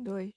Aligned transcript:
2. 0.00 0.32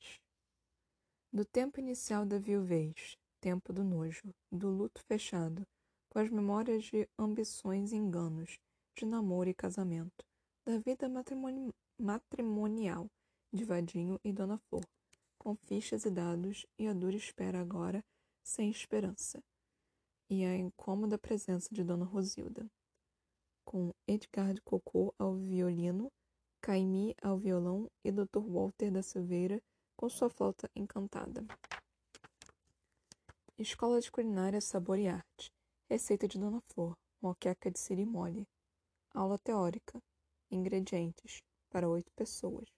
Do 1.32 1.46
tempo 1.46 1.80
inicial 1.80 2.26
da 2.26 2.40
viuvez, 2.40 3.16
tempo 3.40 3.72
do 3.72 3.84
nojo, 3.84 4.34
do 4.52 4.72
luto 4.72 5.04
fechado, 5.04 5.68
com 6.10 6.18
as 6.18 6.32
memórias 6.32 6.86
de 6.86 7.08
ambições 7.18 7.92
e 7.92 7.96
enganos, 7.96 8.58
de 8.98 9.06
namoro 9.06 9.50
e 9.50 9.54
casamento, 9.54 10.26
da 10.66 10.80
vida 10.80 11.08
matrimoni 11.08 11.72
matrimonial 11.96 13.08
de 13.54 13.64
Vadinho 13.64 14.20
e 14.24 14.34
Dona 14.34 14.58
Flor, 14.58 14.84
com 15.38 15.56
fichas 15.56 16.06
e 16.06 16.10
dados 16.10 16.66
e 16.80 16.88
a 16.88 16.94
dura 16.94 17.16
espera 17.16 17.62
agora, 17.62 18.04
sem 18.44 18.72
esperança, 18.72 19.44
e 20.28 20.44
a 20.44 20.58
incômoda 20.58 21.20
presença 21.20 21.70
de 21.72 21.84
Dona 21.84 22.06
Rosilda, 22.06 22.66
com 23.64 23.94
Edgar 24.08 24.56
de 24.56 24.62
Cocô 24.62 25.14
ao 25.20 25.36
violino, 25.36 26.12
Caimi 26.64 27.16
ao 27.24 27.40
violão 27.40 27.90
e 28.04 28.12
Dr. 28.12 28.38
Walter 28.38 28.92
da 28.92 29.02
Silveira 29.02 29.60
com 29.98 30.08
sua 30.08 30.30
flauta 30.30 30.70
encantada. 30.76 31.44
Escola 33.58 34.00
de 34.00 34.12
Culinária 34.12 34.62
Sabor 34.62 35.00
e 35.00 35.08
Arte. 35.08 35.52
Receita 35.90 36.28
de 36.28 36.38
Dona 36.38 36.62
Flor. 36.68 36.96
Moqueca 37.20 37.72
de 37.72 37.80
siri. 37.80 38.08
Aula 39.12 39.40
teórica. 39.40 40.00
Ingredientes. 40.52 41.42
Para 41.72 41.90
oito 41.90 42.12
pessoas. 42.16 42.70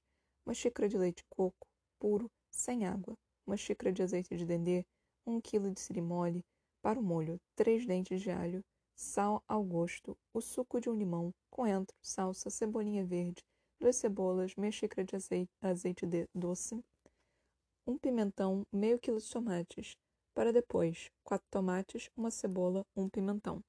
Uma 0.46 0.54
xícara 0.54 0.88
de 0.88 0.98
leite 0.98 1.26
coco, 1.30 1.68
puro, 2.00 2.32
sem 2.50 2.86
água. 2.86 3.18
Uma 3.46 3.58
xícara 3.58 3.92
de 3.92 4.02
azeite 4.02 4.38
de 4.38 4.46
dendê. 4.46 4.86
Um 5.28 5.42
quilo 5.42 5.70
de 5.70 5.82
siri. 5.82 6.02
Para 6.82 7.02
o 7.02 7.04
molho, 7.04 7.38
três 7.54 7.86
dentes 7.86 8.22
de 8.22 8.32
alho. 8.32 8.64
Sal 8.96 9.44
ao 9.46 9.62
gosto. 9.62 10.18
O 10.34 10.40
suco 10.40 10.80
de 10.80 10.90
um 10.90 10.96
limão. 10.96 11.34
Coentro, 11.50 11.98
salsa, 12.02 12.50
cebolinha 12.50 13.04
verde 13.04 13.44
duas 13.84 13.98
cebolas, 13.98 14.56
meia 14.56 14.72
xícara 14.72 15.04
de 15.04 15.14
azeite, 15.14 15.52
azeite 15.62 16.06
de 16.06 16.26
doce, 16.34 16.82
um 17.86 17.98
pimentão, 17.98 18.66
meio 18.72 18.98
quilo 18.98 19.20
de 19.20 19.30
tomates. 19.30 19.98
Para 20.34 20.54
depois, 20.54 21.12
quatro 21.22 21.46
tomates, 21.52 22.10
uma 22.16 22.32
cebola, 22.32 22.86
um 22.96 23.10
pimentão. 23.10 23.62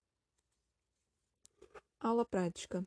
Aula 1.98 2.24
prática. 2.24 2.86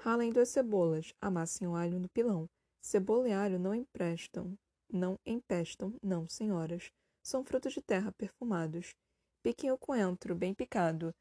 Ralem 0.00 0.32
duas 0.32 0.48
cebolas, 0.48 1.12
amassem 1.20 1.68
o 1.68 1.76
alho 1.76 2.00
no 2.00 2.08
pilão. 2.08 2.48
Cebola 2.80 3.28
e 3.28 3.32
alho 3.32 3.58
não 3.58 3.74
emprestam, 3.74 4.58
não 4.90 5.18
empestam, 5.26 5.94
não, 6.02 6.26
senhoras. 6.26 6.90
São 7.22 7.44
frutos 7.44 7.74
de 7.74 7.82
terra 7.82 8.10
perfumados. 8.12 8.96
Piquem 9.42 9.70
o 9.70 9.76
coentro, 9.76 10.34
bem 10.34 10.54
picado. 10.54 11.14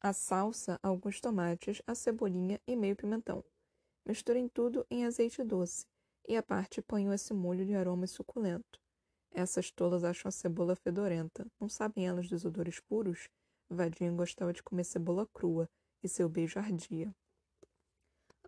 A 0.00 0.14
salsa, 0.14 0.80
alguns 0.82 1.20
tomates, 1.20 1.82
a 1.86 1.94
cebolinha 1.94 2.58
e 2.66 2.74
meio 2.74 2.96
pimentão. 2.96 3.44
Misturem 4.06 4.48
tudo 4.48 4.86
em 4.90 5.06
azeite 5.06 5.42
doce 5.42 5.86
e 6.28 6.36
à 6.36 6.42
parte 6.42 6.82
ponham 6.82 7.12
esse 7.12 7.32
molho 7.32 7.64
de 7.64 7.74
aroma 7.74 8.06
suculento. 8.06 8.80
Essas 9.30 9.70
tolas 9.70 10.04
acham 10.04 10.28
a 10.28 10.32
cebola 10.32 10.76
fedorenta. 10.76 11.46
Não 11.60 11.68
sabem 11.68 12.06
elas 12.06 12.28
dos 12.28 12.44
odores 12.44 12.80
puros? 12.80 13.28
Vadinho 13.68 14.14
gostava 14.14 14.52
de 14.52 14.62
comer 14.62 14.84
cebola 14.84 15.26
crua 15.32 15.68
e 16.02 16.08
seu 16.08 16.28
beijo 16.28 16.58
ardia. 16.58 17.14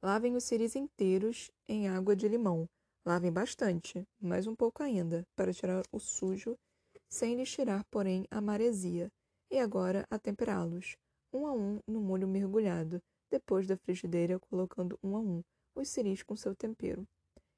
Lavem 0.03 0.37
os 0.37 0.45
ciris 0.45 0.77
inteiros 0.77 1.51
em 1.67 1.89
água 1.89 2.15
de 2.15 2.29
limão. 2.29 2.69
Lavem 3.05 3.33
bastante, 3.33 4.07
mais 4.20 4.47
um 4.47 4.55
pouco 4.55 4.83
ainda, 4.83 5.27
para 5.35 5.53
tirar 5.53 5.83
o 5.91 5.98
sujo, 5.98 6.57
sem 7.09 7.35
lhes 7.35 7.51
tirar, 7.51 7.85
porém, 7.91 8.27
a 8.31 8.41
maresia. 8.41 9.11
E 9.51 9.59
agora 9.59 10.05
a 10.11 10.19
temperá-los, 10.19 10.97
um 11.33 11.47
a 11.47 11.53
um 11.53 11.81
no 11.87 12.01
molho 12.01 12.29
mergulhado, 12.29 13.01
depois 13.31 13.67
da 13.67 13.77
frigideira, 13.77 14.39
colocando 14.39 14.99
um 15.03 15.17
a 15.17 15.21
um 15.21 15.43
os 15.75 15.89
ciris 15.89 16.23
com 16.23 16.35
seu 16.35 16.55
tempero. 16.55 17.07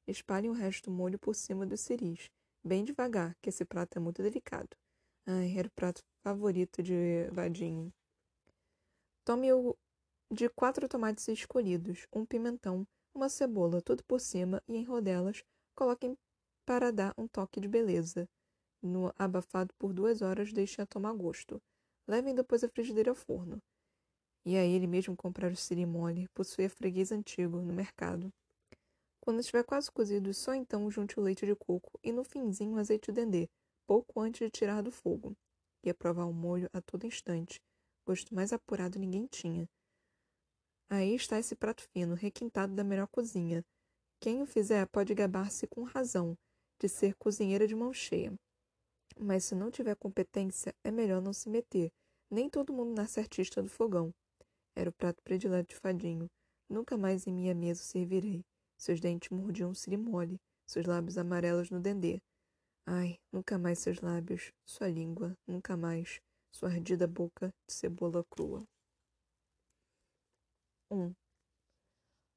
Espalhem 0.06 0.50
o 0.50 0.54
resto 0.54 0.90
do 0.90 0.96
molho 0.96 1.18
por 1.18 1.34
cima 1.34 1.64
dos 1.64 1.80
ciris, 1.80 2.30
bem 2.64 2.84
devagar, 2.84 3.36
que 3.40 3.48
esse 3.48 3.64
prato 3.64 3.96
é 3.96 4.00
muito 4.00 4.22
delicado. 4.22 4.76
Ai, 5.26 5.56
era 5.56 5.68
o 5.68 5.72
prato 5.72 6.02
favorito 6.22 6.82
de 6.82 7.28
Vadinho. 7.30 7.92
Tome 9.24 9.52
o 9.52 9.76
de 10.30 10.48
quatro 10.48 10.88
tomates 10.88 11.28
escolhidos, 11.28 12.06
um 12.12 12.24
pimentão, 12.24 12.86
uma 13.14 13.28
cebola, 13.28 13.80
tudo 13.80 14.04
por 14.04 14.20
cima 14.20 14.62
e 14.68 14.76
em 14.76 14.84
rodelas 14.84 15.42
coloquem 15.74 16.16
para 16.66 16.92
dar 16.92 17.14
um 17.16 17.26
toque 17.26 17.60
de 17.60 17.68
beleza. 17.68 18.28
No 18.82 19.12
abafado 19.18 19.72
por 19.78 19.92
duas 19.92 20.22
horas, 20.22 20.52
deixem 20.52 20.82
a 20.82 20.86
tomar 20.86 21.12
gosto. 21.12 21.60
Levem 22.06 22.34
depois 22.34 22.62
a 22.62 22.68
frigideira 22.68 23.10
ao 23.10 23.14
forno. 23.14 23.60
E 24.44 24.56
a 24.56 24.64
ele 24.64 24.86
mesmo 24.86 25.16
comprar 25.16 25.50
o 25.50 25.56
siri 25.56 25.84
mole, 25.84 26.28
possuía 26.28 26.70
freguês 26.70 27.12
antigo, 27.12 27.60
no 27.60 27.72
mercado. 27.72 28.32
Quando 29.20 29.40
estiver 29.40 29.62
quase 29.64 29.90
cozido, 29.90 30.32
só 30.32 30.54
então 30.54 30.90
junte 30.90 31.20
o 31.20 31.22
leite 31.22 31.44
de 31.44 31.54
coco 31.54 31.98
e 32.02 32.12
no 32.12 32.24
finzinho 32.24 32.76
o 32.76 32.78
azeite 32.78 33.12
de 33.12 33.20
dendê, 33.20 33.50
pouco 33.86 34.20
antes 34.20 34.40
de 34.40 34.50
tirar 34.50 34.82
do 34.82 34.90
fogo. 34.90 35.36
Ia 35.84 35.92
provar 35.92 36.24
o 36.24 36.32
molho 36.32 36.70
a 36.72 36.80
todo 36.80 37.06
instante. 37.06 37.60
Gosto 38.06 38.34
mais 38.34 38.52
apurado 38.52 38.98
ninguém 38.98 39.26
tinha. 39.26 39.68
Aí 40.90 41.14
está 41.14 41.38
esse 41.38 41.54
prato 41.54 41.86
fino, 41.92 42.14
requintado 42.14 42.74
da 42.74 42.82
melhor 42.82 43.06
cozinha. 43.08 43.62
Quem 44.18 44.40
o 44.40 44.46
fizer 44.46 44.86
pode 44.86 45.14
gabar-se 45.14 45.66
com 45.66 45.82
razão 45.82 46.36
de 46.80 46.88
ser 46.88 47.14
cozinheira 47.16 47.66
de 47.66 47.74
mão 47.74 47.92
cheia. 47.92 48.32
Mas 49.18 49.44
se 49.44 49.54
não 49.54 49.70
tiver 49.70 49.94
competência, 49.96 50.74
é 50.82 50.90
melhor 50.90 51.20
não 51.20 51.32
se 51.32 51.50
meter. 51.50 51.92
Nem 52.30 52.48
todo 52.48 52.72
mundo 52.72 52.96
nasce 52.96 53.20
artista 53.20 53.62
do 53.62 53.68
fogão. 53.68 54.14
Era 54.78 54.90
o 54.90 54.92
prato 54.92 55.20
predileto 55.24 55.74
de 55.74 55.80
Fadinho. 55.80 56.30
Nunca 56.70 56.96
mais 56.96 57.26
em 57.26 57.32
minha 57.32 57.52
mesa 57.52 57.82
servirei. 57.82 58.44
Seus 58.76 59.00
dentes 59.00 59.28
mordiam 59.28 59.74
siri 59.74 59.96
mole, 59.96 60.40
seus 60.64 60.86
lábios 60.86 61.18
amarelos 61.18 61.68
no 61.68 61.80
dendê. 61.80 62.22
Ai, 62.86 63.18
nunca 63.32 63.58
mais 63.58 63.80
seus 63.80 64.00
lábios, 64.00 64.52
sua 64.64 64.86
língua, 64.86 65.36
nunca 65.44 65.76
mais, 65.76 66.20
sua 66.52 66.68
ardida 66.70 67.08
boca 67.08 67.52
de 67.66 67.74
cebola 67.74 68.24
crua. 68.30 68.62
1. 70.88 70.96
Um. 70.96 71.14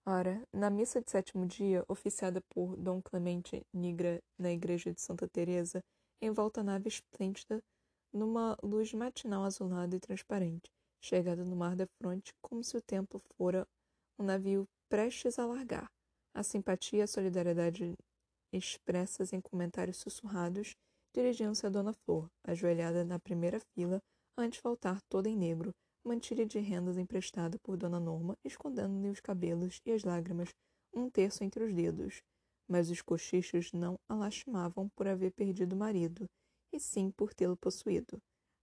Ora, 0.04 0.44
na 0.52 0.72
missa 0.72 1.00
de 1.00 1.12
sétimo 1.12 1.46
dia, 1.46 1.86
oficiada 1.88 2.42
por 2.50 2.76
Dom 2.76 3.04
Clemente 3.04 3.62
Nigra 3.72 4.20
na 4.40 4.52
igreja 4.52 4.92
de 4.92 5.00
Santa 5.00 5.28
Teresa, 5.28 5.84
em 6.20 6.32
volta 6.32 6.62
à 6.62 6.64
nave 6.64 6.88
esplêndida, 6.88 7.62
numa 8.12 8.58
luz 8.64 8.92
matinal 8.96 9.44
azulada 9.44 9.96
e 9.96 10.00
transparente, 10.00 10.72
chegada 11.02 11.44
no 11.44 11.56
mar 11.56 11.76
da 11.76 11.88
fronte, 11.98 12.34
como 12.42 12.64
se 12.64 12.78
o 12.78 12.82
templo 12.82 13.20
fora 13.36 13.68
um 14.20 14.24
navio 14.24 14.68
prestes 14.90 15.40
a 15.40 15.46
largar. 15.46 15.90
A 16.34 16.44
simpatia 16.44 17.00
e 17.00 17.02
a 17.02 17.08
solidariedade 17.08 17.96
expressas 18.54 19.34
em 19.34 19.42
comentários 19.42 19.98
sussurrados 19.98 20.76
dirigiam-se 21.14 21.66
a 21.66 21.70
Dona 21.70 21.94
Flor, 21.94 22.30
ajoelhada 22.44 23.04
na 23.04 23.20
primeira 23.20 23.60
fila, 23.74 24.00
antes 24.38 24.58
de 24.58 24.62
faltar 24.62 25.02
toda 25.10 25.28
em 25.28 25.36
negro, 25.36 25.74
mantilha 26.06 26.46
de 26.46 26.60
rendas 26.60 26.98
emprestada 26.98 27.58
por 27.60 27.78
Dona 27.78 28.00
Norma, 28.00 28.38
escondendo-lhe 28.44 29.10
os 29.10 29.20
cabelos 29.20 29.80
e 29.86 29.92
as 29.92 30.04
lágrimas, 30.04 30.50
um 30.94 31.10
terço 31.10 31.44
entre 31.44 31.64
os 31.64 31.74
dedos. 31.74 32.22
Mas 32.68 32.90
os 32.90 33.02
cochichos 33.02 33.72
não 33.74 34.00
a 34.08 34.16
lastimavam 34.16 34.90
por 34.96 35.08
haver 35.08 35.32
perdido 35.32 35.74
o 35.74 35.78
marido, 35.78 36.26
e 36.72 36.80
sim 36.80 37.12
por 37.12 37.34
tê-lo 37.34 37.58
possuído. 37.58 38.22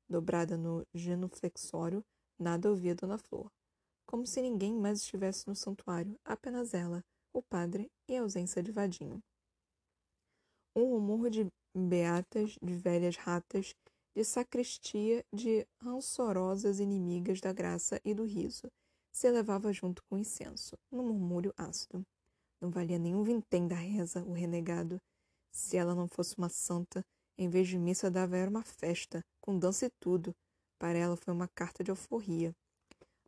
Dobrada 0.09 0.57
no 0.57 0.83
genuflexório, 0.95 2.03
Nada 2.39 2.71
ouvia 2.71 2.95
Dona 2.95 3.19
Flor. 3.19 3.51
Como 4.07 4.25
se 4.25 4.41
ninguém 4.41 4.73
mais 4.73 5.01
estivesse 5.01 5.49
no 5.49 5.57
santuário, 5.57 6.17
apenas 6.25 6.73
ela, 6.73 7.05
o 7.33 7.43
padre 7.43 7.91
e 8.09 8.17
a 8.17 8.23
ausência 8.23 8.63
de 8.63 8.71
Vadinho. 8.71 9.21
Um 10.75 10.85
rumor 10.85 11.31
de 11.31 11.47
beatas, 11.75 12.57
de 12.63 12.75
velhas 12.77 13.17
ratas, 13.17 13.75
de 14.15 14.25
sacristia, 14.25 15.25
de 15.33 15.67
rançorosas 15.81 16.79
inimigas 16.79 17.41
da 17.41 17.53
graça 17.53 18.01
e 18.05 18.15
do 18.15 18.25
riso, 18.25 18.71
se 19.11 19.27
elevava 19.27 19.73
junto 19.73 20.03
com 20.05 20.15
o 20.15 20.19
incenso, 20.19 20.79
num 20.93 21.09
murmúrio 21.09 21.53
ácido. 21.57 22.07
Não 22.61 22.71
valia 22.71 22.99
nenhum 22.99 23.25
vintém 23.25 23.67
da 23.67 23.75
reza, 23.75 24.23
o 24.25 24.33
renegado. 24.33 25.01
Se 25.51 25.77
ela 25.77 25.95
não 25.95 26.07
fosse 26.07 26.37
uma 26.39 26.49
santa, 26.49 27.05
em 27.37 27.49
vez 27.49 27.67
de 27.67 27.79
missa 27.79 28.11
dava 28.11 28.37
era 28.37 28.51
uma 28.51 28.63
festa, 28.63 29.25
com 29.41 29.59
dança 29.59 29.87
e 29.87 29.91
tudo, 29.99 30.35
para 30.79 30.99
ela 30.99 31.17
foi 31.17 31.35
uma 31.35 31.49
carta 31.49 31.83
de 31.83 31.91
alforria. 31.91 32.55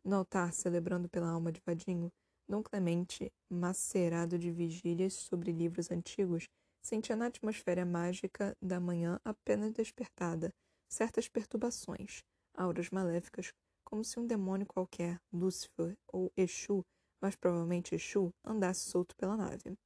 No 0.03 0.15
altar, 0.15 0.53
celebrando 0.53 1.09
pela 1.09 1.29
alma 1.29 1.51
de 1.51 1.61
Vadinho, 1.65 2.11
Dom 2.47 2.63
Clemente, 2.63 3.31
macerado 3.49 4.37
de 4.37 4.51
vigílias 4.51 5.13
sobre 5.13 5.51
livros 5.51 5.91
antigos, 5.91 6.47
sentia 6.81 7.15
na 7.15 7.27
atmosfera 7.27 7.85
mágica 7.85 8.57
da 8.61 8.79
manhã 8.79 9.19
apenas 9.23 9.71
despertada 9.71 10.51
certas 10.89 11.29
perturbações, 11.29 12.21
auras 12.53 12.89
maléficas, 12.89 13.53
como 13.85 14.03
se 14.03 14.19
um 14.19 14.27
demônio 14.27 14.65
qualquer, 14.65 15.19
Lúcifer 15.31 15.97
ou 16.11 16.31
Exu, 16.35 16.83
mas 17.21 17.35
provavelmente 17.35 17.95
Exu, 17.95 18.33
andasse 18.43 18.89
solto 18.89 19.15
pela 19.15 19.37
nave. 19.37 19.77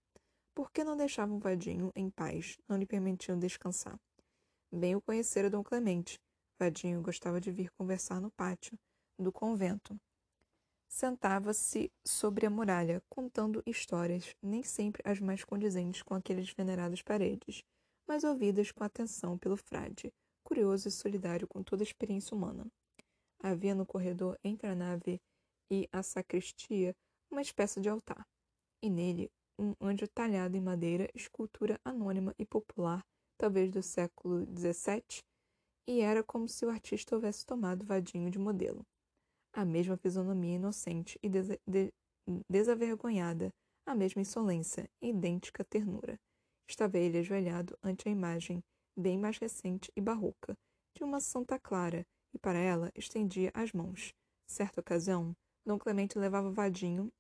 Por 0.56 0.72
que 0.72 0.84
não 0.84 0.98
deixavam 0.98 1.38
Vadinho 1.38 1.92
em 1.96 2.10
paz, 2.10 2.58
não 2.68 2.78
lhe 2.78 2.86
permitiam 2.86 3.38
descansar? 3.38 4.00
Bem 4.72 4.96
o 4.96 5.02
conhecera 5.02 5.50
Dom 5.50 5.64
Clemente, 5.64 6.20
Vadinho 6.60 7.02
gostava 7.02 7.42
de 7.42 7.52
vir 7.52 7.70
conversar 7.72 8.22
no 8.22 8.32
pátio 8.32 8.78
do 9.20 9.32
convento. 9.32 10.00
Sentava-se 10.88 11.92
sobre 12.06 12.46
a 12.46 12.50
muralha, 12.50 13.04
contando 13.10 13.62
histórias, 13.66 14.34
nem 14.42 14.64
sempre 14.64 15.02
as 15.04 15.20
mais 15.20 15.44
condizentes 15.44 16.02
com 16.02 16.14
aqueles 16.14 16.50
veneradas 16.52 17.02
paredes, 17.02 17.64
mas 18.08 18.24
ouvidas 18.24 18.72
com 18.72 18.84
atenção 18.84 19.38
pelo 19.38 19.58
frade, 19.58 20.14
curioso 20.44 20.88
e 20.88 20.92
solidário 20.92 21.48
com 21.48 21.62
toda 21.62 21.82
a 21.82 21.86
experiência 21.86 22.36
humana. 22.36 22.66
Havia 23.42 23.76
no 23.76 23.86
corredor 23.86 24.40
entre 24.44 24.68
a 24.68 24.76
nave 24.76 25.20
e 25.70 25.90
a 25.92 26.02
sacristia 26.02 26.96
uma 27.30 27.42
espécie 27.42 27.82
de 27.82 27.90
altar, 27.90 28.26
e 28.82 28.90
nele 28.90 29.30
um 29.60 29.74
anjo 29.82 30.08
talhado 30.08 30.56
em 30.56 30.62
madeira, 30.62 31.10
escultura 31.14 31.80
anônima 31.84 32.34
e 32.38 32.46
popular, 32.46 33.02
talvez 33.38 33.72
do 33.72 33.82
século 33.82 34.46
XVII, 34.46 35.24
e 35.88 36.02
era 36.02 36.24
como 36.24 36.48
se 36.48 36.66
o 36.66 36.70
artista 36.70 37.16
houvesse 37.16 37.46
tomado 37.46 37.86
vadinho 37.86 38.30
de 38.30 38.40
modelo. 38.40 38.86
A 39.54 39.64
mesma 39.64 39.98
fisionomia 39.98 40.56
inocente 40.56 41.20
e 41.22 41.30
de 41.30 41.94
desavergonhada, 42.50 43.54
a 43.86 43.96
mesma 43.96 44.22
insolência, 44.22 44.90
idêntica 45.02 45.64
ternura. 45.64 46.20
Estava 46.68 46.98
ele 46.98 47.20
ajoelhado 47.20 47.78
ante 47.84 48.08
a 48.10 48.12
imagem, 48.12 48.64
bem 48.98 49.18
mais 49.18 49.38
recente 49.38 49.92
e 49.96 50.02
barroca, 50.02 50.56
de 50.96 51.04
uma 51.04 51.20
Santa 51.20 51.60
Clara, 51.60 52.06
e 52.34 52.40
para 52.40 52.58
ela 52.58 52.92
estendia 52.96 53.52
as 53.54 53.72
mãos. 53.72 54.14
Certa 54.48 54.82
ocasião, 54.82 55.34
Dom 55.66 55.80
Clemente 55.80 56.18
levava 56.18 56.52
Vadinho 56.52 57.12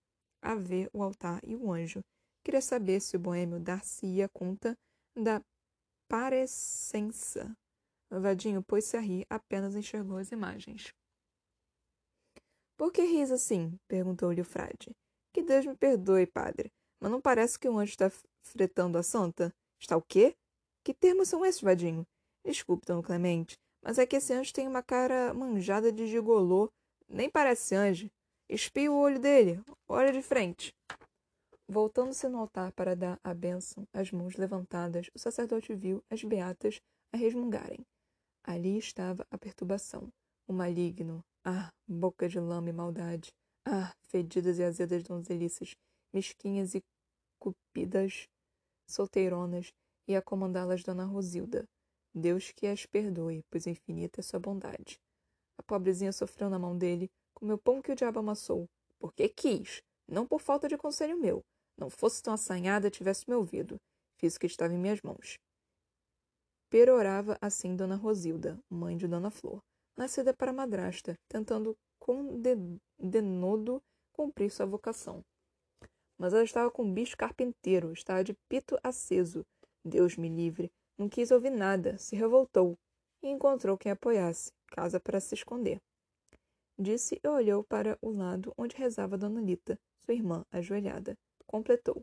a 0.41 0.55
ver 0.55 0.89
o 0.93 1.01
altar 1.01 1.39
e 1.43 1.55
o 1.55 1.71
anjo. 1.71 2.01
Queria 2.43 2.61
saber 2.61 2.99
se 2.99 3.15
o 3.15 3.19
boêmio 3.19 3.59
dar-se-ia 3.59 4.29
conta 4.29 4.77
da 5.15 5.41
parecença. 6.07 7.55
Vadinho 8.09 8.63
pôs-se 8.63 8.95
a 8.95 8.99
rir, 8.99 9.25
apenas 9.29 9.75
enxergou 9.75 10.17
as 10.17 10.31
imagens. 10.31 10.93
Por 12.77 12.91
que 12.91 13.01
ris 13.03 13.31
assim? 13.31 13.79
perguntou-lhe 13.87 14.41
o 14.41 14.45
frade. 14.45 14.95
Que 15.33 15.41
Deus 15.41 15.65
me 15.65 15.75
perdoe, 15.75 16.25
padre, 16.25 16.71
mas 16.99 17.11
não 17.11 17.21
parece 17.21 17.59
que 17.59 17.67
o 17.67 17.77
anjo 17.77 17.91
está 17.91 18.11
fretando 18.43 18.97
a 18.97 19.03
santa? 19.03 19.53
Está 19.79 19.97
o 19.97 20.01
quê? 20.01 20.35
Que 20.83 20.93
termos 20.93 21.29
são 21.29 21.45
esses, 21.45 21.61
Vadinho? 21.61 22.05
Desculpe, 22.43 22.85
Dom 22.85 23.01
Clemente, 23.01 23.57
mas 23.81 23.97
é 23.97 24.05
que 24.05 24.15
esse 24.15 24.33
anjo 24.33 24.53
tem 24.53 24.67
uma 24.67 24.83
cara 24.83 25.33
manjada 25.33 25.91
de 25.91 26.07
gigolô. 26.07 26.71
Nem 27.07 27.29
parece 27.29 27.75
anjo. 27.75 28.09
Espia 28.49 28.91
o 28.91 28.97
olho 28.97 29.19
dele. 29.19 29.61
Olha 29.87 30.11
de 30.11 30.21
frente. 30.21 30.73
Voltando-se 31.67 32.27
no 32.27 32.37
altar 32.39 32.71
para 32.73 32.95
dar 32.95 33.19
a 33.23 33.33
bênção, 33.33 33.87
as 33.91 34.11
mãos 34.11 34.35
levantadas, 34.35 35.09
o 35.15 35.19
sacerdote 35.19 35.73
viu 35.73 36.03
as 36.09 36.23
beatas 36.23 36.79
a 37.11 37.17
resmungarem. 37.17 37.85
Ali 38.47 38.77
estava 38.77 39.25
a 39.31 39.39
perturbação, 39.39 40.07
o 40.47 40.53
maligno. 40.53 41.25
Ah, 41.43 41.71
boca 41.87 42.29
de 42.29 42.39
lama 42.39 42.69
e 42.69 42.73
maldade. 42.73 43.33
Ah, 43.65 43.91
fedidas 44.03 44.59
e 44.59 44.63
azedas 44.63 45.01
donzelices, 45.01 45.75
mesquinhas 46.13 46.75
e 46.75 46.83
cupidas, 47.39 48.27
solteironas, 48.87 49.71
e 50.07 50.15
a 50.15 50.21
comandá-las 50.21 50.83
Dona 50.83 51.05
Rosilda. 51.05 51.65
Deus 52.13 52.51
que 52.51 52.67
as 52.67 52.85
perdoe, 52.85 53.41
pois 53.49 53.65
infinita 53.65 54.19
é 54.19 54.23
sua 54.23 54.39
bondade. 54.39 54.99
A 55.57 55.63
pobrezinha 55.63 56.11
sofreu 56.11 56.47
na 56.47 56.59
mão 56.59 56.77
dele, 56.77 57.09
comeu 57.33 57.57
pão 57.57 57.81
que 57.81 57.91
o 57.91 57.95
diabo 57.95 58.19
amassou, 58.19 58.67
porque 58.99 59.27
quis, 59.27 59.81
não 60.07 60.27
por 60.27 60.39
falta 60.39 60.67
de 60.67 60.77
conselho 60.77 61.19
meu. 61.19 61.41
Não 61.75 61.89
fosse 61.89 62.21
tão 62.21 62.35
assanhada, 62.35 62.91
tivesse 62.91 63.27
me 63.27 63.35
ouvido. 63.35 63.77
Fiz 64.19 64.35
o 64.35 64.39
que 64.39 64.45
estava 64.45 64.71
em 64.71 64.77
minhas 64.77 65.01
mãos. 65.01 65.35
Perorava 66.75 67.37
assim 67.39 67.73
Dona 67.73 67.95
Rosilda, 67.95 68.59
mãe 68.69 68.97
de 68.97 69.07
Dona 69.07 69.31
Flor, 69.31 69.63
nascida 69.95 70.33
para 70.33 70.51
madrasta, 70.51 71.17
tentando 71.25 71.73
com 71.97 72.37
denodo 72.99 73.81
cumprir 74.11 74.51
sua 74.51 74.65
vocação. 74.65 75.23
Mas 76.17 76.33
ela 76.33 76.43
estava 76.43 76.69
com 76.69 76.83
um 76.83 76.93
bicho 76.93 77.15
carpinteiro, 77.15 77.93
estava 77.93 78.25
de 78.25 78.33
pito 78.49 78.77
aceso. 78.83 79.45
Deus 79.85 80.17
me 80.17 80.27
livre, 80.27 80.69
não 80.97 81.07
quis 81.07 81.31
ouvir 81.31 81.49
nada, 81.49 81.97
se 81.97 82.13
revoltou 82.13 82.77
e 83.23 83.29
encontrou 83.29 83.77
quem 83.77 83.93
apoiasse, 83.93 84.51
casa 84.67 84.99
para 84.99 85.21
se 85.21 85.33
esconder. 85.33 85.79
Disse 86.77 87.21
e 87.23 87.27
olhou 87.29 87.63
para 87.63 87.97
o 88.01 88.09
lado 88.09 88.53
onde 88.57 88.75
rezava 88.75 89.17
Dona 89.17 89.39
Lita, 89.39 89.79
sua 90.03 90.13
irmã, 90.13 90.43
ajoelhada. 90.51 91.17
Completou. 91.47 92.01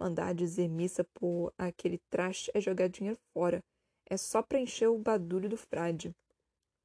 Mandar 0.00 0.34
dizer 0.34 0.68
missa 0.68 1.04
por 1.12 1.52
aquele 1.58 1.98
traste 2.08 2.50
é 2.54 2.62
jogar 2.62 2.88
dinheiro 2.88 3.18
fora. 3.34 3.62
É 4.08 4.16
só 4.16 4.40
preencher 4.40 4.86
o 4.86 4.98
badulho 4.98 5.48
do 5.48 5.56
frade. 5.56 6.14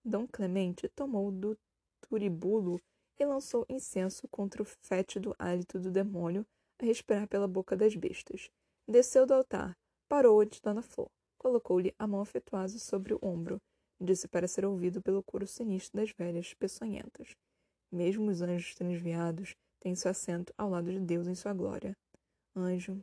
Dom 0.03 0.27
Clemente 0.27 0.89
tomou 0.89 1.31
do 1.31 1.55
turibulo 2.01 2.81
e 3.19 3.25
lançou 3.25 3.65
incenso 3.69 4.27
contra 4.27 4.63
o 4.63 4.65
fétido 4.65 5.35
hálito 5.37 5.79
do 5.79 5.91
demônio 5.91 6.45
a 6.79 6.85
respirar 6.85 7.27
pela 7.27 7.47
boca 7.47 7.77
das 7.77 7.95
bestas. 7.95 8.49
Desceu 8.87 9.27
do 9.27 9.35
altar, 9.35 9.77
parou 10.09 10.41
ante 10.41 10.59
Dona 10.61 10.81
Flor, 10.81 11.09
colocou-lhe 11.37 11.93
a 11.99 12.07
mão 12.07 12.21
afetuosa 12.21 12.79
sobre 12.79 13.13
o 13.13 13.19
ombro, 13.21 13.61
disse 13.99 14.27
para 14.27 14.47
ser 14.47 14.65
ouvido 14.65 14.99
pelo 14.99 15.21
coro 15.21 15.45
sinistro 15.45 16.01
das 16.01 16.11
velhas 16.11 16.55
peçonhentas. 16.55 17.35
Mesmo 17.91 18.31
os 18.31 18.41
anjos 18.41 18.73
transviados 18.73 19.55
têm 19.79 19.93
seu 19.93 20.09
assento 20.09 20.51
ao 20.57 20.69
lado 20.69 20.91
de 20.91 20.99
Deus 20.99 21.27
em 21.27 21.35
sua 21.35 21.53
glória. 21.53 21.95
Anjo, 22.55 22.99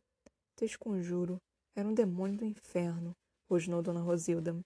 te 0.57 0.65
esconjuro, 0.65 1.41
era 1.77 1.89
um 1.89 1.95
demônio 1.95 2.39
do 2.39 2.45
inferno, 2.45 3.15
rosnou 3.49 3.83
Dona 3.83 4.01
Rosilda. 4.01 4.59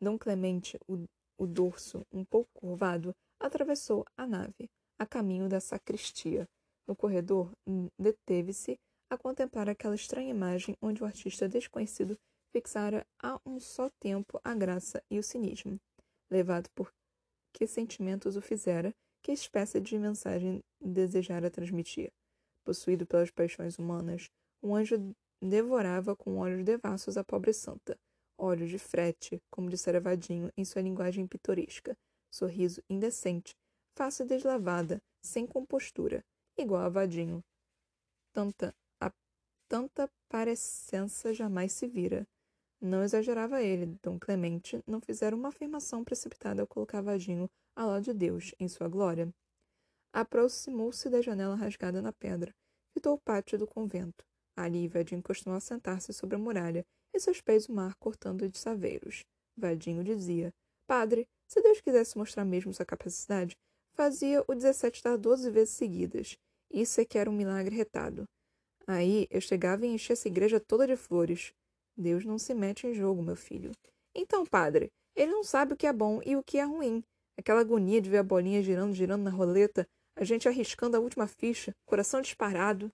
Dom 0.00 0.18
Clemente, 0.18 0.78
o, 0.88 1.04
o 1.38 1.46
dorso 1.46 2.04
um 2.12 2.24
pouco 2.24 2.50
curvado, 2.54 3.14
atravessou 3.38 4.04
a 4.16 4.26
nave, 4.26 4.68
a 4.98 5.06
caminho 5.06 5.48
da 5.48 5.60
sacristia. 5.60 6.48
No 6.86 6.96
corredor, 6.96 7.52
deteve-se 7.98 8.78
a 9.08 9.16
contemplar 9.16 9.68
aquela 9.68 9.94
estranha 9.94 10.30
imagem 10.30 10.76
onde 10.82 11.02
o 11.02 11.06
artista 11.06 11.48
desconhecido 11.48 12.18
fixara 12.50 13.06
a 13.22 13.40
um 13.46 13.60
só 13.60 13.88
tempo 14.00 14.40
a 14.42 14.54
graça 14.54 15.02
e 15.10 15.18
o 15.18 15.22
cinismo. 15.22 15.78
Levado 16.30 16.68
por 16.74 16.92
que 17.52 17.66
sentimentos 17.66 18.36
o 18.36 18.42
fizera, 18.42 18.94
que 19.22 19.30
espécie 19.30 19.80
de 19.80 19.98
mensagem 19.98 20.62
desejara 20.80 21.50
transmitir. 21.50 22.10
Possuído 22.64 23.06
pelas 23.06 23.30
paixões 23.30 23.78
humanas, 23.78 24.30
um 24.62 24.74
anjo 24.74 25.14
devorava 25.48 26.14
com 26.14 26.38
olhos 26.38 26.64
devassos 26.64 27.16
a 27.16 27.24
pobre 27.24 27.52
santa, 27.52 27.98
olhos 28.38 28.70
de 28.70 28.78
frete, 28.78 29.42
como 29.50 29.68
dissera 29.68 30.00
Vadinho 30.00 30.50
em 30.56 30.64
sua 30.64 30.82
linguagem 30.82 31.26
pitoresca, 31.26 31.96
sorriso 32.30 32.82
indecente, 32.88 33.54
face 33.96 34.24
deslavada, 34.24 35.02
sem 35.20 35.46
compostura, 35.46 36.24
igual 36.56 36.82
a 36.82 36.88
Vadinho. 36.88 37.42
Tanta, 38.32 38.74
a, 39.00 39.12
tanta 39.68 40.08
parecença 40.28 41.34
jamais 41.34 41.72
se 41.72 41.86
vira. 41.86 42.26
Não 42.80 43.02
exagerava 43.02 43.62
ele, 43.62 43.98
Dom 44.02 44.18
Clemente 44.18 44.82
não 44.86 45.00
fizera 45.00 45.36
uma 45.36 45.48
afirmação 45.48 46.02
precipitada 46.02 46.62
ao 46.62 46.66
colocar 46.66 47.00
Vadinho 47.00 47.48
ao 47.76 47.88
lado 47.88 48.04
de 48.04 48.14
Deus, 48.14 48.54
em 48.58 48.68
sua 48.68 48.88
glória. 48.88 49.32
Aproximou-se 50.12 51.08
da 51.08 51.22
janela 51.22 51.54
rasgada 51.54 52.02
na 52.02 52.12
pedra, 52.12 52.54
fitou 52.92 53.14
o 53.14 53.20
pátio 53.20 53.58
do 53.58 53.66
convento. 53.66 54.24
Ali, 54.56 54.88
Vadinho 54.88 55.22
costumava 55.22 55.60
sentar-se 55.60 56.12
sobre 56.12 56.36
a 56.36 56.38
muralha 56.38 56.84
e 57.14 57.20
seus 57.20 57.40
pés 57.40 57.68
o 57.68 57.72
mar 57.72 57.94
cortando 57.96 58.48
de 58.48 58.58
saveiros. 58.58 59.24
Vadinho 59.56 60.04
dizia: 60.04 60.52
Padre, 60.86 61.26
se 61.48 61.60
Deus 61.60 61.80
quisesse 61.80 62.16
mostrar 62.16 62.44
mesmo 62.44 62.72
sua 62.72 62.86
capacidade, 62.86 63.56
fazia 63.94 64.44
o 64.46 64.54
dezessete 64.54 65.02
dar 65.02 65.16
doze 65.16 65.50
vezes 65.50 65.74
seguidas. 65.74 66.36
Isso 66.70 67.00
é 67.00 67.04
que 67.04 67.18
era 67.18 67.30
um 67.30 67.34
milagre 67.34 67.76
retado. 67.76 68.24
Aí 68.86 69.26
eu 69.30 69.40
chegava 69.40 69.86
e 69.86 69.90
enchia 69.90 70.14
essa 70.14 70.28
igreja 70.28 70.58
toda 70.58 70.86
de 70.86 70.96
flores. 70.96 71.52
Deus 71.96 72.24
não 72.24 72.38
se 72.38 72.54
mete 72.54 72.86
em 72.86 72.94
jogo, 72.94 73.22
meu 73.22 73.36
filho. 73.36 73.70
Então, 74.14 74.44
padre, 74.44 74.90
ele 75.14 75.30
não 75.30 75.44
sabe 75.44 75.74
o 75.74 75.76
que 75.76 75.86
é 75.86 75.92
bom 75.92 76.20
e 76.24 76.36
o 76.36 76.42
que 76.42 76.58
é 76.58 76.64
ruim. 76.64 77.02
Aquela 77.38 77.60
agonia 77.60 78.00
de 78.00 78.10
ver 78.10 78.18
a 78.18 78.22
bolinha 78.22 78.62
girando, 78.62 78.94
girando 78.94 79.22
na 79.22 79.30
roleta, 79.30 79.86
a 80.16 80.24
gente 80.24 80.48
arriscando 80.48 80.96
a 80.96 81.00
última 81.00 81.26
ficha, 81.26 81.74
coração 81.86 82.20
disparado. 82.20 82.90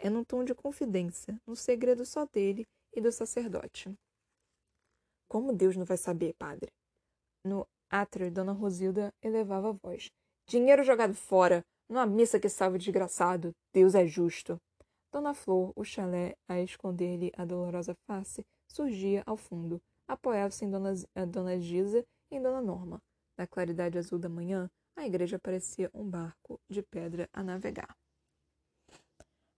É 0.00 0.08
num 0.08 0.22
tom 0.22 0.44
de 0.44 0.54
confidência, 0.54 1.36
num 1.44 1.56
segredo 1.56 2.06
só 2.06 2.24
dele 2.24 2.64
e 2.94 3.00
do 3.00 3.10
sacerdote. 3.10 3.92
Como 5.28 5.52
Deus 5.52 5.76
não 5.76 5.84
vai 5.84 5.96
saber, 5.96 6.34
padre? 6.38 6.70
No 7.44 7.66
átrio, 7.90 8.30
Dona 8.30 8.52
Rosilda 8.52 9.12
elevava 9.20 9.70
a 9.70 9.72
voz. 9.72 10.08
Dinheiro 10.46 10.84
jogado 10.84 11.14
fora! 11.14 11.64
Numa 11.88 12.06
missa 12.06 12.38
que 12.38 12.48
salve 12.48 12.78
desgraçado! 12.78 13.52
Deus 13.72 13.96
é 13.96 14.06
justo! 14.06 14.60
Dona 15.10 15.34
Flor, 15.34 15.72
o 15.74 15.84
chalé 15.84 16.36
a 16.46 16.60
esconder-lhe 16.60 17.32
a 17.36 17.44
dolorosa 17.44 17.94
face, 18.06 18.44
surgia 18.68 19.24
ao 19.26 19.36
fundo. 19.36 19.80
Apoiava-se 20.06 20.64
em 20.64 20.70
Dona, 20.70 20.92
Dona 21.26 21.58
Gisa 21.58 22.04
e 22.30 22.36
em 22.36 22.42
Dona 22.42 22.60
Norma. 22.60 23.02
Na 23.36 23.46
claridade 23.46 23.98
azul 23.98 24.18
da 24.18 24.28
manhã, 24.28 24.70
a 24.96 25.06
igreja 25.06 25.38
parecia 25.38 25.90
um 25.92 26.08
barco 26.08 26.60
de 26.68 26.82
pedra 26.82 27.28
a 27.32 27.42
navegar. 27.42 27.96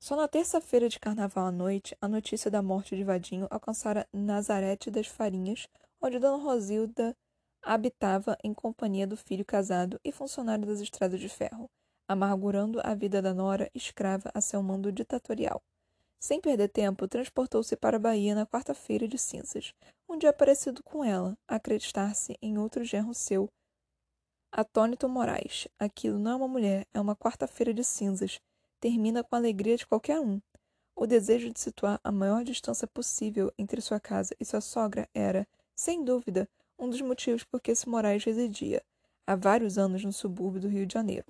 Só 0.02 0.16
na 0.16 0.26
terça-feira 0.26 0.88
de 0.88 0.98
carnaval 0.98 1.46
à 1.46 1.52
noite, 1.52 1.94
a 2.00 2.08
notícia 2.08 2.50
da 2.50 2.62
morte 2.62 2.96
de 2.96 3.04
Vadinho 3.04 3.46
alcançara 3.50 4.08
Nazarete 4.10 4.90
das 4.90 5.06
Farinhas, 5.06 5.68
onde 6.00 6.18
Dona 6.18 6.42
Rosilda 6.42 7.14
habitava 7.62 8.34
em 8.42 8.54
companhia 8.54 9.06
do 9.06 9.14
filho 9.14 9.44
casado 9.44 10.00
e 10.02 10.10
funcionário 10.10 10.64
das 10.66 10.80
estradas 10.80 11.20
de 11.20 11.28
ferro, 11.28 11.68
amargurando 12.08 12.80
a 12.82 12.94
vida 12.94 13.20
da 13.20 13.34
nora 13.34 13.70
escrava 13.74 14.30
a 14.32 14.40
seu 14.40 14.62
mando 14.62 14.90
ditatorial. 14.90 15.60
Sem 16.18 16.40
perder 16.40 16.68
tempo, 16.68 17.06
transportou-se 17.06 17.76
para 17.76 17.98
a 17.98 18.00
Bahia 18.00 18.34
na 18.34 18.46
quarta-feira 18.46 19.06
de 19.06 19.18
cinzas, 19.18 19.74
um 20.08 20.16
dia 20.16 20.32
parecido 20.32 20.82
com 20.82 21.04
ela, 21.04 21.36
acreditar-se 21.46 22.38
em 22.40 22.56
outro 22.56 22.82
genro 22.84 23.12
seu, 23.12 23.50
atônito 24.50 25.08
Moraes. 25.08 25.68
Aquilo 25.78 26.18
não 26.18 26.32
é 26.32 26.36
uma 26.36 26.48
mulher, 26.48 26.86
é 26.94 27.00
uma 27.00 27.14
quarta-feira 27.14 27.74
de 27.74 27.84
cinzas. 27.84 28.40
Termina 28.80 29.22
com 29.22 29.34
a 29.36 29.38
alegria 29.38 29.76
de 29.76 29.86
qualquer 29.86 30.18
um. 30.18 30.40
O 30.96 31.06
desejo 31.06 31.52
de 31.52 31.60
situar 31.60 32.00
a 32.02 32.10
maior 32.10 32.42
distância 32.42 32.88
possível 32.88 33.52
entre 33.58 33.80
sua 33.82 34.00
casa 34.00 34.34
e 34.40 34.44
sua 34.44 34.62
sogra 34.62 35.06
era, 35.14 35.46
sem 35.74 36.02
dúvida, 36.02 36.48
um 36.78 36.88
dos 36.88 37.02
motivos 37.02 37.44
por 37.44 37.60
que 37.60 37.72
esse 37.72 37.86
Moraes 37.86 38.24
residia, 38.24 38.82
há 39.26 39.36
vários 39.36 39.76
anos 39.76 40.02
no 40.02 40.12
subúrbio 40.12 40.62
do 40.62 40.68
Rio 40.68 40.86
de 40.86 40.94
Janeiro. 40.94 41.26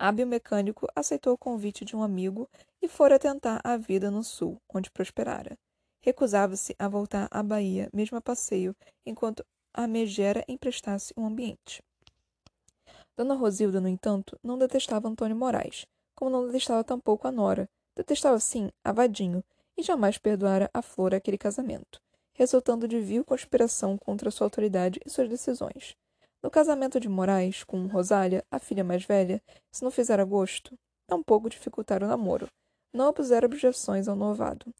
Hábil 0.00 0.26
mecânico 0.26 0.88
aceitou 0.96 1.34
o 1.34 1.38
convite 1.38 1.84
de 1.84 1.94
um 1.94 2.02
amigo 2.02 2.48
e 2.82 2.88
fora 2.88 3.20
tentar 3.20 3.60
a 3.62 3.76
vida 3.76 4.10
no 4.10 4.24
sul, 4.24 4.60
onde 4.68 4.90
prosperara. 4.90 5.56
Recusava-se 6.00 6.74
a 6.76 6.88
voltar 6.88 7.28
à 7.30 7.40
Bahia, 7.40 7.88
mesmo 7.92 8.18
a 8.18 8.20
passeio, 8.20 8.74
enquanto 9.06 9.44
a 9.72 9.86
megera 9.86 10.44
emprestasse 10.48 11.14
um 11.16 11.24
ambiente. 11.24 11.82
Dona 13.16 13.34
Rosilda, 13.34 13.80
no 13.80 13.88
entanto, 13.88 14.36
não 14.42 14.58
detestava 14.58 15.08
Antônio 15.08 15.36
Moraes, 15.36 15.86
como 16.20 16.30
não 16.30 16.46
detestava 16.46 16.84
tampouco 16.84 17.26
a 17.26 17.32
Nora. 17.32 17.68
Detestava, 17.96 18.38
sim, 18.38 18.70
a 18.84 18.92
Vadinho, 18.92 19.42
e 19.76 19.82
jamais 19.82 20.18
perdoara 20.18 20.70
a 20.72 20.80
Flor 20.80 21.14
aquele 21.14 21.36
casamento 21.36 22.00
resultando 22.40 22.88
de 22.88 22.98
vil 22.98 23.22
conspiração 23.22 23.98
contra 23.98 24.30
sua 24.30 24.46
autoridade 24.46 24.98
e 25.04 25.10
suas 25.10 25.28
decisões. 25.28 25.94
No 26.42 26.50
casamento 26.50 26.98
de 26.98 27.06
Moraes 27.06 27.62
com 27.62 27.86
Rosália, 27.86 28.42
a 28.50 28.58
filha 28.58 28.82
mais 28.82 29.04
velha, 29.04 29.42
se 29.70 29.82
não 29.82 29.90
fizera 29.90 30.24
gosto, 30.24 30.74
tampouco 31.06 31.50
dificultara 31.50 32.06
o 32.06 32.08
namoro. 32.08 32.48
Não 32.94 33.10
opusera 33.10 33.44
objeções 33.44 34.08
ao 34.08 34.16
noivado. 34.16 34.72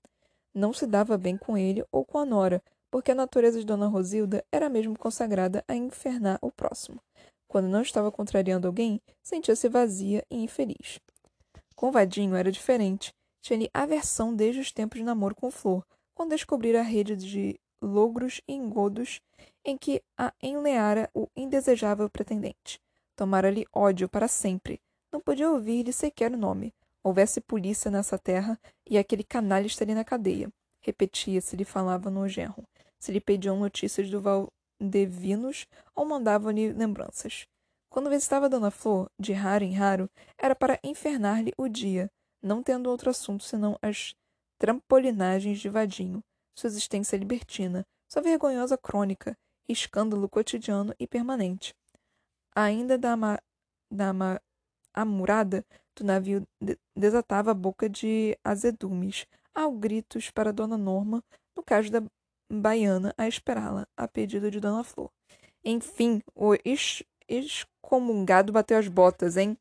Não 0.54 0.72
se 0.72 0.86
dava 0.86 1.18
bem 1.18 1.36
com 1.36 1.54
ele 1.54 1.84
ou 1.92 2.02
com 2.02 2.16
a 2.16 2.24
nora, 2.24 2.62
porque 2.90 3.12
a 3.12 3.14
natureza 3.14 3.58
de 3.58 3.66
Dona 3.66 3.88
Rosilda 3.88 4.42
era 4.50 4.70
mesmo 4.70 4.98
consagrada 4.98 5.62
a 5.68 5.74
infernar 5.74 6.38
o 6.40 6.50
próximo. 6.50 6.98
Quando 7.46 7.68
não 7.68 7.82
estava 7.82 8.10
contrariando 8.10 8.66
alguém, 8.66 9.02
sentia-se 9.22 9.68
vazia 9.68 10.24
e 10.30 10.42
infeliz. 10.42 10.98
Com 11.80 11.90
Vadinho 11.90 12.36
era 12.36 12.52
diferente. 12.52 13.10
Tinha-lhe 13.40 13.70
aversão 13.72 14.36
desde 14.36 14.60
os 14.60 14.70
tempos 14.70 14.98
de 14.98 15.02
namoro 15.02 15.34
com 15.34 15.50
Flor, 15.50 15.82
quando 16.14 16.32
descobrir 16.32 16.76
a 16.76 16.82
rede 16.82 17.16
de 17.16 17.58
logros 17.80 18.42
e 18.46 18.52
engodos 18.52 19.22
em 19.64 19.78
que 19.78 20.02
a 20.14 20.30
enleara 20.42 21.08
o 21.14 21.26
indesejável 21.34 22.10
pretendente. 22.10 22.78
Tomara-lhe 23.16 23.66
ódio 23.72 24.10
para 24.10 24.28
sempre. 24.28 24.78
Não 25.10 25.22
podia 25.22 25.50
ouvir-lhe 25.50 25.90
sequer 25.90 26.30
o 26.30 26.36
nome. 26.36 26.74
Houvesse 27.02 27.40
polícia 27.40 27.90
nessa 27.90 28.18
terra 28.18 28.60
e 28.86 28.98
aquele 28.98 29.24
canalha 29.24 29.66
estaria 29.66 29.94
na 29.94 30.04
cadeia. 30.04 30.52
Repetia 30.82 31.40
se 31.40 31.56
lhe 31.56 31.64
falava 31.64 32.10
no 32.10 32.28
genro, 32.28 32.62
se 32.98 33.10
lhe 33.10 33.22
pediam 33.22 33.58
notícias 33.58 34.10
do 34.10 34.20
Valdevinos 34.20 35.66
ou 35.96 36.04
mandavam-lhe 36.04 36.74
lembranças. 36.74 37.46
Quando 37.90 38.08
visitava 38.08 38.48
Dona 38.48 38.70
Flor, 38.70 39.10
de 39.18 39.32
raro 39.32 39.64
em 39.64 39.72
raro, 39.72 40.08
era 40.38 40.54
para 40.54 40.78
infernar-lhe 40.82 41.52
o 41.58 41.68
dia, 41.68 42.08
não 42.40 42.62
tendo 42.62 42.88
outro 42.88 43.10
assunto 43.10 43.42
senão 43.42 43.76
as 43.82 44.14
trampolinagens 44.58 45.58
de 45.58 45.68
vadinho, 45.68 46.22
sua 46.54 46.68
existência 46.68 47.16
libertina, 47.16 47.84
sua 48.08 48.22
vergonhosa 48.22 48.78
crônica, 48.78 49.36
escândalo 49.68 50.28
cotidiano 50.28 50.94
e 51.00 51.06
permanente. 51.06 51.74
Ainda 52.54 52.96
da, 52.96 53.14
ama, 53.14 53.40
da 53.90 54.10
ama, 54.10 54.40
amurada 54.94 55.66
do 55.96 56.04
navio 56.04 56.46
de, 56.60 56.78
desatava 56.94 57.50
a 57.50 57.54
boca 57.54 57.88
de 57.88 58.38
azedumes, 58.44 59.26
ao 59.52 59.72
gritos 59.72 60.30
para 60.30 60.52
Dona 60.52 60.78
Norma, 60.78 61.24
no 61.56 61.62
caso 61.62 61.90
da 61.90 62.00
baiana, 62.48 63.12
a 63.18 63.26
esperá-la, 63.26 63.84
a 63.96 64.06
pedido 64.06 64.48
de 64.48 64.60
Dona 64.60 64.84
Flor. 64.84 65.10
Enfim, 65.64 66.22
o 66.36 66.54
excomungado 67.30 68.52
bateu 68.52 68.76
as 68.76 68.88
botas, 68.88 69.36
hein? 69.36 69.56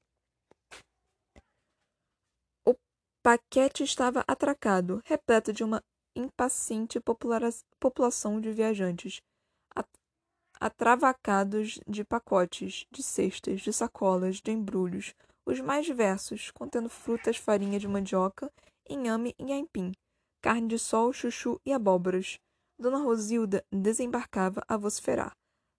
paquete 3.22 3.84
estava 3.84 4.24
atracado, 4.28 5.02
repleto 5.06 5.52
de 5.52 5.64
uma 5.64 5.84
impaciente 6.16 7.00
população 7.80 8.42
de 8.42 8.52
viajantes, 8.52 9.22
atravacados 10.60 11.80
de 11.88 12.04
pacotes, 12.04 12.86
de 12.92 13.04
cestas, 13.04 13.62
de 13.62 13.72
sacolas, 13.72 14.42
de 14.42 14.52
embrulhos, 14.52 15.14
os 15.46 15.60
mais 15.60 15.86
diversos, 15.86 16.52
contendo 16.52 16.90
frutas, 16.90 17.38
farinha 17.38 17.80
de 17.80 17.88
mandioca, 17.88 18.52
inhame 18.90 19.36
e 19.38 19.54
aipim, 19.54 19.92
carne 20.42 20.68
de 20.68 20.80
sol, 20.80 21.14
chuchu 21.14 21.60
e 21.66 21.72
abóboras. 21.72 22.40
Dona 22.78 22.98
Rosilda 22.98 23.64
desembarcava 23.72 24.64
a 24.68 24.78
vociferar. 24.78 25.36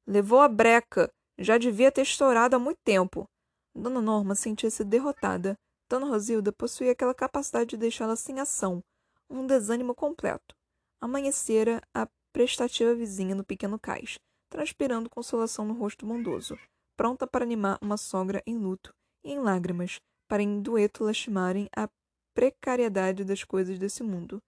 Levou 0.06 0.40
a 0.40 0.48
breca! 0.48 1.10
Já 1.40 1.56
devia 1.56 1.90
ter 1.90 2.02
estourado 2.02 2.54
há 2.54 2.58
muito 2.58 2.80
tempo. 2.84 3.26
Dona 3.74 4.02
Norma 4.02 4.34
sentia-se 4.34 4.84
derrotada. 4.84 5.56
Dona 5.88 6.06
Rosilda 6.06 6.52
possuía 6.52 6.92
aquela 6.92 7.14
capacidade 7.14 7.70
de 7.70 7.76
deixá-la 7.78 8.14
sem 8.14 8.38
ação, 8.38 8.82
um 9.28 9.46
desânimo 9.46 9.94
completo. 9.94 10.54
Amanhecera 11.00 11.80
a 11.94 12.06
prestativa 12.30 12.94
vizinha 12.94 13.34
no 13.34 13.42
pequeno 13.42 13.78
cais, 13.78 14.18
transpirando 14.50 15.08
consolação 15.08 15.64
no 15.64 15.72
rosto 15.72 16.04
bondoso, 16.04 16.58
pronta 16.94 17.26
para 17.26 17.42
animar 17.42 17.78
uma 17.80 17.96
sogra 17.96 18.42
em 18.46 18.58
luto 18.58 18.92
e 19.24 19.32
em 19.32 19.40
lágrimas, 19.40 19.98
para 20.28 20.42
em 20.42 20.60
dueto 20.60 21.04
lastimarem 21.04 21.70
a 21.74 21.88
precariedade 22.34 23.24
das 23.24 23.42
coisas 23.44 23.78
desse 23.78 24.02
mundo. 24.02 24.42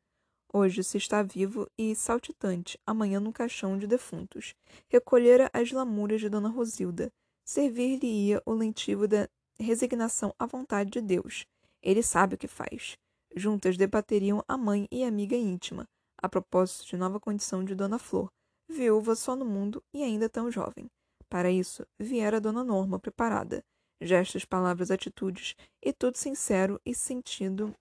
Hoje 0.55 0.85
se 0.85 0.99
está 0.99 1.23
vivo 1.23 1.67
e 1.79 1.95
saltitante, 1.95 2.79
amanhã 2.87 3.19
no 3.19 3.33
caixão 3.33 3.79
de 3.79 3.87
defuntos. 3.87 4.55
Recolhera 4.87 5.49
as 5.51 5.73
lamúrias 5.73 6.21
de 6.21 6.29
Dona 6.29 6.51
Rosilda. 6.51 7.11
Servir-lhe-ia 7.43 8.43
o 8.45 8.53
lentivo 8.53 9.09
da 9.09 9.27
resignação 9.59 10.35
à 10.39 10.45
vontade 10.45 10.91
de 10.91 11.01
Deus. 11.01 11.47
Ele 11.83 12.03
sabe 12.03 12.35
o 12.35 12.39
que 12.39 12.47
faz. 12.47 12.99
Juntas 13.35 13.79
debateriam 13.79 14.45
a 14.47 14.59
mãe 14.59 14.87
e 14.93 15.03
a 15.03 15.09
amiga 15.09 15.35
íntima, 15.35 15.89
a 16.19 16.29
propósito 16.29 16.87
de 16.87 16.99
nova 16.99 17.19
condição 17.19 17.65
de 17.65 17.75
Dona 17.75 17.99
Flor, 17.99 18.31
viúva 18.69 19.15
só 19.15 19.35
no 19.35 19.47
mundo 19.47 19.83
e 19.95 20.03
ainda 20.03 20.29
tão 20.29 20.51
jovem. 20.51 20.87
Para 21.31 21.51
isso, 21.51 21.87
viera 21.99 22.39
Dona 22.39 22.63
Norma 22.63 22.99
preparada. 22.99 23.65
Gestos, 24.03 24.45
palavras, 24.45 24.91
atitudes, 24.91 25.57
e 25.83 25.95
tudo 25.95 26.19
sincero 26.19 26.79
e 26.85 26.95
sentido. 26.95 27.75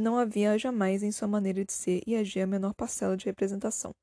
Não 0.00 0.16
havia 0.16 0.56
jamais 0.56 1.02
em 1.02 1.12
sua 1.12 1.28
maneira 1.28 1.62
de 1.62 1.74
ser 1.74 2.02
e 2.06 2.16
agir 2.16 2.40
a 2.40 2.46
menor 2.46 2.72
parcela 2.72 3.18
de 3.18 3.26
representação. 3.26 3.94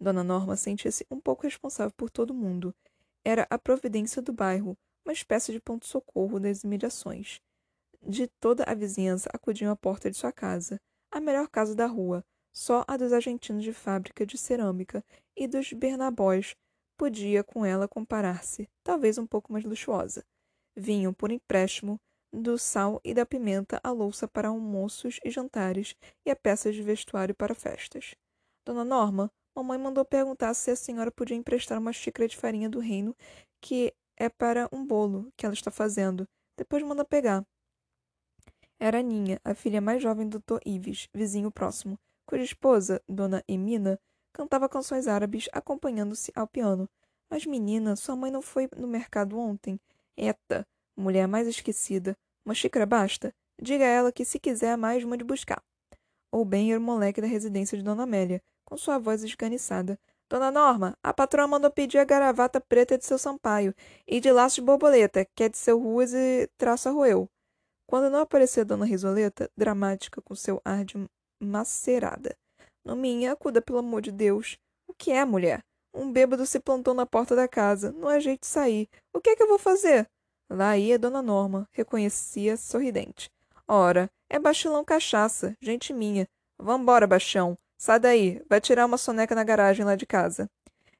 Dona 0.00 0.24
Norma 0.24 0.56
sentia-se 0.56 1.04
um 1.10 1.20
pouco 1.20 1.42
responsável 1.42 1.92
por 1.94 2.08
todo 2.08 2.32
mundo. 2.32 2.74
Era 3.22 3.46
a 3.50 3.58
providência 3.58 4.22
do 4.22 4.32
bairro, 4.32 4.78
uma 5.04 5.12
espécie 5.12 5.52
de 5.52 5.60
ponto-socorro 5.60 6.40
das 6.40 6.64
imediações. 6.64 7.38
De 8.02 8.26
toda 8.40 8.64
a 8.64 8.72
vizinhança 8.72 9.28
acudiam 9.30 9.70
à 9.70 9.76
porta 9.76 10.10
de 10.10 10.16
sua 10.16 10.32
casa, 10.32 10.80
a 11.10 11.20
melhor 11.20 11.50
casa 11.50 11.74
da 11.74 11.84
rua, 11.84 12.24
só 12.50 12.82
a 12.88 12.96
dos 12.96 13.12
argentinos 13.12 13.62
de 13.62 13.74
fábrica 13.74 14.24
de 14.24 14.38
cerâmica 14.38 15.04
e 15.36 15.46
dos 15.46 15.70
Bernabóis 15.70 16.56
podia 16.96 17.44
com 17.44 17.62
ela 17.62 17.86
comparar-se, 17.86 18.70
talvez 18.82 19.18
um 19.18 19.26
pouco 19.26 19.52
mais 19.52 19.66
luxuosa. 19.66 20.24
Vinham 20.74 21.12
por 21.12 21.30
empréstimo 21.30 22.00
do 22.36 22.58
sal 22.58 23.00
e 23.02 23.14
da 23.14 23.24
pimenta 23.24 23.80
a 23.82 23.90
louça 23.90 24.28
para 24.28 24.48
almoços 24.48 25.18
e 25.24 25.30
jantares 25.30 25.96
e 26.24 26.30
a 26.30 26.36
peças 26.36 26.74
de 26.74 26.82
vestuário 26.82 27.34
para 27.34 27.54
festas. 27.54 28.14
Dona 28.64 28.84
Norma, 28.84 29.30
mamãe 29.54 29.78
mandou 29.78 30.04
perguntar 30.04 30.52
se 30.54 30.70
a 30.70 30.76
senhora 30.76 31.10
podia 31.10 31.36
emprestar 31.36 31.78
uma 31.78 31.92
xícara 31.92 32.28
de 32.28 32.36
farinha 32.36 32.68
do 32.68 32.78
reino 32.78 33.16
que 33.60 33.94
é 34.16 34.28
para 34.28 34.68
um 34.70 34.84
bolo 34.84 35.32
que 35.36 35.46
ela 35.46 35.54
está 35.54 35.70
fazendo. 35.70 36.28
Depois 36.56 36.82
manda 36.82 37.04
pegar. 37.04 37.44
Era 38.78 39.02
Ninha, 39.02 39.40
a 39.42 39.54
filha 39.54 39.80
mais 39.80 40.02
jovem 40.02 40.28
do 40.28 40.38
Dr. 40.38 40.60
Ives, 40.66 41.08
vizinho 41.14 41.50
próximo, 41.50 41.98
cuja 42.26 42.44
esposa, 42.44 43.02
Dona 43.08 43.42
Emina, 43.48 43.98
cantava 44.32 44.68
canções 44.68 45.08
árabes 45.08 45.48
acompanhando-se 45.52 46.30
ao 46.34 46.46
piano. 46.46 46.88
Mas, 47.30 47.46
menina, 47.46 47.96
sua 47.96 48.14
mãe 48.14 48.30
não 48.30 48.42
foi 48.42 48.68
no 48.76 48.86
mercado 48.86 49.38
ontem? 49.38 49.80
Eta, 50.16 50.66
mulher 50.94 51.26
mais 51.26 51.48
esquecida. 51.48 52.16
Uma 52.46 52.54
xícara 52.54 52.86
basta? 52.86 53.34
Diga 53.60 53.84
a 53.84 53.88
ela 53.88 54.12
que, 54.12 54.24
se 54.24 54.38
quiser 54.38 54.78
mais, 54.78 55.02
mande 55.04 55.24
buscar. 55.24 55.62
Ou 56.32 56.44
bem 56.44 56.70
era 56.70 56.80
o 56.80 56.82
moleque 56.82 57.20
da 57.20 57.26
residência 57.26 57.76
de 57.76 57.82
Dona 57.82 58.04
Amélia, 58.04 58.40
com 58.64 58.76
sua 58.76 58.98
voz 58.98 59.24
esganiçada, 59.24 59.98
Dona 60.28 60.50
Norma, 60.50 60.98
a 61.04 61.14
patroa 61.14 61.46
mandou 61.46 61.70
pedir 61.70 61.98
a 61.98 62.04
gravata 62.04 62.60
preta 62.60 62.98
de 62.98 63.04
seu 63.04 63.16
Sampaio 63.16 63.72
e 64.08 64.18
de 64.18 64.32
laço 64.32 64.56
de 64.56 64.62
borboleta, 64.62 65.24
que 65.36 65.44
é 65.44 65.48
de 65.48 65.56
seu 65.56 65.78
Ruas 65.78 66.12
e 66.12 66.48
traço 66.58 66.92
roeu. 66.92 67.28
Quando 67.88 68.10
não 68.10 68.18
apareceu 68.18 68.64
Dona 68.64 68.84
Risoleta, 68.84 69.48
dramática 69.56 70.20
com 70.20 70.34
seu 70.34 70.60
ar 70.64 70.84
de 70.84 70.96
macerada. 71.40 72.36
Nominha, 72.84 73.32
acuda 73.32 73.62
pelo 73.62 73.78
amor 73.78 74.02
de 74.02 74.10
Deus. 74.10 74.58
O 74.88 74.94
que 74.94 75.12
é, 75.12 75.24
mulher? 75.24 75.60
Um 75.94 76.10
bêbado 76.10 76.44
se 76.44 76.58
plantou 76.58 76.92
na 76.92 77.06
porta 77.06 77.36
da 77.36 77.46
casa. 77.46 77.92
Não 77.92 78.08
há 78.08 78.18
jeito 78.18 78.40
de 78.40 78.48
sair. 78.48 78.88
O 79.14 79.20
que 79.20 79.30
é 79.30 79.36
que 79.36 79.42
eu 79.44 79.48
vou 79.48 79.60
fazer? 79.60 80.08
Lá 80.48 80.78
ia 80.78 80.98
Dona 80.98 81.20
Norma, 81.20 81.68
reconhecia 81.72 82.56
sorridente. 82.56 83.30
Ora, 83.66 84.08
é 84.30 84.38
Bastilão 84.38 84.84
Cachaça, 84.84 85.56
gente 85.60 85.92
minha. 85.92 86.28
Vambora, 86.56 87.06
Baixão. 87.06 87.58
Sai 87.76 87.98
daí, 87.98 88.42
vai 88.48 88.60
tirar 88.60 88.86
uma 88.86 88.96
soneca 88.96 89.34
na 89.34 89.42
garagem 89.42 89.84
lá 89.84 89.96
de 89.96 90.06
casa. 90.06 90.48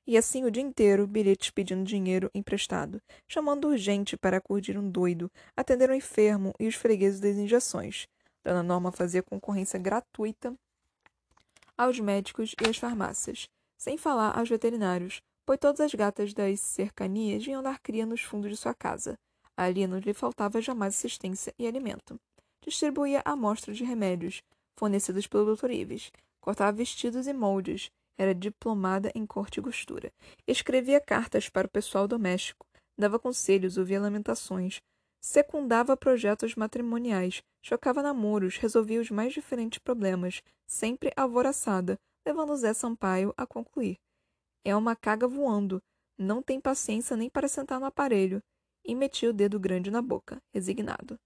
E 0.07 0.17
assim 0.17 0.45
o 0.45 0.51
dia 0.51 0.63
inteiro, 0.63 1.07
bilhetes 1.07 1.51
pedindo 1.51 1.85
dinheiro 1.85 2.31
emprestado, 2.35 3.01
chamando 3.27 3.69
urgente 3.69 4.17
para 4.17 4.37
acudir 4.37 4.77
um 4.77 4.89
doido, 4.89 5.31
atender 5.57 5.91
um 5.91 5.95
enfermo 5.95 6.55
e 6.61 6.67
os 6.67 6.75
fregueses 6.75 7.21
das 7.21 7.37
injeções. 7.37 8.07
Dona 8.45 8.63
Norma 8.63 8.93
fazia 8.93 9.23
concorrência 9.23 9.79
gratuita 9.79 10.55
aos 11.77 11.99
médicos 11.99 12.55
e 12.61 12.69
às 12.69 12.77
farmácias, 12.77 13.49
sem 13.77 13.99
falar 13.99 14.37
aos 14.39 14.49
veterinários, 14.49 15.21
pois 15.45 15.59
todas 15.59 15.81
as 15.81 15.95
gatas 15.95 16.33
das 16.33 16.61
cercanias 16.61 17.45
vinham 17.45 17.63
dar 17.63 17.81
cria 17.81 18.07
nos 18.07 18.23
fundos 18.23 18.51
de 18.51 18.57
sua 18.57 18.75
casa. 18.75 19.19
Ali 19.57 19.87
não 19.87 19.99
lhe 19.99 20.13
faltava 20.13 20.61
jamais 20.61 20.95
assistência 20.95 21.55
e 21.59 21.67
alimento. 21.67 22.21
Distribuía 22.63 23.23
amostras 23.25 23.79
de 23.79 23.85
remédios, 23.85 24.43
fornecidos 24.77 25.27
pelo 25.27 25.57
Dr. 25.57 25.71
Ives. 25.71 26.13
Cortava 26.41 26.77
vestidos 26.77 27.27
e 27.27 27.33
moldes. 27.33 27.91
Era 28.19 28.35
diplomada 28.35 29.11
em 29.15 29.25
corte 29.25 29.59
e 29.59 29.63
costura. 29.63 30.13
Escrevia 30.47 31.01
cartas 31.01 31.49
para 31.49 31.67
o 31.67 31.71
pessoal 31.71 32.07
doméstico. 32.07 32.67
Dava 32.99 33.19
conselhos, 33.19 33.79
ouvia 33.79 34.01
lamentações. 34.01 34.81
Secundava 35.21 35.97
projetos 35.97 36.55
matrimoniais. 36.55 37.43
Chocava 37.63 38.03
namoros. 38.03 38.59
Resolvia 38.59 39.01
os 39.01 39.11
mais 39.11 39.33
diferentes 39.33 39.79
problemas. 39.79 40.43
Sempre 40.67 41.13
alvoraçada, 41.17 41.99
levando 42.27 42.57
Zé 42.57 42.73
Sampaio 42.75 43.33
a 43.37 43.47
concluir. 43.47 43.97
É 44.65 44.75
uma 44.77 44.97
caga 44.97 45.27
voando. 45.27 45.81
Não 46.19 46.43
tem 46.43 46.61
paciência 46.61 47.17
nem 47.17 47.31
para 47.31 47.49
sentar 47.49 47.79
no 47.81 47.87
aparelho 47.87 48.43
e 48.87 48.95
metia 48.95 49.31
o 49.31 49.33
dedo 49.33 49.59
grande 49.59 49.91
na 49.91 50.01
boca, 50.01 50.41
resignado. 50.53 51.19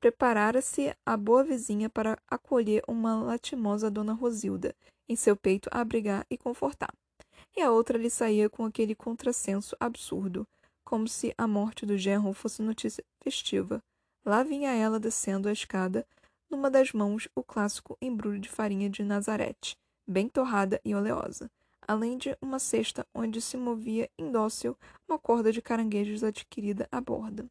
Preparara-se 0.00 0.94
a 1.04 1.16
boa 1.16 1.42
vizinha 1.44 1.88
para 1.88 2.18
acolher 2.28 2.82
uma 2.86 3.14
latimosa 3.22 3.90
dona 3.90 4.12
Rosilda, 4.12 4.74
em 5.08 5.16
seu 5.16 5.36
peito 5.36 5.68
a 5.72 5.80
abrigar 5.80 6.26
e 6.30 6.36
confortar. 6.36 6.92
E 7.56 7.62
a 7.62 7.70
outra 7.70 7.96
lhe 7.96 8.10
saía 8.10 8.50
com 8.50 8.64
aquele 8.64 8.94
contrassenso 8.94 9.76
absurdo, 9.78 10.46
como 10.84 11.08
se 11.08 11.34
a 11.38 11.46
morte 11.46 11.86
do 11.86 11.96
genro 11.96 12.32
fosse 12.32 12.62
notícia 12.62 13.04
festiva. 13.22 13.82
Lá 14.24 14.42
vinha 14.42 14.72
ela 14.72 15.00
descendo 15.00 15.48
a 15.48 15.52
escada, 15.52 16.06
numa 16.50 16.70
das 16.70 16.92
mãos 16.92 17.28
o 17.34 17.42
clássico 17.42 17.96
embrulho 18.00 18.38
de 18.38 18.48
farinha 18.48 18.90
de 18.90 19.02
Nazarete, 19.02 19.76
bem 20.06 20.28
torrada 20.28 20.80
e 20.84 20.94
oleosa 20.94 21.50
além 21.86 22.16
de 22.18 22.36
uma 22.40 22.58
cesta 22.58 23.06
onde 23.14 23.40
se 23.40 23.56
movia 23.56 24.10
indócil 24.18 24.76
uma 25.08 25.18
corda 25.18 25.52
de 25.52 25.62
caranguejos 25.62 26.24
adquirida 26.24 26.88
à 26.90 27.00
borda. 27.00 27.46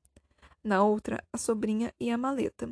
Na 0.64 0.84
outra, 0.84 1.24
a 1.32 1.38
sobrinha 1.38 1.94
e 2.00 2.10
a 2.10 2.18
maleta. 2.18 2.72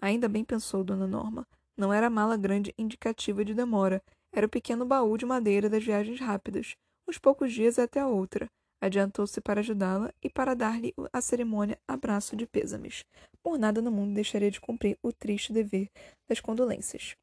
Ainda 0.00 0.28
bem 0.28 0.44
pensou 0.44 0.84
Dona 0.84 1.06
Norma. 1.06 1.46
Não 1.76 1.92
era 1.92 2.06
a 2.06 2.10
mala 2.10 2.36
grande 2.36 2.74
indicativa 2.78 3.44
de 3.44 3.52
demora, 3.52 4.02
era 4.32 4.46
o 4.46 4.50
pequeno 4.50 4.84
baú 4.84 5.16
de 5.16 5.26
madeira 5.26 5.68
das 5.68 5.84
viagens 5.84 6.20
rápidas, 6.20 6.74
uns 7.06 7.18
poucos 7.18 7.52
dias 7.52 7.78
até 7.78 8.00
a 8.00 8.08
outra. 8.08 8.50
Adiantou-se 8.80 9.40
para 9.40 9.60
ajudá-la 9.60 10.12
e 10.22 10.28
para 10.28 10.54
dar-lhe 10.54 10.94
a 11.12 11.20
cerimônia 11.20 11.78
abraço 11.88 12.36
de 12.36 12.46
pêsames. 12.46 13.04
Por 13.42 13.58
nada 13.58 13.80
no 13.80 13.90
mundo 13.90 14.14
deixaria 14.14 14.50
de 14.50 14.60
cumprir 14.60 14.98
o 15.02 15.12
triste 15.12 15.52
dever 15.52 15.88
das 16.28 16.40
condolências. 16.40 17.16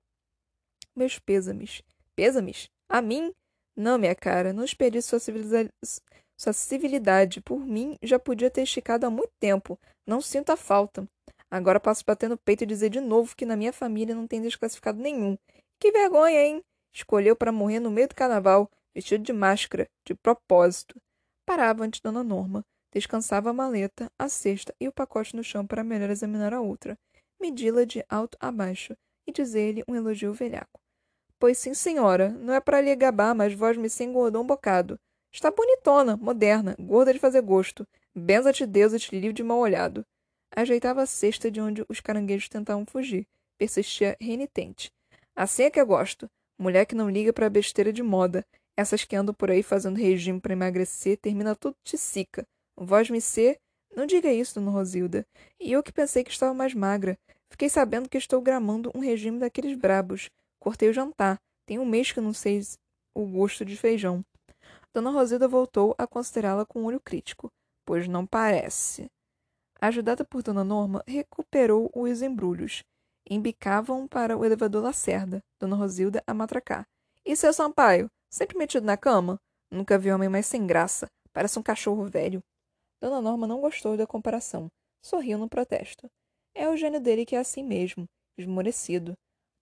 Meus 0.95 1.19
pêsames. 1.19 1.83
Pêsames? 2.15 2.69
A 2.89 3.01
mim? 3.01 3.33
Não, 3.75 3.97
minha 3.97 4.15
cara, 4.15 4.53
não 4.53 4.63
espere 4.63 5.01
sua, 5.01 5.19
civiliza... 5.19 5.69
sua 6.37 6.53
civilidade. 6.53 7.41
Por 7.41 7.59
mim, 7.59 7.95
já 8.03 8.19
podia 8.19 8.51
ter 8.51 8.63
esticado 8.63 9.05
há 9.05 9.09
muito 9.09 9.31
tempo. 9.39 9.79
Não 10.07 10.21
sinto 10.21 10.51
a 10.51 10.57
falta. 10.57 11.07
Agora 11.49 11.79
passo 11.79 12.03
bater 12.05 12.29
no 12.29 12.37
peito 12.37 12.63
e 12.63 12.67
dizer 12.67 12.89
de 12.89 12.99
novo 12.99 13.35
que 13.35 13.45
na 13.45 13.55
minha 13.55 13.71
família 13.71 14.15
não 14.15 14.27
tem 14.27 14.41
desclassificado 14.41 14.99
nenhum. 14.99 15.37
Que 15.79 15.91
vergonha, 15.91 16.41
hein? 16.41 16.61
Escolheu 16.93 17.35
para 17.35 17.51
morrer 17.51 17.79
no 17.79 17.91
meio 17.91 18.07
do 18.07 18.15
carnaval, 18.15 18.69
vestido 18.95 19.23
de 19.23 19.33
máscara, 19.33 19.87
de 20.05 20.15
propósito. 20.15 20.95
Parava 21.45 21.83
ante 21.83 22.01
Dona 22.01 22.23
Norma, 22.23 22.63
descansava 22.93 23.49
a 23.49 23.53
maleta, 23.53 24.09
a 24.17 24.29
cesta 24.29 24.73
e 24.79 24.87
o 24.87 24.93
pacote 24.93 25.35
no 25.35 25.43
chão 25.43 25.65
para 25.65 25.83
melhor 25.83 26.09
examinar 26.09 26.53
a 26.53 26.61
outra, 26.61 26.97
medi-la 27.41 27.83
de 27.83 28.05
alto 28.07 28.37
a 28.39 28.51
baixo 28.51 28.95
e 29.27 29.31
dizer-lhe 29.31 29.83
um 29.87 29.95
elogio 29.95 30.33
velhaco. 30.33 30.79
Pois 31.43 31.57
sim, 31.57 31.73
senhora. 31.73 32.29
Não 32.29 32.53
é 32.53 32.61
para 32.61 32.79
lhe 32.79 32.95
gabar, 32.95 33.35
mas 33.35 33.53
vós 33.53 33.75
me 33.75 33.89
se 33.89 34.01
engordou 34.01 34.41
um 34.41 34.47
bocado. 34.47 34.97
Está 35.29 35.51
bonitona, 35.51 36.15
moderna, 36.15 36.73
gorda 36.79 37.11
de 37.11 37.19
fazer 37.19 37.41
gosto. 37.41 37.85
Benza-te 38.15 38.65
Deus 38.65 38.93
e 38.93 38.99
te 38.99 39.13
livre 39.13 39.33
de 39.33 39.43
mal 39.43 39.57
olhado. 39.57 40.05
Ajeitava 40.55 41.01
a 41.01 41.05
cesta 41.05 41.51
de 41.51 41.59
onde 41.59 41.83
os 41.89 41.99
caranguejos 41.99 42.47
tentavam 42.47 42.85
fugir. 42.85 43.27
Persistia 43.57 44.15
renitente. 44.21 44.89
Assim 45.35 45.63
é 45.63 45.69
que 45.69 45.81
eu 45.81 45.85
gosto. 45.85 46.29
Mulher 46.57 46.85
que 46.85 46.95
não 46.95 47.09
liga 47.09 47.33
para 47.33 47.49
besteira 47.49 47.91
de 47.91 48.01
moda. 48.01 48.45
Essas 48.77 49.03
que 49.03 49.13
andam 49.13 49.35
por 49.35 49.51
aí 49.51 49.61
fazendo 49.61 49.97
regime 49.97 50.39
para 50.39 50.53
emagrecer, 50.53 51.17
termina 51.17 51.57
tudo 51.57 51.75
ticica. 51.83 52.47
Vós 52.77 53.09
me 53.09 53.19
ser... 53.19 53.59
Não 53.93 54.05
diga 54.05 54.31
isso, 54.31 54.55
dona 54.55 54.71
Rosilda. 54.71 55.27
E 55.59 55.73
eu 55.73 55.83
que 55.83 55.91
pensei 55.91 56.23
que 56.23 56.31
estava 56.31 56.53
mais 56.53 56.73
magra. 56.73 57.19
Fiquei 57.51 57.67
sabendo 57.67 58.07
que 58.07 58.17
estou 58.17 58.41
gramando 58.41 58.89
um 58.95 59.01
regime 59.01 59.39
daqueles 59.39 59.77
brabos. 59.77 60.29
Cortei 60.63 60.87
o 60.87 60.93
jantar. 60.93 61.41
Tem 61.65 61.77
um 61.77 61.85
mês 61.85 62.13
que 62.13 62.21
não 62.21 62.33
sei 62.33 62.61
o 63.13 63.25
gosto 63.25 63.65
de 63.65 63.75
feijão. 63.75 64.23
Dona 64.93 65.11
Rosilda 65.11 65.45
voltou 65.45 65.93
a 65.97 66.07
considerá-la 66.07 66.65
com 66.65 66.79
um 66.79 66.85
olho 66.85 67.01
crítico. 67.01 67.51
Pois 67.85 68.07
não 68.07 68.25
parece. 68.25 69.11
Ajudada 69.81 70.23
por 70.23 70.41
Dona 70.41 70.63
Norma, 70.63 71.03
recuperou 71.05 71.91
os 71.93 72.21
embrulhos. 72.21 72.81
Embicavam 73.29 74.07
para 74.07 74.37
o 74.37 74.45
elevador 74.45 74.81
Lacerda, 74.81 75.43
Dona 75.59 75.75
Rosilda 75.75 76.23
a 76.25 76.33
matracar. 76.33 76.87
E 77.25 77.35
seu 77.35 77.51
Sampaio? 77.51 78.09
Sempre 78.29 78.57
metido 78.57 78.85
na 78.85 78.95
cama? 78.95 79.37
Nunca 79.69 79.97
vi 79.97 80.13
homem 80.13 80.29
mais 80.29 80.45
sem 80.45 80.65
graça. 80.65 81.07
Parece 81.33 81.59
um 81.59 81.63
cachorro 81.63 82.05
velho. 82.05 82.41
Dona 83.01 83.19
Norma 83.19 83.45
não 83.45 83.59
gostou 83.59 83.97
da 83.97 84.07
comparação. 84.07 84.69
Sorriu 85.03 85.37
no 85.37 85.49
protesto. 85.49 86.09
É 86.55 86.69
o 86.69 86.77
gênio 86.77 87.01
dele 87.01 87.25
que 87.25 87.35
é 87.35 87.39
assim 87.39 87.63
mesmo, 87.63 88.05
esmorecido. 88.37 89.13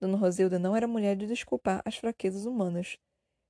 Dona 0.02 0.18
Rosilda 0.18 0.58
não 0.58 0.76
era 0.76 0.88
mulher 0.88 1.16
de 1.16 1.28
desculpar 1.28 1.82
as 1.86 1.96
fraquezas 1.96 2.46
humanas. 2.46 2.98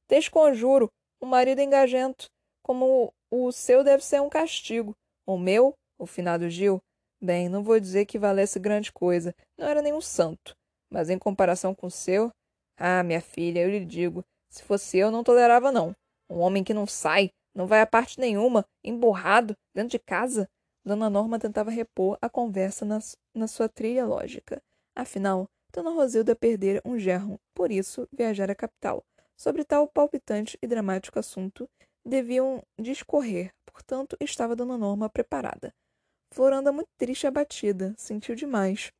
Desconjuro, 0.10 0.92
um 1.22 1.26
marido 1.26 1.62
engajento, 1.62 2.30
como 2.62 3.14
o 3.32 3.52
seu 3.54 3.84
deve 3.84 4.04
ser 4.04 4.22
um 4.22 4.30
castigo. 4.30 4.94
O 5.26 5.38
meu, 5.38 5.74
o 5.98 6.06
finado 6.06 6.50
Gil, 6.50 6.82
bem, 7.22 7.48
não 7.48 7.64
vou 7.64 7.80
dizer 7.80 8.06
que 8.06 8.20
valesse 8.20 8.60
grande 8.60 8.92
coisa, 8.92 9.34
não 9.58 9.66
era 9.66 9.82
nenhum 9.82 10.02
santo. 10.02 10.54
Mas 10.92 11.10
em 11.10 11.18
comparação 11.18 11.74
com 11.74 11.88
o 11.88 11.92
seu, 11.92 12.30
ah, 12.78 13.02
minha 13.02 13.22
filha, 13.22 13.62
eu 13.62 13.70
lhe 13.70 13.86
digo, 13.86 14.22
se 14.50 14.62
fosse 14.64 14.98
eu, 14.98 15.10
não 15.10 15.24
tolerava 15.24 15.72
não. 15.72 15.96
Um 16.30 16.40
homem 16.40 16.64
que 16.66 16.74
não 16.74 16.86
sai, 16.86 17.30
não 17.56 17.66
vai 17.66 17.80
a 17.80 17.88
parte 17.88 18.20
nenhuma, 18.20 18.66
emburrado, 18.84 19.56
dentro 19.74 19.92
de 19.92 20.00
casa. 20.00 20.50
Dona 20.84 21.10
Norma 21.10 21.40
tentava 21.40 21.72
repor 21.72 22.18
a 22.22 22.30
conversa 22.30 22.84
na, 22.84 23.00
na 23.34 23.48
sua 23.48 23.70
trilha 23.70 24.06
lógica. 24.06 24.62
Afinal, 24.96 25.48
Dona 25.74 25.92
Rosilda 25.92 26.36
perdera 26.36 26.82
um 26.84 27.00
gerro, 27.00 27.40
por 27.54 27.72
isso 27.72 28.08
viajar 28.12 28.52
à 28.52 28.56
capital. 28.56 29.04
Sobre 29.38 29.64
tal 29.64 29.88
palpitante 29.88 30.58
e 30.62 30.68
dramático 30.68 31.18
assunto 31.18 31.68
deviam 32.06 32.62
discorrer, 32.80 33.52
portanto 33.66 34.18
estava 34.20 34.56
Dona 34.56 34.78
Norma 34.78 35.10
preparada. 35.10 35.74
Floranda, 36.34 36.72
muito 36.72 36.90
triste 36.98 37.24
e 37.24 37.28
abatida, 37.28 37.94
sentiu 37.98 38.36
demais. 38.36 38.92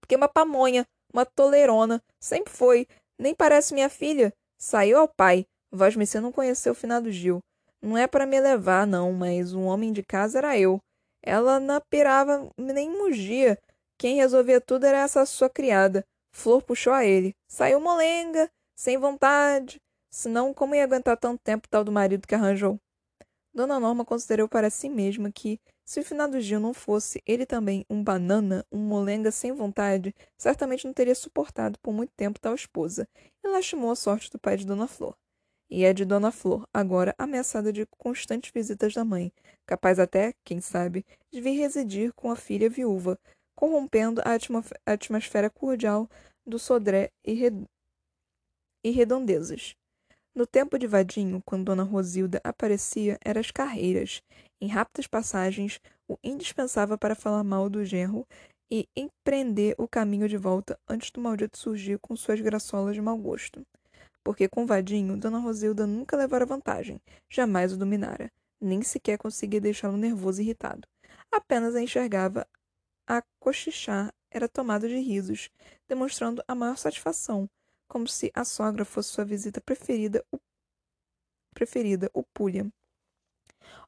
Porque 0.00 0.16
uma 0.16 0.28
pamonha, 0.28 0.86
uma 1.12 1.24
toleirona, 1.24 2.02
sempre 2.20 2.52
foi, 2.52 2.86
nem 3.18 3.34
parece 3.34 3.72
minha 3.72 3.88
filha. 3.88 4.32
Saiu 4.58 4.98
ao 4.98 5.08
pai. 5.08 5.46
Voz 5.72 5.96
Messê 5.96 6.20
não 6.20 6.30
conheceu 6.30 6.72
o 6.72 6.76
finado 6.76 7.10
Gil. 7.10 7.40
Não 7.80 7.96
é 7.96 8.06
para 8.06 8.26
me 8.26 8.40
levar, 8.40 8.86
não, 8.86 9.12
mas 9.12 9.54
um 9.54 9.64
homem 9.64 9.92
de 9.92 10.02
casa 10.02 10.38
era 10.38 10.58
eu. 10.58 10.78
Ela 11.22 11.58
não 11.58 11.80
pirava 11.88 12.50
nem 12.58 12.90
mugia, 12.90 13.58
quem 13.98 14.16
resolvia 14.16 14.60
tudo 14.60 14.84
era 14.84 14.98
essa 14.98 15.24
sua 15.26 15.48
criada. 15.48 16.04
Flor 16.32 16.62
puxou 16.62 16.92
a 16.92 17.04
ele. 17.04 17.34
Saiu 17.48 17.80
molenga, 17.80 18.50
sem 18.74 18.98
vontade. 18.98 19.80
Senão, 20.10 20.54
como 20.54 20.74
ia 20.74 20.84
aguentar 20.84 21.16
tanto 21.16 21.40
tempo 21.42 21.68
tal 21.68 21.84
do 21.84 21.92
marido 21.92 22.26
que 22.26 22.34
arranjou? 22.34 22.78
Dona 23.54 23.78
Norma 23.78 24.04
considerou 24.04 24.48
para 24.48 24.68
si 24.68 24.88
mesma 24.88 25.30
que, 25.30 25.60
se 25.84 26.00
o 26.00 26.04
finado 26.04 26.40
Gil 26.40 26.58
não 26.58 26.74
fosse 26.74 27.22
ele 27.24 27.46
também 27.46 27.86
um 27.88 28.02
banana, 28.02 28.66
um 28.70 28.78
molenga 28.78 29.30
sem 29.30 29.52
vontade, 29.52 30.12
certamente 30.36 30.84
não 30.84 30.92
teria 30.92 31.14
suportado 31.14 31.78
por 31.80 31.92
muito 31.92 32.12
tempo 32.16 32.40
tal 32.40 32.54
esposa, 32.54 33.06
e 33.44 33.48
lastimou 33.48 33.92
a 33.92 33.96
sorte 33.96 34.28
do 34.28 34.40
pai 34.40 34.56
de 34.56 34.66
Dona 34.66 34.88
Flor. 34.88 35.14
E 35.70 35.84
é 35.84 35.92
de 35.92 36.04
Dona 36.04 36.32
Flor, 36.32 36.66
agora 36.74 37.14
ameaçada 37.16 37.72
de 37.72 37.86
constantes 37.98 38.50
visitas 38.50 38.92
da 38.92 39.04
mãe, 39.04 39.32
capaz 39.66 39.98
até, 40.00 40.34
quem 40.44 40.60
sabe, 40.60 41.04
de 41.30 41.40
vir 41.40 41.52
residir 41.52 42.12
com 42.12 42.30
a 42.30 42.36
filha 42.36 42.68
viúva, 42.68 43.18
corrompendo 43.54 44.20
a 44.24 44.92
atmosfera 44.92 45.48
cordial 45.50 46.08
do 46.46 46.58
Sodré 46.58 47.10
e, 47.24 47.50
e 48.84 48.90
redondezas. 48.90 49.74
No 50.34 50.46
tempo 50.46 50.78
de 50.78 50.86
Vadinho, 50.86 51.40
quando 51.46 51.66
Dona 51.66 51.84
Rosilda 51.84 52.40
aparecia, 52.42 53.18
eram 53.24 53.40
as 53.40 53.52
carreiras. 53.52 54.20
Em 54.60 54.66
rápidas 54.66 55.06
passagens, 55.06 55.80
o 56.08 56.18
indispensável 56.24 56.98
para 56.98 57.14
falar 57.14 57.44
mal 57.44 57.70
do 57.70 57.84
genro 57.84 58.26
e 58.70 58.88
empreender 58.96 59.74
o 59.78 59.86
caminho 59.86 60.28
de 60.28 60.36
volta 60.36 60.76
antes 60.88 61.10
do 61.12 61.20
maldito 61.20 61.56
surgir 61.56 61.98
com 62.00 62.16
suas 62.16 62.40
graçolas 62.40 62.96
de 62.96 63.00
mau 63.00 63.16
gosto. 63.16 63.64
Porque 64.24 64.48
com 64.48 64.66
Vadinho, 64.66 65.16
Dona 65.16 65.38
Rosilda 65.38 65.86
nunca 65.86 66.16
levara 66.16 66.44
vantagem, 66.44 67.00
jamais 67.30 67.72
o 67.72 67.76
dominara, 67.76 68.28
nem 68.60 68.82
sequer 68.82 69.18
conseguia 69.18 69.60
deixá-lo 69.60 69.96
nervoso 69.96 70.40
e 70.40 70.44
irritado. 70.44 70.88
Apenas 71.30 71.76
a 71.76 71.82
enxergava 71.82 72.46
a 73.06 73.22
cochichar, 73.38 74.12
era 74.30 74.48
tomado 74.48 74.88
de 74.88 74.98
risos, 74.98 75.50
demonstrando 75.88 76.42
a 76.48 76.54
maior 76.54 76.76
satisfação, 76.76 77.48
como 77.86 78.08
se 78.08 78.30
a 78.34 78.44
sogra 78.44 78.84
fosse 78.84 79.10
sua 79.10 79.24
visita 79.24 79.60
preferida, 79.60 80.24
o 80.32 80.38
preferida, 81.54 82.10
o 82.12 82.22
Pulha. 82.22 82.66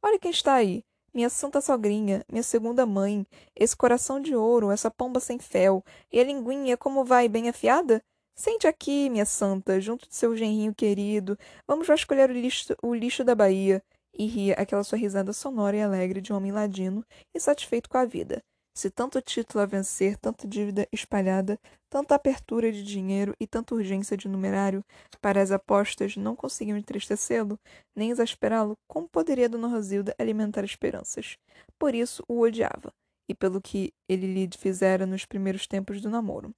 Olha 0.02 0.18
quem 0.18 0.30
está 0.30 0.54
aí, 0.54 0.84
minha 1.12 1.28
santa 1.28 1.60
sogrinha, 1.60 2.24
minha 2.30 2.42
segunda 2.42 2.86
mãe, 2.86 3.26
esse 3.54 3.76
coração 3.76 4.20
de 4.20 4.36
ouro, 4.36 4.70
essa 4.70 4.90
pomba 4.90 5.18
sem 5.18 5.38
fel, 5.38 5.84
e 6.12 6.20
a 6.20 6.24
linguinha 6.24 6.76
como 6.76 7.04
vai, 7.04 7.28
bem 7.28 7.48
afiada? 7.48 8.04
Sente 8.34 8.66
aqui, 8.68 9.08
minha 9.08 9.24
santa, 9.24 9.80
junto 9.80 10.06
de 10.06 10.14
seu 10.14 10.36
genrinho 10.36 10.74
querido, 10.74 11.38
vamos 11.66 11.86
vasculhar 11.86 12.30
o 12.30 12.34
lixo, 12.34 12.76
o 12.82 12.94
lixo 12.94 13.24
da 13.24 13.34
Bahia. 13.34 13.82
E 14.18 14.26
ria 14.26 14.54
aquela 14.54 14.82
sua 14.82 14.96
risada 14.96 15.32
sonora 15.32 15.76
e 15.76 15.82
alegre 15.82 16.22
de 16.22 16.32
um 16.32 16.36
homem 16.36 16.50
ladino 16.50 17.04
e 17.34 17.40
satisfeito 17.40 17.88
com 17.88 17.98
a 17.98 18.04
vida. 18.06 18.42
Se 18.76 18.90
tanto 18.90 19.22
título 19.22 19.62
a 19.62 19.66
vencer, 19.66 20.18
tanta 20.18 20.46
dívida 20.46 20.86
espalhada, 20.92 21.58
tanta 21.88 22.14
apertura 22.14 22.70
de 22.70 22.82
dinheiro 22.82 23.34
e 23.40 23.46
tanta 23.46 23.74
urgência 23.74 24.18
de 24.18 24.28
numerário 24.28 24.84
para 25.18 25.40
as 25.40 25.50
apostas 25.50 26.14
não 26.14 26.36
conseguiam 26.36 26.76
entristecê-lo, 26.76 27.58
nem 27.94 28.10
exasperá-lo, 28.10 28.76
como 28.86 29.08
poderia 29.08 29.48
Dona 29.48 29.66
Rosilda 29.66 30.14
alimentar 30.18 30.62
esperanças? 30.62 31.38
Por 31.78 31.94
isso 31.94 32.22
o 32.28 32.38
odiava, 32.38 32.92
e 33.26 33.34
pelo 33.34 33.62
que 33.62 33.94
ele 34.06 34.26
lhe 34.26 34.46
fizera 34.58 35.06
nos 35.06 35.24
primeiros 35.24 35.66
tempos 35.66 36.02
do 36.02 36.10
namoro. 36.10 36.54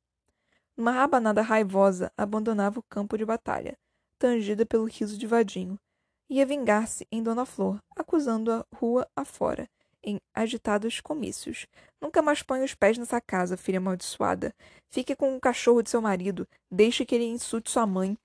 Numa 0.76 0.90
rabanada 0.90 1.40
raivosa, 1.40 2.10
abandonava 2.16 2.80
o 2.80 2.84
campo 2.90 3.16
de 3.16 3.24
batalha, 3.24 3.78
tangida 4.18 4.66
pelo 4.66 4.86
riso 4.86 5.16
de 5.16 5.26
Vadinho. 5.28 5.78
Ia 6.28 6.44
vingar-se 6.44 7.06
em 7.12 7.22
Dona 7.22 7.46
Flor, 7.46 7.78
acusando-a 7.94 8.66
rua 8.74 9.08
afora, 9.14 9.70
em 10.02 10.20
agitados 10.34 11.00
comícios. 11.00 11.66
Nunca 12.00 12.22
mais 12.22 12.42
ponha 12.42 12.64
os 12.64 12.74
pés 12.74 12.96
nessa 12.96 13.20
casa, 13.20 13.56
filha 13.56 13.78
amaldiçoada. 13.78 14.54
Fique 14.90 15.16
com 15.16 15.36
o 15.36 15.40
cachorro 15.40 15.82
de 15.82 15.90
seu 15.90 16.00
marido. 16.00 16.46
Deixe 16.70 17.04
que 17.04 17.14
ele 17.14 17.24
insulte 17.24 17.70
sua 17.70 17.86
mãe. 17.86 18.16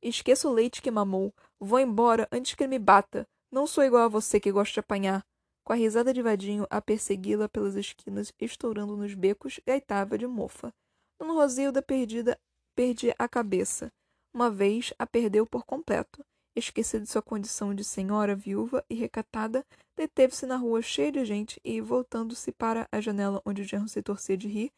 Esqueça 0.00 0.48
o 0.48 0.52
leite 0.52 0.82
que 0.82 0.90
mamou. 0.90 1.32
Vou 1.60 1.78
embora 1.78 2.28
antes 2.32 2.54
que 2.54 2.62
ele 2.62 2.70
me 2.70 2.78
bata. 2.78 3.26
Não 3.50 3.66
sou 3.66 3.84
igual 3.84 4.04
a 4.04 4.08
você 4.08 4.40
que 4.40 4.50
gosta 4.50 4.74
de 4.74 4.80
apanhar. 4.80 5.24
Com 5.64 5.72
a 5.72 5.76
risada 5.76 6.12
de 6.12 6.22
vadinho 6.22 6.66
a 6.68 6.80
persegui-la 6.80 7.48
pelas 7.48 7.76
esquinas, 7.76 8.32
estourando 8.40 8.96
nos 8.96 9.14
becos, 9.14 9.60
gaitava 9.64 10.18
de 10.18 10.26
mofa. 10.26 10.72
Dona 11.20 11.34
Rosilda, 11.34 11.80
perdida, 11.80 12.36
perdia 12.74 13.14
a 13.18 13.28
cabeça. 13.28 13.92
Uma 14.34 14.50
vez 14.50 14.92
a 14.98 15.06
perdeu 15.06 15.46
por 15.46 15.64
completo. 15.64 16.24
Esquecida 16.54 17.02
de 17.02 17.10
sua 17.10 17.22
condição 17.22 17.74
de 17.74 17.82
senhora 17.82 18.36
viúva 18.36 18.84
e 18.88 18.94
recatada, 18.94 19.64
deteve-se 19.96 20.44
na 20.44 20.56
rua 20.56 20.82
cheia 20.82 21.10
de 21.10 21.24
gente 21.24 21.58
e, 21.64 21.80
voltando-se 21.80 22.52
para 22.52 22.86
a 22.92 23.00
janela 23.00 23.40
onde 23.44 23.64
genro 23.64 23.88
se 23.88 24.02
torcia 24.02 24.36
de 24.36 24.48
rir, 24.48 24.72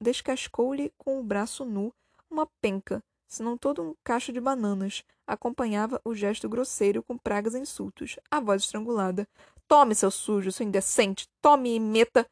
descascou-lhe 0.00 0.92
com 0.98 1.20
o 1.20 1.22
braço 1.22 1.64
nu 1.64 1.94
uma 2.30 2.46
penca, 2.60 3.02
senão 3.28 3.56
todo 3.56 3.82
um 3.82 3.94
cacho 4.02 4.32
de 4.32 4.40
bananas. 4.40 5.04
Acompanhava 5.26 6.00
o 6.04 6.14
gesto 6.14 6.48
grosseiro 6.48 7.02
com 7.02 7.16
pragas 7.16 7.54
e 7.54 7.58
insultos. 7.58 8.18
A 8.30 8.40
voz 8.40 8.62
estrangulada. 8.62 9.28
Tome, 9.68 9.94
seu 9.94 10.10
sujo, 10.10 10.50
seu 10.50 10.66
indecente! 10.66 11.28
Tome 11.40 11.74
e 11.74 11.80
meta! 11.80 12.26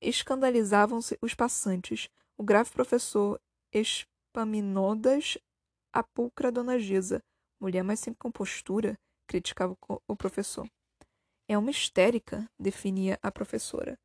Escandalizavam-se 0.00 1.16
os 1.22 1.34
passantes. 1.34 2.08
O 2.36 2.42
grave 2.42 2.70
professor 2.70 3.40
Espaminodas 3.72 5.38
a 5.92 6.02
pulcra 6.02 6.50
Dona 6.50 6.78
Gisa, 6.78 7.22
mulher 7.60 7.82
mais 7.82 8.00
sem 8.00 8.14
compostura, 8.14 8.98
criticava 9.26 9.76
o 10.08 10.16
professor. 10.16 10.66
É 11.48 11.56
uma 11.58 11.70
histérica, 11.70 12.46
definia 12.58 13.18
a 13.22 13.30
professora. 13.30 13.98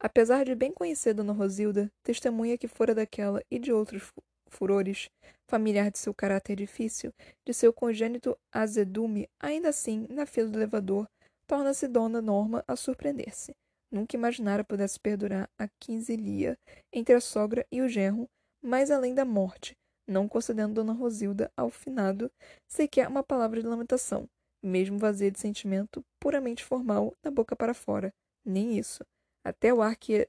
Apesar 0.00 0.44
de 0.44 0.54
bem 0.54 0.72
conhecer 0.72 1.14
Dona 1.14 1.32
Rosilda, 1.32 1.90
testemunha 2.02 2.58
que 2.58 2.68
fora 2.68 2.94
daquela 2.94 3.42
e 3.50 3.58
de 3.58 3.72
outros 3.72 4.12
furores, 4.48 5.08
familiar 5.48 5.90
de 5.90 5.98
seu 5.98 6.14
caráter 6.14 6.56
difícil, 6.56 7.12
de 7.46 7.52
seu 7.52 7.72
congênito 7.72 8.36
azedume, 8.52 9.28
ainda 9.40 9.68
assim, 9.68 10.06
na 10.08 10.26
fila 10.26 10.48
do 10.48 10.58
elevador, 10.58 11.06
torna-se 11.46 11.88
Dona 11.88 12.22
Norma 12.22 12.64
a 12.66 12.76
surpreender-se. 12.76 13.54
Nunca 13.90 14.16
imaginara 14.16 14.64
pudesse 14.64 14.98
perdurar 14.98 15.48
a 15.58 15.68
quinzilia 15.80 16.58
entre 16.92 17.14
a 17.14 17.20
sogra 17.20 17.66
e 17.70 17.80
o 17.80 17.88
genro, 17.88 18.28
mais 18.62 18.90
além 18.90 19.14
da 19.14 19.24
morte, 19.24 19.76
não 20.06 20.28
concedendo 20.28 20.74
Dona 20.74 20.92
Rosilda 20.92 21.50
ao 21.56 21.70
finado 21.70 22.30
sequer 22.66 23.08
uma 23.08 23.22
palavra 23.22 23.60
de 23.60 23.66
lamentação, 23.66 24.28
mesmo 24.62 24.98
vazia 24.98 25.30
de 25.30 25.38
sentimento 25.38 26.04
puramente 26.20 26.64
formal 26.64 27.14
da 27.22 27.30
boca 27.30 27.56
para 27.56 27.74
fora. 27.74 28.12
Nem 28.44 28.78
isso. 28.78 29.04
Até 29.42 29.72
o 29.72 29.82
ar 29.82 29.96
que, 29.96 30.28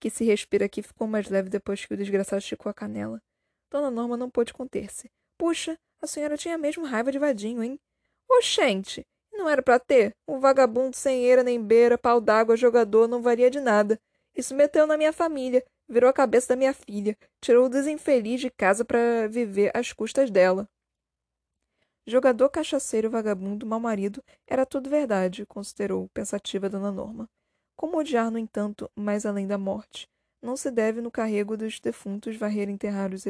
que 0.00 0.10
se 0.10 0.24
respira 0.24 0.66
aqui 0.66 0.82
ficou 0.82 1.06
mais 1.06 1.28
leve 1.28 1.48
depois 1.48 1.84
que 1.84 1.94
o 1.94 1.96
desgraçado 1.96 2.40
esticou 2.40 2.70
a 2.70 2.74
canela. 2.74 3.22
Dona 3.70 3.90
Norma 3.90 4.16
não 4.16 4.30
pôde 4.30 4.52
conter-se. 4.52 5.10
Puxa, 5.36 5.78
a 6.00 6.06
senhora 6.06 6.36
tinha 6.36 6.56
mesmo 6.56 6.84
raiva 6.84 7.10
de 7.10 7.18
vadinho, 7.18 7.62
hein? 7.62 7.78
Oxente! 8.28 9.06
Não 9.32 9.48
era 9.48 9.62
para 9.62 9.78
ter? 9.78 10.14
Um 10.26 10.40
vagabundo 10.40 10.96
sem 10.96 11.24
eira 11.24 11.42
nem 11.42 11.62
beira, 11.62 11.98
pau 11.98 12.20
d'água, 12.20 12.56
jogador, 12.56 13.06
não 13.06 13.20
varia 13.20 13.50
de 13.50 13.60
nada. 13.60 14.00
Isso 14.34 14.54
meteu 14.54 14.86
na 14.86 14.96
minha 14.96 15.12
família, 15.12 15.64
virou 15.88 16.10
a 16.10 16.12
cabeça 16.12 16.48
da 16.48 16.56
minha 16.56 16.74
filha, 16.74 17.16
tirou 17.40 17.66
o 17.66 17.68
desinfeliz 17.68 18.40
de 18.40 18.50
casa 18.50 18.84
para 18.84 19.28
viver 19.28 19.70
às 19.74 19.92
custas 19.92 20.30
dela. 20.30 20.68
Jogador, 22.06 22.48
cachaceiro, 22.50 23.10
vagabundo, 23.10 23.66
mau 23.66 23.80
marido, 23.80 24.22
era 24.46 24.64
tudo 24.64 24.88
verdade, 24.88 25.44
considerou, 25.46 26.08
pensativa 26.10 26.68
Dona 26.68 26.92
Norma. 26.92 27.28
Como 27.74 27.98
odiar, 27.98 28.30
no 28.30 28.38
entanto, 28.38 28.90
mais 28.94 29.26
além 29.26 29.46
da 29.46 29.58
morte? 29.58 30.08
Não 30.40 30.56
se 30.56 30.70
deve 30.70 31.00
no 31.00 31.10
carrego 31.10 31.56
dos 31.56 31.80
defuntos 31.80 32.36
varrer 32.36 32.68
e 32.68 32.72
enterrar 32.72 33.12
os, 33.12 33.24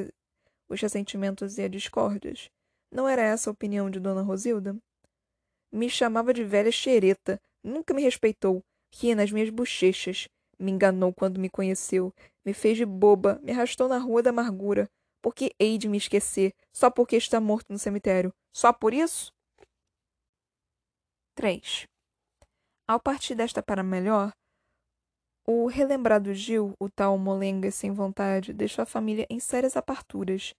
os 0.68 0.80
ressentimentos 0.80 1.56
e 1.56 1.62
as 1.62 1.70
discórdias. 1.70 2.50
Não 2.92 3.08
era 3.08 3.22
essa 3.22 3.48
a 3.48 3.52
opinião 3.52 3.90
de 3.90 3.98
Dona 3.98 4.22
Rosilda? 4.22 4.76
Me 5.72 5.88
chamava 5.88 6.32
de 6.32 6.44
velha 6.44 6.70
xereta, 6.70 7.40
nunca 7.64 7.94
me 7.94 8.02
respeitou, 8.02 8.62
ria 8.94 9.16
nas 9.16 9.32
minhas 9.32 9.50
bochechas, 9.50 10.28
me 10.58 10.70
enganou 10.72 11.12
quando 11.12 11.40
me 11.40 11.48
conheceu, 11.48 12.12
me 12.44 12.52
fez 12.52 12.76
de 12.76 12.84
boba, 12.84 13.40
me 13.42 13.52
arrastou 13.52 13.88
na 13.88 13.98
rua 13.98 14.22
da 14.22 14.30
amargura. 14.30 14.88
Por 15.22 15.34
que 15.34 15.54
hei 15.58 15.76
de 15.78 15.88
me 15.88 15.98
esquecer, 15.98 16.54
só 16.72 16.90
porque 16.90 17.16
está 17.16 17.40
morto 17.40 17.72
no 17.72 17.78
cemitério? 17.78 18.32
Só 18.54 18.72
por 18.72 18.94
isso? 18.94 19.32
3. 21.34 21.86
Ao 22.86 23.00
partir 23.00 23.34
desta 23.34 23.62
para 23.62 23.82
melhor, 23.82 24.32
o 25.44 25.66
relembrado 25.66 26.32
Gil, 26.34 26.74
o 26.80 26.88
tal 26.88 27.16
molenga 27.18 27.70
sem 27.70 27.92
vontade, 27.92 28.52
deixou 28.52 28.82
a 28.82 28.86
família 28.86 29.26
em 29.28 29.38
sérias 29.38 29.76
aparturas, 29.76 30.54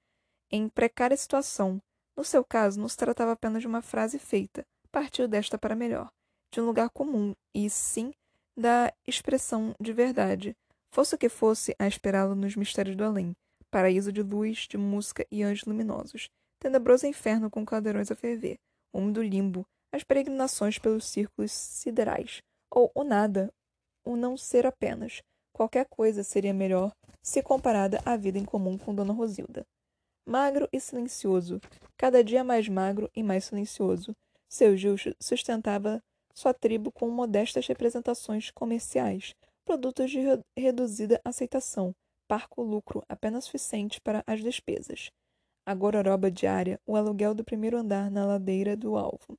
em 0.52 0.70
precária 0.70 1.18
situação. 1.18 1.82
No 2.16 2.24
seu 2.24 2.44
caso, 2.44 2.80
não 2.80 2.88
se 2.88 2.98
tratava 2.98 3.34
apenas 3.34 3.62
de 3.62 3.68
uma 3.68 3.82
frase 3.82 4.18
feita, 4.18 4.66
partiu 4.92 5.28
desta 5.28 5.58
para 5.58 5.76
melhor, 5.76 6.10
de 6.54 6.62
um 6.62 6.66
lugar 6.66 6.90
comum, 6.90 7.34
e 7.54 7.70
sim 7.70 8.14
da 8.58 8.92
expressão 9.06 9.76
de 9.80 9.94
verdade, 9.94 10.56
Fosse 10.98 11.14
o 11.14 11.18
que 11.18 11.30
fosse 11.30 11.76
a 11.78 11.88
esperá-lo 11.88 12.34
nos 12.36 12.56
mistérios 12.56 12.96
do 12.96 13.04
além, 13.04 13.36
paraíso 13.70 14.12
de 14.12 14.24
luz, 14.24 14.68
de 14.68 14.78
música 14.78 15.26
e 15.32 15.44
anjos 15.44 15.66
luminosos, 15.66 16.30
tenebroso 16.60 17.06
inferno 17.06 17.50
com 17.50 17.66
caldeirões 17.66 18.12
a 18.12 18.16
ferver, 18.16 18.58
úmido 18.92 19.22
limbo, 19.22 19.66
as 19.92 20.04
peregrinações 20.04 20.80
pelos 20.80 21.06
círculos 21.06 21.52
siderais, 21.52 22.42
ou 22.72 22.92
o 22.96 23.04
nada, 23.04 23.54
o 24.04 24.16
não 24.16 24.36
ser 24.36 24.66
apenas. 24.66 25.22
Qualquer 25.54 25.86
coisa 25.86 26.24
seria 26.24 26.54
melhor 26.54 26.92
se 27.22 27.44
comparada 27.44 28.02
à 28.06 28.16
vida 28.16 28.40
em 28.40 28.46
comum 28.46 28.78
com 28.78 28.96
Dona 28.96 29.14
Rosilda. 29.14 29.66
Magro 30.26 30.68
e 30.74 30.80
silencioso, 30.80 31.62
cada 31.96 32.24
dia 32.24 32.44
mais 32.44 32.68
magro 32.68 33.10
e 33.16 33.24
mais 33.24 33.46
silencioso, 33.46 34.16
seu 34.50 34.76
Gil 34.76 34.96
sustentava 35.20 36.02
sua 36.38 36.54
tribo 36.54 36.92
com 36.92 37.10
modestas 37.10 37.66
representações 37.66 38.52
comerciais, 38.52 39.34
produtos 39.66 40.12
de 40.12 40.20
reduzida 40.56 41.20
aceitação, 41.26 41.96
parco 42.28 42.62
lucro 42.62 43.02
apenas 43.10 43.46
suficiente 43.46 44.00
para 44.00 44.24
as 44.28 44.44
despesas. 44.44 45.10
A 45.66 45.74
gororoba 45.74 46.30
diária, 46.30 46.80
o 46.86 46.96
aluguel 46.96 47.34
do 47.34 47.44
primeiro 47.44 47.76
andar 47.76 48.12
na 48.12 48.24
ladeira 48.24 48.78
do 48.78 48.96
alvo. 48.96 49.36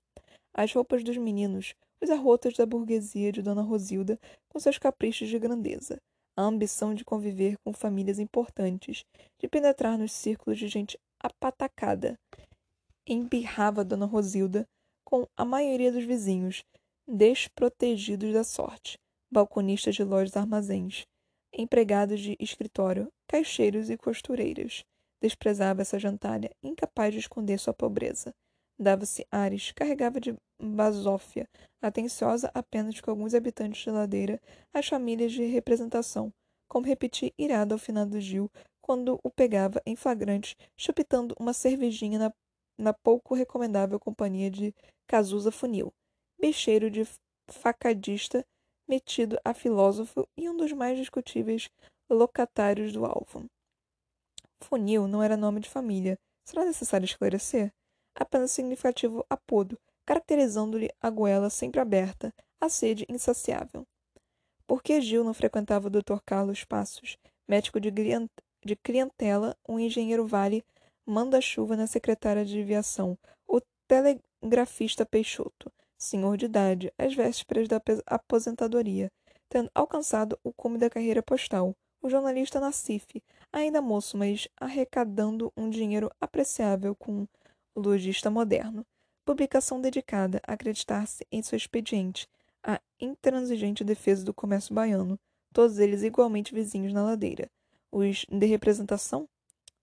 As 0.53 0.73
roupas 0.73 1.05
dos 1.05 1.17
meninos, 1.17 1.73
os 2.03 2.11
arrotos 2.11 2.55
da 2.55 2.67
burguesia 2.67 3.31
de 3.31 3.43
Dona 3.43 3.63
Rosilda 3.63 4.19
com 4.49 4.59
seus 4.59 4.77
caprichos 4.77 5.29
de 5.29 5.39
grandeza. 5.39 6.01
A 6.37 6.43
ambição 6.43 6.95
de 6.95 7.05
conviver 7.05 7.57
com 7.65 7.73
famílias 7.73 8.19
importantes, 8.19 9.05
de 9.39 9.47
penetrar 9.47 9.97
nos 9.97 10.11
círculos 10.11 10.59
de 10.59 10.67
gente 10.67 10.99
apatacada, 11.23 12.19
embirrava 13.07 13.85
Dona 13.85 14.05
Rosilda 14.05 14.67
com 15.05 15.27
a 15.37 15.45
maioria 15.45 15.91
dos 15.91 16.05
vizinhos, 16.05 16.63
desprotegidos 17.11 18.35
da 18.35 18.45
sorte, 18.45 18.99
balconistas 19.33 19.95
de 19.95 20.05
lojas 20.05 20.37
armazéns, 20.37 21.07
empregados 21.51 22.21
de 22.21 22.37
escritório, 22.39 23.11
caixeiros 23.27 23.89
e 23.89 23.97
costureiras. 23.97 24.85
Desprezava 25.19 25.81
essa 25.81 25.99
jantalha, 25.99 26.51
incapaz 26.63 27.15
de 27.15 27.21
esconder 27.21 27.59
sua 27.59 27.73
pobreza. 27.73 28.35
Dava-se 28.79 29.27
ares, 29.31 29.73
carregava 29.73 30.21
de 30.21 30.37
basófia, 30.61 31.49
atenciosa 31.81 32.51
apenas 32.53 33.01
com 33.01 33.11
alguns 33.11 33.33
habitantes 33.33 33.83
de 33.83 33.91
ladeira, 33.91 34.39
as 34.73 34.87
famílias 34.87 35.33
de 35.33 35.45
representação, 35.47 36.31
como 36.69 36.87
repetir 36.87 37.33
irado 37.39 37.73
ao 37.73 37.79
finado 37.79 38.21
Gil, 38.21 38.51
quando 38.83 39.19
o 39.25 39.31
pegava 39.31 39.81
em 39.87 39.97
flagrante, 39.97 40.55
chupitando 40.77 41.35
uma 41.41 41.55
cervejinha 41.55 42.19
na, 42.19 42.33
na 42.77 42.93
pouco 42.93 43.35
recomendável 43.35 43.99
companhia 43.99 44.51
de 44.51 44.75
Cazuza 45.07 45.51
Funil, 45.51 45.91
bicheiro 46.39 46.91
de 46.91 47.07
facadista 47.49 48.45
metido 48.87 49.39
a 49.45 49.53
filósofo 49.53 50.27
e 50.37 50.49
um 50.49 50.57
dos 50.57 50.73
mais 50.73 50.97
discutíveis 50.97 51.69
locatários 52.09 52.93
do 52.93 53.05
alvo. 53.05 53.45
Funil 54.61 55.07
não 55.07 55.23
era 55.23 55.37
nome 55.37 55.61
de 55.61 55.69
família. 55.69 56.19
Será 56.45 56.65
necessário 56.65 57.05
esclarecer? 57.05 57.73
Apenas 58.15 58.51
significativo 58.51 59.25
apodo, 59.29 59.79
caracterizando-lhe 60.07 60.91
a 61.01 61.11
goela 61.11 61.51
sempre 61.51 61.81
aberta, 61.81 62.33
a 62.61 62.69
sede 62.69 63.05
insaciável. 63.09 63.87
Por 64.67 64.83
que 64.83 65.01
Gil 65.01 65.23
não 65.23 65.35
frequentava 65.35 65.87
o 65.87 65.91
Dr. 65.91 66.19
Carlos 66.25 66.65
Passos, 66.65 67.17
médico 67.47 67.79
de, 67.79 67.91
de 67.91 68.77
clientela, 68.77 69.57
um 69.69 69.79
engenheiro 69.79 70.27
vale, 70.27 70.65
manda-chuva 71.07 71.77
na 71.77 71.87
secretária 71.87 72.45
de 72.45 72.61
aviação, 72.61 73.17
o 73.47 73.61
telegrafista 73.87 75.07
Peixoto, 75.07 75.73
senhor 75.99 76.37
de 76.37 76.47
idade, 76.47 76.93
às 76.97 77.15
vésperas 77.15 77.69
da 77.69 77.83
aposentadoria, 78.07 79.11
tendo 79.49 79.71
alcançado 79.75 80.39
o 80.45 80.53
cume 80.53 80.79
da 80.79 80.89
carreira 80.89 81.23
postal, 81.23 81.75
o 82.01 82.09
jornalista 82.09 82.61
Nassif, 82.61 83.23
ainda 83.53 83.83
moço, 83.83 84.17
mas 84.17 84.49
arrecadando 84.57 85.53
um 85.57 85.69
dinheiro 85.69 86.11
apreciável 86.21 86.95
com 86.95 87.27
o 87.75 87.81
lojista 87.81 88.31
moderno. 88.31 88.87
Publicação 89.25 89.81
dedicada 89.81 90.41
a 90.47 90.53
acreditar-se 90.53 91.27
em 91.31 91.43
seu 91.43 91.57
expediente, 91.57 92.29
a 92.63 92.81
intransigente 93.01 93.85
defesa 93.85 94.25
do 94.25 94.33
comércio 94.33 94.75
baiano, 94.75 95.19
todos 95.53 95.79
eles 95.79 96.03
igualmente 96.03 96.55
vizinhos 96.55 96.93
na 96.93 97.03
ladeira. 97.03 97.51
Os 97.91 98.25
de 98.29 98.47
representação? 98.47 99.29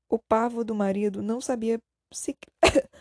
O 0.09 0.17
pavo 0.17 0.63
do 0.63 0.75
marido 0.75 1.21
não 1.21 1.41
sabia 1.41 1.79
se... 2.11 2.37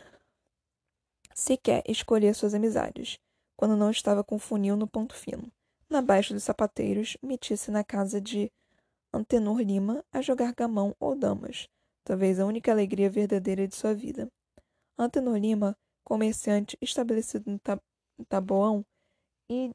sequer 1.35 1.83
escolher 1.87 2.35
suas 2.35 2.55
amizades, 2.55 3.19
quando 3.57 3.77
não 3.77 3.91
estava 3.91 4.23
com 4.23 4.37
o 4.37 4.39
funil 4.39 4.77
no 4.77 4.87
ponto 4.87 5.15
fino. 5.15 5.51
Na 5.91 6.01
baixa 6.01 6.33
dos 6.33 6.45
sapateiros, 6.45 7.17
metia-se 7.23 7.71
na 7.71 7.85
casa 7.85 8.21
de 8.21 8.51
Antenor 9.13 9.61
Lima 9.61 10.05
a 10.13 10.23
jogar 10.23 10.55
gamão 10.55 10.95
ou 10.99 11.15
damas, 11.15 11.69
talvez 12.05 12.41
a 12.41 12.47
única 12.47 12.73
alegria 12.73 13.11
verdadeira 13.11 13.67
de 13.67 13.75
sua 13.75 13.95
vida. 13.95 14.29
Antenor 14.97 15.37
Lima, 15.37 15.77
comerciante 16.05 16.79
estabelecido 16.81 17.51
no 17.51 17.61
Taboão 18.29 18.85
e 19.51 19.71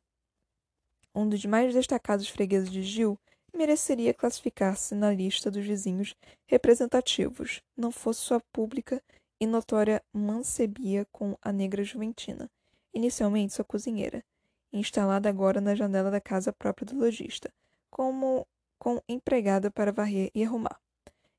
um 1.13 1.27
dos 1.27 1.43
mais 1.45 1.73
destacados 1.73 2.29
fregueses 2.29 2.69
de 2.69 2.81
Gil, 2.81 3.19
mereceria 3.53 4.13
classificar-se 4.13 4.93
na 4.95 5.11
lista 5.11 5.49
dos 5.49 5.65
vizinhos 5.65 6.15
representativos, 6.47 7.61
não 7.75 7.91
fosse 7.91 8.21
sua 8.21 8.39
pública 8.53 9.01
e 9.39 9.47
notória 9.47 10.03
mancebia 10.13 11.05
com 11.11 11.37
a 11.41 11.51
negra 11.51 11.83
Juventina, 11.83 12.49
inicialmente 12.93 13.53
sua 13.53 13.65
cozinheira, 13.65 14.23
instalada 14.71 15.29
agora 15.29 15.61
na 15.61 15.75
janela 15.75 16.11
da 16.11 16.21
casa 16.21 16.51
própria 16.51 16.85
do 16.85 16.97
lojista, 16.97 17.51
como 17.89 18.47
com 18.77 19.01
empregada 19.07 19.71
para 19.71 19.91
varrer 19.91 20.29
e 20.33 20.43
arrumar. 20.43 20.79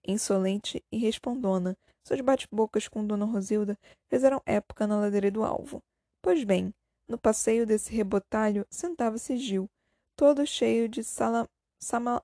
Insolente 0.07 0.85
e 0.91 0.99
respondona, 0.99 1.77
seus 2.03 2.21
bate-bocas 2.21 2.89
com 2.89 3.07
Dona 3.07 3.27
Rosilda 3.27 3.79
fizeram 4.09 4.43
época 4.47 4.87
na 4.87 4.99
ladeira 4.99 5.31
do 5.31 5.45
alvo. 5.45 5.83
Pois 6.23 6.43
bem, 6.45 6.75
no 7.09 7.19
passeio 7.19 7.67
desse 7.67 7.93
rebotalho 7.93 8.67
sentava-se 8.71 9.37
Gil, 9.37 9.69
todo 10.17 10.47
cheio 10.47 10.89
de 10.89 11.03
sala, 11.05 11.49
sama, 11.79 12.23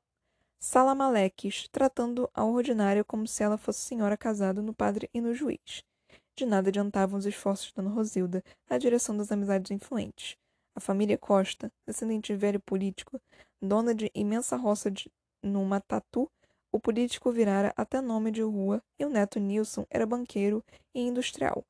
salamaleques, 0.66 1.68
tratando 1.68 2.28
a 2.34 2.44
ordinária 2.44 3.04
como 3.04 3.24
se 3.24 3.40
ela 3.40 3.56
fosse 3.56 3.82
senhora 3.82 4.16
casada 4.16 4.60
no 4.60 4.74
padre 4.74 5.08
e 5.14 5.20
no 5.20 5.32
juiz. 5.32 5.84
De 6.34 6.44
nada 6.44 6.70
adiantavam 6.70 7.16
os 7.16 7.24
esforços 7.24 7.68
de 7.68 7.74
Dona 7.74 7.90
Rosilda 7.90 8.42
na 8.68 8.76
direção 8.76 9.16
das 9.16 9.30
amizades 9.30 9.70
influentes. 9.70 10.36
A 10.74 10.80
família 10.80 11.16
Costa, 11.16 11.70
descendente 11.86 12.32
de 12.32 12.38
velho 12.38 12.58
político, 12.58 13.20
dona 13.62 13.94
de 13.94 14.10
imensa 14.12 14.56
roça 14.56 14.90
de, 14.90 15.08
numa 15.40 15.80
tatu, 15.80 16.28
o 16.72 16.80
político 16.80 17.30
virara 17.30 17.72
até 17.76 18.00
nome 18.00 18.32
de 18.32 18.42
rua 18.42 18.82
e 18.98 19.04
o 19.04 19.08
neto 19.08 19.38
Nilson 19.38 19.86
era 19.88 20.04
banqueiro 20.04 20.64
e 20.92 21.00
industrial. 21.00 21.64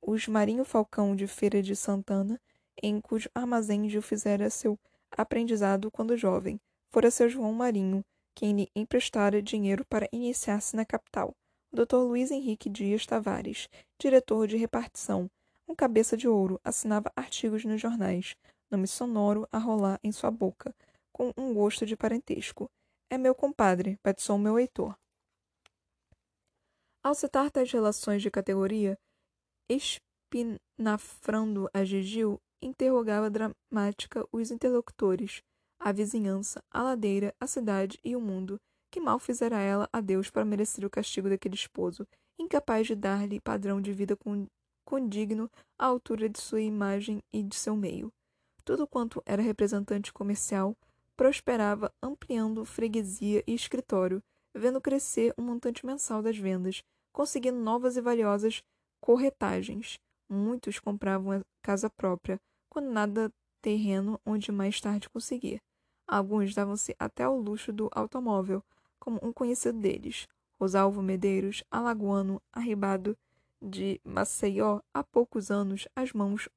Os 0.00 0.26
Marinho 0.26 0.64
Falcão 0.64 1.14
de 1.14 1.26
Feira 1.26 1.62
de 1.62 1.76
Santana, 1.76 2.40
em 2.82 2.98
cujo 2.98 3.28
armazém 3.34 3.90
Gil 3.90 4.00
fizera 4.00 4.48
seu 4.48 4.78
aprendizado 5.10 5.90
quando 5.90 6.16
jovem, 6.16 6.58
fora 6.90 7.10
seu 7.10 7.28
João 7.28 7.52
Marinho, 7.52 8.02
quem 8.38 8.54
lhe 8.54 8.70
emprestara 8.72 9.42
dinheiro 9.42 9.84
para 9.84 10.08
iniciar-se 10.12 10.76
na 10.76 10.84
capital. 10.84 11.34
O 11.72 11.76
Dr. 11.76 11.96
Luiz 11.96 12.30
Henrique 12.30 12.70
Dias 12.70 13.04
Tavares, 13.04 13.68
diretor 14.00 14.46
de 14.46 14.56
repartição, 14.56 15.28
um 15.66 15.74
cabeça 15.74 16.16
de 16.16 16.28
ouro, 16.28 16.60
assinava 16.62 17.10
artigos 17.16 17.64
nos 17.64 17.80
jornais, 17.80 18.36
nome 18.70 18.86
sonoro 18.86 19.48
a 19.50 19.58
rolar 19.58 19.98
em 20.04 20.12
sua 20.12 20.30
boca, 20.30 20.72
com 21.12 21.32
um 21.36 21.52
gosto 21.52 21.84
de 21.84 21.96
parentesco. 21.96 22.70
É 23.10 23.18
meu 23.18 23.34
compadre, 23.34 23.98
batizou 24.04 24.38
meu 24.38 24.56
Heitor. 24.56 24.96
Ao 27.02 27.16
citar 27.16 27.50
tais 27.50 27.72
relações 27.72 28.22
de 28.22 28.30
categoria, 28.30 28.96
espinafrando 29.68 31.68
a 31.74 31.84
Gigil, 31.84 32.40
interrogava 32.62 33.28
dramática 33.28 34.24
os 34.30 34.52
interlocutores, 34.52 35.42
a 35.80 35.92
vizinhança, 35.92 36.62
a 36.70 36.82
ladeira, 36.82 37.34
a 37.40 37.46
cidade 37.46 37.98
e 38.04 38.16
o 38.16 38.20
mundo, 38.20 38.60
que 38.90 39.00
mal 39.00 39.18
fizera 39.18 39.60
ela 39.60 39.88
a 39.92 40.00
Deus 40.00 40.30
para 40.30 40.44
merecer 40.44 40.84
o 40.84 40.90
castigo 40.90 41.28
daquele 41.28 41.54
esposo, 41.54 42.06
incapaz 42.38 42.86
de 42.86 42.94
dar-lhe 42.94 43.40
padrão 43.40 43.80
de 43.80 43.92
vida 43.92 44.16
condigno 44.84 45.50
à 45.78 45.86
altura 45.86 46.28
de 46.28 46.40
sua 46.40 46.60
imagem 46.60 47.22
e 47.32 47.42
de 47.42 47.54
seu 47.54 47.76
meio. 47.76 48.12
Tudo 48.64 48.86
quanto 48.86 49.22
era 49.24 49.42
representante 49.42 50.12
comercial 50.12 50.76
prosperava 51.16 51.92
ampliando 52.02 52.64
freguesia 52.64 53.42
e 53.46 53.54
escritório, 53.54 54.22
vendo 54.54 54.80
crescer 54.80 55.34
um 55.36 55.42
montante 55.42 55.84
mensal 55.84 56.22
das 56.22 56.36
vendas, 56.36 56.82
conseguindo 57.12 57.58
novas 57.58 57.96
e 57.96 58.00
valiosas 58.00 58.62
corretagens. 59.00 59.98
Muitos 60.28 60.78
compravam 60.78 61.42
casa 61.62 61.90
própria, 61.90 62.40
quando 62.70 62.90
nada 62.90 63.32
terreno 63.60 64.20
onde 64.24 64.52
mais 64.52 64.80
tarde 64.80 65.08
conseguir. 65.08 65.60
Alguns 66.08 66.54
davam-se 66.54 66.96
até 66.98 67.24
ao 67.24 67.38
luxo 67.38 67.70
do 67.70 67.90
automóvel, 67.92 68.64
como 68.98 69.20
um 69.22 69.30
conhecido 69.30 69.78
deles, 69.78 70.26
Rosalvo 70.58 71.02
Medeiros, 71.02 71.62
alagoano, 71.70 72.40
arribado 72.50 73.16
de 73.60 74.00
Maceió 74.02 74.80
há 74.94 75.04
poucos 75.04 75.50
anos, 75.50 75.86
as 75.94 76.12
mãos 76.12 76.48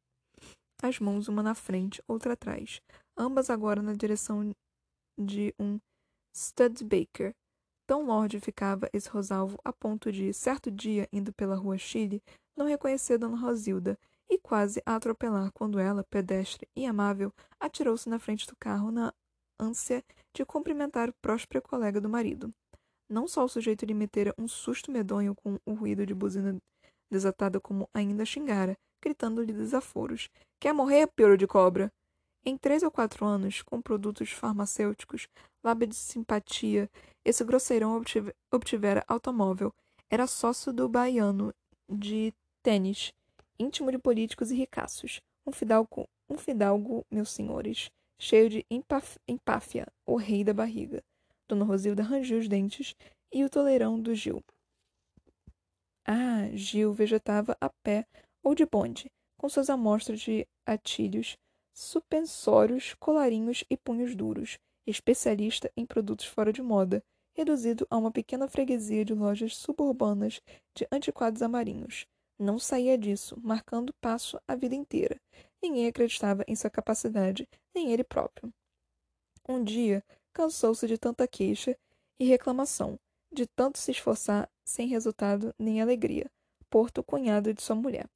as 0.81 0.99
mãos 0.99 1.27
uma 1.27 1.43
na 1.43 1.53
frente, 1.53 2.01
outra 2.07 2.33
atrás, 2.33 2.81
ambas 3.15 3.51
agora 3.51 3.83
na 3.83 3.93
direção 3.93 4.51
de 5.15 5.53
um 5.59 5.79
Studebaker. 6.35 7.35
Tão 7.85 8.05
lorde 8.05 8.39
ficava 8.39 8.89
esse 8.91 9.09
Rosalvo 9.09 9.59
a 9.63 9.71
ponto 9.71 10.11
de, 10.11 10.33
certo 10.33 10.71
dia, 10.71 11.07
indo 11.11 11.31
pela 11.33 11.55
rua 11.55 11.77
Chile, 11.77 12.23
não 12.55 12.65
reconhecer 12.65 13.17
Dona 13.17 13.37
Rosilda 13.37 13.99
e 14.29 14.39
quase 14.39 14.81
a 14.85 14.95
atropelar 14.95 15.51
quando 15.51 15.77
ela, 15.77 16.03
pedestre 16.03 16.67
e 16.75 16.85
amável, 16.85 17.31
atirou-se 17.59 18.09
na 18.09 18.17
frente 18.17 18.47
do 18.47 18.55
carro 18.55 18.89
na 18.91 19.13
ânsia 19.61 20.03
de 20.33 20.43
cumprimentar 20.43 21.09
o 21.09 21.13
próspero 21.21 21.61
colega 21.61 22.01
do 22.01 22.09
marido. 22.09 22.51
Não 23.07 23.27
só 23.27 23.43
o 23.45 23.49
sujeito 23.49 23.85
lhe 23.85 23.93
metera 23.93 24.33
um 24.37 24.47
susto 24.47 24.91
medonho 24.91 25.35
com 25.35 25.59
o 25.65 25.73
ruído 25.73 26.05
de 26.05 26.13
buzina 26.13 26.57
desatada 27.09 27.59
como 27.59 27.89
ainda 27.93 28.25
xingara, 28.25 28.77
gritando-lhe 29.01 29.51
desaforos. 29.53 30.29
Quer 30.59 30.73
morrer, 30.73 31.07
pioro 31.07 31.37
de 31.37 31.45
cobra? 31.45 31.91
Em 32.43 32.57
três 32.57 32.81
ou 32.81 32.89
quatro 32.89 33.25
anos, 33.25 33.61
com 33.61 33.81
produtos 33.81 34.31
farmacêuticos, 34.31 35.27
lábia 35.63 35.87
de 35.87 35.95
simpatia, 35.95 36.89
esse 37.23 37.43
grosseirão 37.43 38.01
obtivera 38.51 39.03
automóvel. 39.07 39.71
Era 40.09 40.25
sócio 40.25 40.73
do 40.73 40.89
baiano 40.89 41.53
de 41.87 42.33
tênis, 42.63 43.13
íntimo 43.59 43.91
de 43.91 43.99
políticos 43.99 44.49
e 44.49 44.55
ricaços. 44.55 45.21
Um 45.45 45.51
fidalgo, 45.51 46.07
um 46.29 46.37
fidalgo, 46.37 47.05
meus 47.11 47.29
senhores, 47.29 47.91
cheio 48.21 48.47
de 48.51 48.63
empáfia, 49.27 49.87
o 50.05 50.15
rei 50.15 50.43
da 50.43 50.53
barriga. 50.53 51.03
Dona 51.49 51.65
Rosilda 51.65 52.03
rangiu 52.03 52.37
os 52.37 52.47
dentes 52.47 52.95
e 53.33 53.43
o 53.43 53.49
toleirão 53.49 53.99
do 53.99 54.13
Gil. 54.13 54.43
Ah, 56.05 56.47
Gil 56.53 56.93
vegetava 56.93 57.57
a 57.59 57.67
pé 57.83 58.05
ou 58.43 58.53
de 58.53 58.63
bonde, 58.63 59.11
com 59.35 59.49
suas 59.49 59.71
amostras 59.71 60.21
de 60.21 60.47
atilhos, 60.67 61.35
suspensórios, 61.73 62.93
colarinhos 62.99 63.63
e 63.67 63.75
punhos 63.75 64.13
duros, 64.15 64.59
especialista 64.85 65.71
em 65.75 65.83
produtos 65.83 66.27
fora 66.27 66.53
de 66.53 66.61
moda, 66.61 67.03
reduzido 67.33 67.87
a 67.89 67.97
uma 67.97 68.11
pequena 68.11 68.47
freguesia 68.47 69.03
de 69.03 69.15
lojas 69.15 69.57
suburbanas 69.57 70.39
de 70.75 70.87
antiquados 70.91 71.41
amarinhos. 71.41 72.05
Não 72.41 72.57
saía 72.57 72.97
disso, 72.97 73.39
marcando 73.39 73.93
passo 74.01 74.41
a 74.47 74.55
vida 74.55 74.73
inteira. 74.73 75.21
Ninguém 75.61 75.85
acreditava 75.85 76.43
em 76.47 76.55
sua 76.55 76.71
capacidade, 76.71 77.47
nem 77.71 77.93
ele 77.93 78.03
próprio. 78.03 78.51
Um 79.47 79.63
dia, 79.63 80.03
cansou-se 80.33 80.87
de 80.87 80.97
tanta 80.97 81.27
queixa 81.27 81.77
e 82.19 82.25
reclamação, 82.25 82.99
de 83.31 83.45
tanto 83.45 83.77
se 83.77 83.91
esforçar 83.91 84.49
sem 84.65 84.87
resultado 84.87 85.53
nem 85.59 85.83
alegria. 85.83 86.31
Porto, 86.67 87.03
cunhado 87.03 87.53
de 87.53 87.61
sua 87.61 87.75
mulher. 87.75 88.09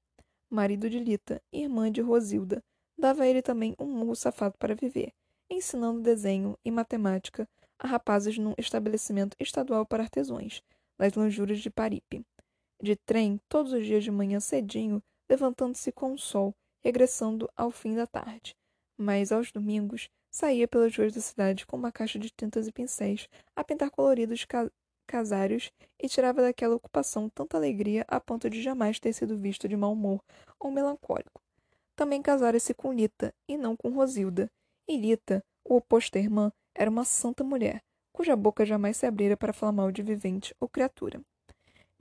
Marido 0.50 0.90
de 0.90 0.98
Lita, 0.98 1.40
irmã 1.54 1.92
de 1.92 2.02
Rosilda, 2.02 2.64
dava 2.98 3.26
a 3.26 3.28
ele 3.28 3.44
também 3.44 3.76
um 3.78 3.86
murro 3.86 4.16
safado 4.16 4.58
para 4.58 4.74
viver, 4.74 5.14
ensinando 5.48 6.02
desenho 6.02 6.58
e 6.66 6.72
matemática 6.72 7.48
a 7.78 7.86
rapazes 7.86 8.40
num 8.40 8.56
estabelecimento 8.58 9.38
estadual 9.40 9.86
para 9.86 10.02
artesãos, 10.02 10.64
nas 10.98 11.14
lonjuras 11.14 11.60
de 11.60 11.70
Paripe. 11.70 12.26
De 12.86 12.96
trem, 12.96 13.42
todos 13.50 13.74
os 13.74 13.84
dias 13.84 14.04
de 14.04 14.12
manhã 14.12 14.40
cedinho, 14.40 15.02
levantando-se 15.28 15.92
com 15.92 16.14
o 16.14 16.20
sol, 16.20 16.54
regressando 16.84 17.50
ao 17.56 17.72
fim 17.72 17.96
da 17.96 18.06
tarde. 18.06 18.56
Mas 18.96 19.32
aos 19.32 19.52
domingos, 19.52 20.08
saía 20.30 20.68
pelas 20.68 20.96
ruas 20.96 21.12
da 21.12 21.20
cidade 21.20 21.66
com 21.66 21.78
uma 21.78 21.92
caixa 21.92 22.20
de 22.20 22.30
tintas 22.30 22.68
e 22.68 22.72
pincéis 22.72 23.28
a 23.56 23.64
pintar 23.64 23.90
coloridos 23.90 24.46
ca 24.46 24.70
casários 25.08 25.72
e 26.00 26.08
tirava 26.08 26.44
daquela 26.44 26.76
ocupação 26.76 27.28
tanta 27.28 27.58
alegria 27.58 28.06
a 28.08 28.20
ponto 28.20 28.48
de 28.52 28.62
jamais 28.62 29.00
ter 29.00 29.14
sido 29.14 29.36
visto 29.36 29.68
de 29.68 29.76
mau 29.76 29.94
humor 29.94 30.22
ou 30.60 30.70
melancólico. 30.70 31.42
Também 31.96 32.22
casara-se 32.22 32.76
com 32.76 32.94
Lita, 32.94 33.34
e 33.48 33.58
não 33.58 33.76
com 33.76 33.90
Rosilda. 33.90 34.48
E 34.88 34.96
Lita, 34.96 35.44
o 35.68 35.78
oposto 35.78 36.20
irmã, 36.20 36.52
era 36.76 36.92
uma 36.92 37.04
santa 37.04 37.44
mulher, 37.44 37.82
cuja 38.14 38.36
boca 38.36 38.64
jamais 38.64 38.96
se 38.96 39.08
abrira 39.08 39.36
para 39.36 39.54
falar 39.54 39.72
mal 39.72 39.92
de 39.92 40.04
vivente 40.04 40.54
ou 40.60 40.70
criatura. 40.70 41.20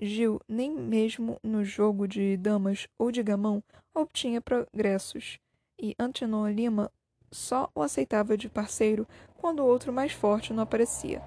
Gil, 0.00 0.40
nem 0.48 0.74
mesmo 0.74 1.38
no 1.42 1.64
jogo 1.64 2.08
de 2.08 2.36
damas 2.36 2.88
ou 2.98 3.12
de 3.12 3.22
gamão, 3.22 3.62
obtinha 3.94 4.40
progressos, 4.40 5.38
e 5.80 5.94
Antenor 5.98 6.48
Lima 6.48 6.90
só 7.30 7.70
o 7.74 7.82
aceitava 7.82 8.36
de 8.36 8.48
parceiro 8.48 9.06
quando 9.36 9.60
o 9.60 9.66
outro 9.66 9.92
mais 9.92 10.12
forte 10.12 10.52
não 10.52 10.62
aparecia. 10.62 11.20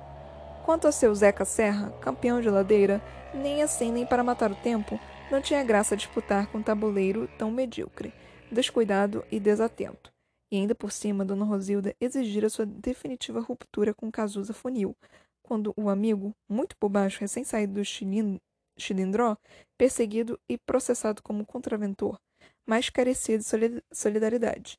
Quanto 0.65 0.87
a 0.87 0.91
seu 0.91 1.13
Zeca 1.15 1.45
Serra, 1.45 1.91
campeão 2.01 2.41
de 2.41 2.49
ladeira, 2.49 3.01
nem 3.33 3.63
assim 3.63 3.91
nem 3.91 4.05
para 4.05 4.23
matar 4.23 4.51
o 4.51 4.55
tempo, 4.55 4.99
não 5.31 5.41
tinha 5.41 5.63
graça 5.63 5.95
disputar 5.95 6.47
com 6.47 6.57
um 6.57 6.63
tabuleiro 6.63 7.29
tão 7.37 7.49
medíocre, 7.49 8.13
descuidado 8.51 9.23
e 9.31 9.39
desatento. 9.39 10.11
E 10.51 10.57
ainda 10.57 10.73
por 10.73 10.91
cima, 10.91 11.25
Dona 11.25 11.45
Rosilda 11.45 11.95
exigira 11.99 12.49
sua 12.49 12.65
definitiva 12.65 13.39
ruptura 13.39 13.93
com 13.93 14.11
Cazuza 14.11 14.53
Funil, 14.53 14.95
quando 15.41 15.73
o 15.77 15.89
amigo, 15.89 16.33
muito 16.49 16.75
por 16.77 16.89
baixo, 16.89 17.21
recém-saído 17.21 17.73
do 17.73 17.83
chilindró, 18.77 19.37
perseguido 19.77 20.39
e 20.47 20.57
processado 20.57 21.21
como 21.21 21.45
contraventor, 21.45 22.19
mais 22.65 22.89
carecia 22.89 23.37
de 23.37 23.45
solidariedade. 23.91 24.77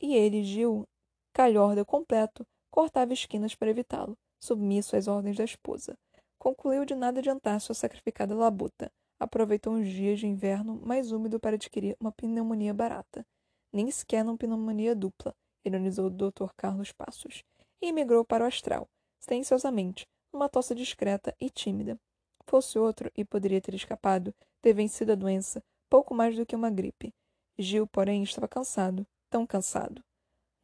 E 0.00 0.14
ele, 0.14 0.44
Gil, 0.44 0.84
calhorda 1.32 1.84
completo, 1.84 2.46
cortava 2.70 3.12
esquinas 3.12 3.54
para 3.54 3.70
evitá-lo, 3.70 4.16
submisso 4.40 4.96
às 4.96 5.08
ordens 5.08 5.36
da 5.36 5.44
esposa. 5.44 5.96
Concluiu 6.38 6.84
de 6.84 6.94
nada 6.94 7.18
adiantar 7.18 7.60
sua 7.60 7.74
sacrificada 7.74 8.34
labuta. 8.34 8.90
Aproveitou 9.18 9.74
uns 9.74 9.88
dias 9.88 10.20
de 10.20 10.26
inverno 10.26 10.80
mais 10.80 11.10
úmido 11.10 11.40
para 11.40 11.56
adquirir 11.56 11.96
uma 12.00 12.12
pneumonia 12.12 12.72
barata 12.72 13.26
nem 13.72 13.90
sequer 13.90 14.24
numa 14.24 14.36
pneumonia 14.36 14.94
dupla, 14.94 15.34
ironizou 15.64 16.06
o 16.06 16.10
Dr. 16.10 16.52
Carlos 16.56 16.92
Passos, 16.92 17.42
e 17.82 17.88
emigrou 17.88 18.24
para 18.24 18.44
o 18.44 18.46
astral, 18.46 18.88
silenciosamente, 19.20 20.06
numa 20.32 20.48
tosse 20.48 20.74
discreta 20.74 21.34
e 21.40 21.50
tímida. 21.50 21.98
Fosse 22.48 22.78
outro, 22.78 23.12
e 23.14 23.26
poderia 23.26 23.60
ter 23.60 23.74
escapado, 23.74 24.34
ter 24.62 24.72
vencido 24.72 25.12
a 25.12 25.14
doença, 25.14 25.62
pouco 25.86 26.14
mais 26.14 26.34
do 26.34 26.46
que 26.46 26.56
uma 26.56 26.70
gripe. 26.70 27.12
Gil, 27.58 27.86
porém, 27.86 28.22
estava 28.22 28.48
cansado, 28.48 29.06
tão 29.28 29.46
cansado. 29.46 30.02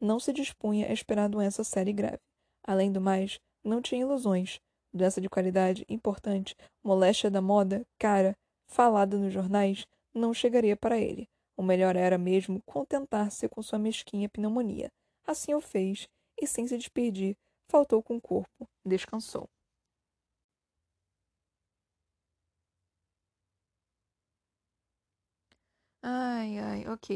Não 0.01 0.19
se 0.19 0.33
dispunha 0.33 0.87
a 0.87 0.91
esperar 0.91 1.29
doença 1.29 1.63
séria 1.63 1.91
e 1.91 1.93
grave. 1.93 2.23
Além 2.63 2.91
do 2.91 2.99
mais, 2.99 3.39
não 3.63 3.83
tinha 3.83 4.01
ilusões. 4.01 4.59
Doença 4.91 5.21
de 5.21 5.29
qualidade, 5.29 5.85
importante, 5.87 6.55
moléstia 6.83 7.29
da 7.29 7.39
moda, 7.39 7.85
cara, 7.99 8.35
falada 8.65 9.15
nos 9.15 9.31
jornais, 9.31 9.85
não 10.11 10.33
chegaria 10.33 10.75
para 10.75 10.97
ele. 10.97 11.29
O 11.55 11.61
melhor 11.61 11.95
era 11.95 12.17
mesmo 12.17 12.63
contentar-se 12.65 13.47
com 13.47 13.61
sua 13.61 13.77
mesquinha 13.77 14.27
pneumonia. 14.27 14.91
Assim 15.23 15.53
o 15.53 15.61
fez, 15.61 16.09
e 16.35 16.47
sem 16.47 16.67
se 16.67 16.79
despedir, 16.79 17.37
faltou 17.69 18.01
com 18.01 18.15
o 18.15 18.21
corpo, 18.21 18.67
descansou. 18.83 19.47
Ai, 26.07 26.57
ai, 26.59 26.85
ok. 26.87 27.09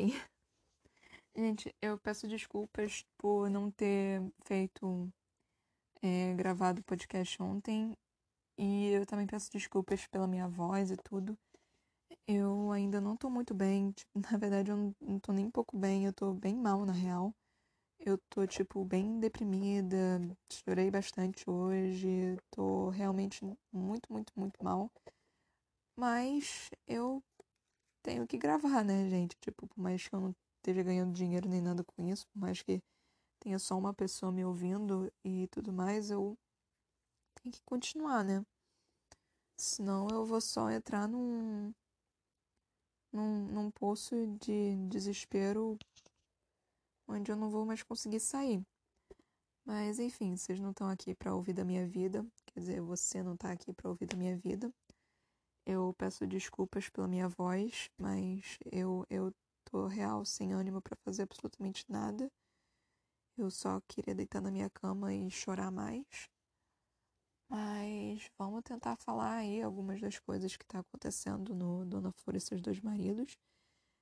Gente, 1.35 1.73
eu 1.81 1.97
peço 1.97 2.27
desculpas 2.27 3.05
por 3.17 3.49
não 3.49 3.71
ter 3.71 4.21
feito, 4.45 5.11
é, 6.01 6.33
gravado 6.35 6.81
o 6.81 6.83
podcast 6.83 7.41
ontem. 7.41 7.97
E 8.57 8.89
eu 8.91 9.05
também 9.05 9.27
peço 9.27 9.51
desculpas 9.51 10.07
pela 10.07 10.27
minha 10.27 10.47
voz 10.47 10.91
e 10.91 10.97
tudo. 10.97 11.37
Eu 12.27 12.71
ainda 12.71 13.01
não 13.01 13.17
tô 13.17 13.29
muito 13.29 13.53
bem. 13.53 13.91
Tipo, 13.91 14.11
na 14.33 14.37
verdade, 14.37 14.71
eu 14.71 14.77
não, 15.01 15.19
tô 15.19 15.33
nem 15.33 15.45
um 15.45 15.51
pouco 15.51 15.77
bem. 15.77 16.05
Eu 16.05 16.13
tô 16.13 16.33
bem 16.33 16.55
mal, 16.55 16.85
na 16.85 16.93
real. 16.93 17.33
Eu 17.99 18.17
tô, 18.29 18.47
tipo, 18.47 18.85
bem 18.85 19.19
deprimida. 19.19 20.21
Chorei 20.51 20.91
bastante 20.91 21.49
hoje. 21.49 22.37
Tô 22.51 22.89
realmente 22.89 23.45
muito, 23.73 24.11
muito, 24.11 24.33
muito 24.37 24.63
mal. 24.63 24.91
Mas 25.95 26.71
eu 26.87 27.21
tenho 28.03 28.27
que 28.27 28.37
gravar, 28.37 28.83
né, 28.83 29.09
gente? 29.09 29.35
Tipo, 29.39 29.67
por 29.67 29.79
mais 29.79 30.07
que 30.07 30.15
eu 30.15 30.19
não 30.19 30.35
esteja 30.57 30.83
ganhando 30.83 31.13
dinheiro 31.13 31.49
nem 31.49 31.61
nada 31.61 31.83
com 31.83 32.01
isso, 32.03 32.27
por 32.27 32.39
mais 32.39 32.61
que 32.61 32.81
tenha 33.39 33.59
só 33.59 33.77
uma 33.77 33.93
pessoa 33.93 34.31
me 34.31 34.43
ouvindo 34.43 35.11
e 35.23 35.47
tudo 35.47 35.71
mais, 35.71 36.11
eu 36.11 36.37
tenho 37.35 37.53
que 37.53 37.61
continuar, 37.63 38.23
né? 38.23 38.43
Senão 39.57 40.07
eu 40.09 40.25
vou 40.25 40.41
só 40.41 40.69
entrar 40.69 41.07
num, 41.07 41.73
num, 43.11 43.45
num 43.47 43.71
poço 43.71 44.15
de 44.39 44.75
desespero 44.87 45.77
onde 47.07 47.31
eu 47.31 47.35
não 47.35 47.49
vou 47.49 47.65
mais 47.65 47.83
conseguir 47.83 48.19
sair. 48.19 48.63
Mas 49.65 49.99
enfim, 49.99 50.35
vocês 50.35 50.59
não 50.59 50.71
estão 50.71 50.89
aqui 50.89 51.13
para 51.13 51.33
ouvir 51.33 51.53
da 51.53 51.65
minha 51.65 51.85
vida, 51.87 52.25
quer 52.47 52.59
dizer, 52.59 52.81
você 52.81 53.21
não 53.21 53.33
está 53.33 53.51
aqui 53.51 53.73
para 53.73 53.89
ouvir 53.89 54.07
da 54.07 54.17
minha 54.17 54.37
vida. 54.37 54.73
Eu 55.65 55.93
peço 55.93 56.27
desculpas 56.27 56.89
pela 56.89 57.07
minha 57.07 57.27
voz, 57.29 57.89
mas 57.97 58.57
eu 58.71 59.05
eu 59.09 59.33
tô 59.65 59.87
real 59.87 60.25
sem 60.25 60.51
ânimo 60.53 60.81
para 60.81 60.95
fazer 61.05 61.23
absolutamente 61.23 61.85
nada. 61.89 62.29
Eu 63.37 63.49
só 63.49 63.79
queria 63.87 64.13
deitar 64.13 64.41
na 64.41 64.51
minha 64.51 64.69
cama 64.69 65.13
e 65.13 65.29
chorar 65.31 65.71
mais. 65.71 66.29
Mas 67.49 68.29
vamos 68.37 68.61
tentar 68.63 68.95
falar 68.97 69.37
aí 69.37 69.61
algumas 69.61 69.99
das 69.99 70.19
coisas 70.19 70.55
que 70.55 70.63
está 70.63 70.79
acontecendo 70.79 71.55
no 71.55 71.85
Dona 71.85 72.11
Flor 72.11 72.35
e 72.35 72.39
seus 72.39 72.61
dois 72.61 72.79
maridos. 72.79 73.35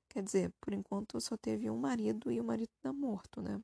Quer 0.10 0.24
dizer, 0.24 0.54
por 0.62 0.74
enquanto 0.74 1.20
só 1.22 1.38
teve 1.38 1.70
um 1.70 1.78
marido 1.78 2.32
e 2.32 2.40
o 2.42 2.44
marido 2.44 2.72
tá 2.82 2.92
morto, 2.92 3.42
né? 3.42 3.62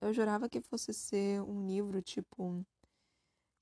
Eu 0.00 0.12
jurava 0.12 0.48
que 0.48 0.60
fosse 0.60 0.94
ser 0.94 1.42
um 1.42 1.66
livro 1.66 2.00
tipo. 2.00 2.64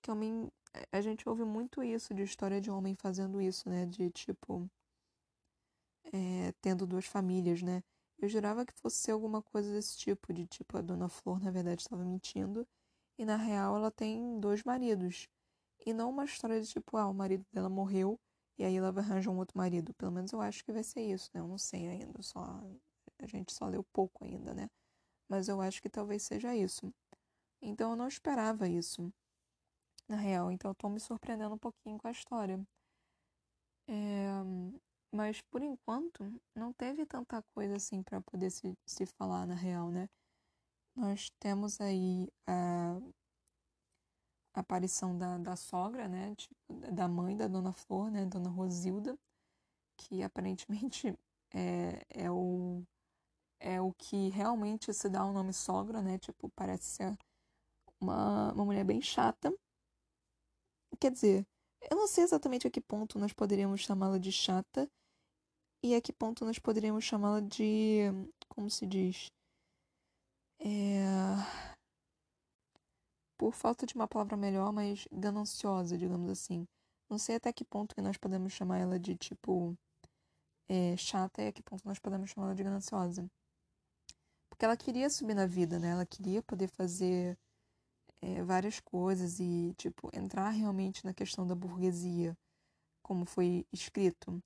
Que 0.07 0.12
homem. 0.12 0.49
A 0.92 1.01
gente 1.01 1.29
ouve 1.29 1.42
muito 1.45 1.83
isso 1.83 2.14
de 2.14 2.23
história 2.23 2.61
de 2.61 2.71
homem 2.71 2.95
fazendo 2.95 3.40
isso, 3.40 3.69
né? 3.69 3.87
De 3.87 4.09
tipo. 4.09 4.71
É, 6.12 6.53
tendo 6.61 6.87
duas 6.87 7.07
famílias, 7.07 7.61
né? 7.61 7.83
Eu 8.16 8.29
jurava 8.29 8.64
que 8.64 8.73
fosse 8.75 9.11
alguma 9.11 9.42
coisa 9.42 9.73
desse 9.73 9.99
tipo, 9.99 10.33
de 10.33 10.47
tipo, 10.47 10.79
a 10.79 10.81
Dona 10.81 11.09
Flor, 11.09 11.41
na 11.41 11.51
verdade, 11.51 11.83
estava 11.83 12.05
mentindo 12.05 12.64
e 13.18 13.24
na 13.24 13.37
real 13.37 13.74
ela 13.76 13.91
tem 13.91 14.39
dois 14.39 14.62
maridos. 14.62 15.28
E 15.85 15.93
não 15.93 16.11
uma 16.11 16.24
história 16.24 16.61
de 16.61 16.68
tipo, 16.68 16.97
ah, 16.97 17.09
o 17.09 17.14
marido 17.14 17.45
dela 17.53 17.68
morreu 17.68 18.16
e 18.57 18.64
aí 18.64 18.76
ela 18.76 18.93
vai 18.93 19.03
arranjar 19.03 19.33
um 19.33 19.39
outro 19.39 19.59
marido. 19.59 19.93
Pelo 19.95 20.12
menos 20.12 20.33
eu 20.33 20.41
acho 20.41 20.64
que 20.64 20.72
vai 20.72 20.85
ser 20.85 21.03
isso, 21.03 21.30
né? 21.35 21.41
Eu 21.41 21.49
não 21.49 21.59
sei 21.59 21.89
ainda, 21.89 22.22
só 22.22 22.41
a 23.18 23.26
gente 23.26 23.53
só 23.53 23.66
leu 23.66 23.83
pouco 23.93 24.24
ainda, 24.24 24.55
né? 24.55 24.70
Mas 25.28 25.49
eu 25.49 25.61
acho 25.61 25.83
que 25.83 25.91
talvez 25.91 26.22
seja 26.22 26.55
isso. 26.55 26.95
Então 27.61 27.91
eu 27.91 27.97
não 27.97 28.09
esperava 28.09 28.68
isso, 28.68 29.12
na 30.09 30.16
real. 30.16 30.50
Então 30.50 30.70
eu 30.70 30.74
tô 30.74 30.88
me 30.88 31.00
surpreendendo 31.00 31.54
um 31.54 31.59
pouquinho 31.59 31.98
com 31.98 32.09
a 32.09 32.11
história. 32.11 32.61
É... 33.88 34.28
Mas 35.12 35.40
por 35.42 35.62
enquanto 35.62 36.24
não 36.54 36.72
teve 36.72 37.07
tanta 37.07 37.42
coisa 37.54 37.76
assim 37.76 38.02
para 38.02 38.20
poder 38.20 38.50
se, 38.50 38.74
se 38.86 39.07
falar 39.07 39.46
na 39.46 39.54
real, 39.54 39.90
né? 39.90 40.09
nós 40.96 41.30
temos 41.38 41.80
aí 41.80 42.28
a, 42.46 42.98
aparição 44.54 45.16
da, 45.16 45.36
da 45.38 45.54
sogra, 45.54 46.09
né? 46.09 46.34
Tipo, 46.34 46.74
da 46.92 47.07
mãe 47.07 47.36
da 47.36 47.46
Dona 47.46 47.72
Flor, 47.72 48.11
né? 48.11 48.24
Dona 48.24 48.48
Rosilda, 48.48 49.16
que 49.96 50.22
aparentemente 50.22 51.14
é, 51.54 52.02
é 52.09 52.30
o 52.30 52.82
é 53.61 53.80
o 53.80 53.92
que 53.94 54.28
realmente 54.30 54.92
se 54.92 55.09
dá 55.09 55.24
o 55.24 55.32
nome 55.32 55.52
sogra, 55.52 56.02
né? 56.02 56.18
Tipo, 56.18 56.50
parece 56.50 56.84
ser 56.84 57.18
uma, 58.00 58.52
uma 58.52 58.64
mulher 58.64 58.84
bem 58.84 59.00
chata. 59.00 59.52
Quer 61.01 61.11
dizer, 61.11 61.47
eu 61.91 61.97
não 61.97 62.07
sei 62.07 62.24
exatamente 62.24 62.66
a 62.66 62.70
que 62.70 62.80
ponto 62.80 63.18
nós 63.18 63.32
poderíamos 63.32 63.80
chamá-la 63.80 64.18
de 64.18 64.32
chata 64.32 64.91
e 65.82 65.95
a 65.95 66.01
que 66.01 66.12
ponto 66.12 66.45
nós 66.45 66.59
poderíamos 66.59 67.05
chamá-la 67.05 67.41
de. 67.41 68.03
Como 68.49 68.70
se 68.70 68.87
diz? 68.87 69.30
É... 70.59 71.05
Por 73.39 73.53
falta 73.53 73.87
de 73.87 73.95
uma 73.95 74.09
palavra 74.09 74.37
melhor, 74.37 74.72
mas 74.72 75.07
gananciosa, 75.12 75.97
digamos 75.97 76.30
assim. 76.30 76.66
Não 77.09 77.18
sei 77.18 77.37
até 77.37 77.53
que 77.53 77.64
ponto 77.64 77.95
que 77.95 78.01
nós 78.03 78.16
podemos 78.16 78.53
chamar 78.53 78.78
ela 78.78 78.99
de 78.99 79.14
tipo. 79.16 79.76
É, 80.68 80.97
chata 80.97 81.43
e 81.43 81.49
a 81.49 81.53
que 81.53 81.62
ponto 81.62 81.87
nós 81.87 81.99
podemos 81.99 82.30
chamar 82.30 82.47
ela 82.49 82.55
de 82.57 82.64
gananciosa. 82.64 83.30
Porque 84.49 84.64
ela 84.64 84.76
queria 84.76 85.09
subir 85.11 85.34
na 85.34 85.47
vida, 85.47 85.78
né? 85.78 85.91
Ela 85.91 86.07
queria 86.07 86.43
poder 86.43 86.68
fazer 86.68 87.39
é, 88.23 88.43
várias 88.43 88.81
coisas 88.81 89.41
e, 89.41 89.75
tipo, 89.77 90.11
entrar 90.12 90.51
realmente 90.51 91.05
na 91.05 91.14
questão 91.14 91.47
da 91.47 91.55
burguesia, 91.55 92.37
como 93.03 93.25
foi 93.27 93.67
escrito. 93.73 94.43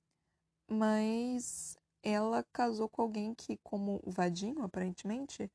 Mas 0.69 1.77
ela 2.03 2.43
casou 2.53 2.89
com 2.89 3.01
alguém 3.01 3.33
que, 3.35 3.57
como 3.63 3.99
o 4.03 4.11
Vadinho, 4.11 4.63
aparentemente, 4.63 5.51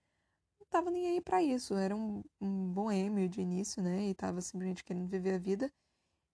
não 0.61 0.67
tava 0.69 0.91
nem 0.91 1.09
aí 1.09 1.21
para 1.21 1.43
isso. 1.43 1.75
Era 1.75 1.97
um, 1.97 2.23
um 2.41 2.73
boêmio 2.73 3.29
de 3.29 3.41
início, 3.41 3.83
né? 3.83 4.09
E 4.09 4.15
tava 4.15 4.41
simplesmente 4.41 4.85
querendo 4.85 5.09
viver 5.09 5.35
a 5.35 5.39
vida. 5.39 5.73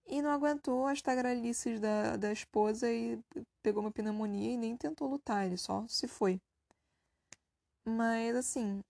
E 0.07 0.21
não 0.21 0.31
aguentou 0.31 0.87
as 0.87 1.01
tagarelices 1.01 1.79
da, 1.79 2.17
da 2.17 2.31
esposa 2.31 2.91
e 2.91 3.19
pegou 3.61 3.81
uma 3.83 3.91
pneumonia 3.91 4.53
e 4.53 4.57
nem 4.57 4.75
tentou 4.75 5.09
lutar, 5.09 5.45
ele 5.45 5.57
só 5.57 5.85
se 5.87 6.07
foi. 6.07 6.41
Mas, 7.85 8.35
assim, 8.35 8.83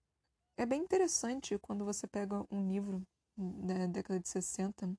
é 0.58 0.66
bem 0.66 0.82
interessante 0.82 1.58
quando 1.60 1.86
você 1.86 2.08
pega 2.08 2.46
um 2.52 2.70
livro 2.70 3.02
da 3.38 3.88
década 3.88 4.20
de 4.20 4.30
60 4.30 4.94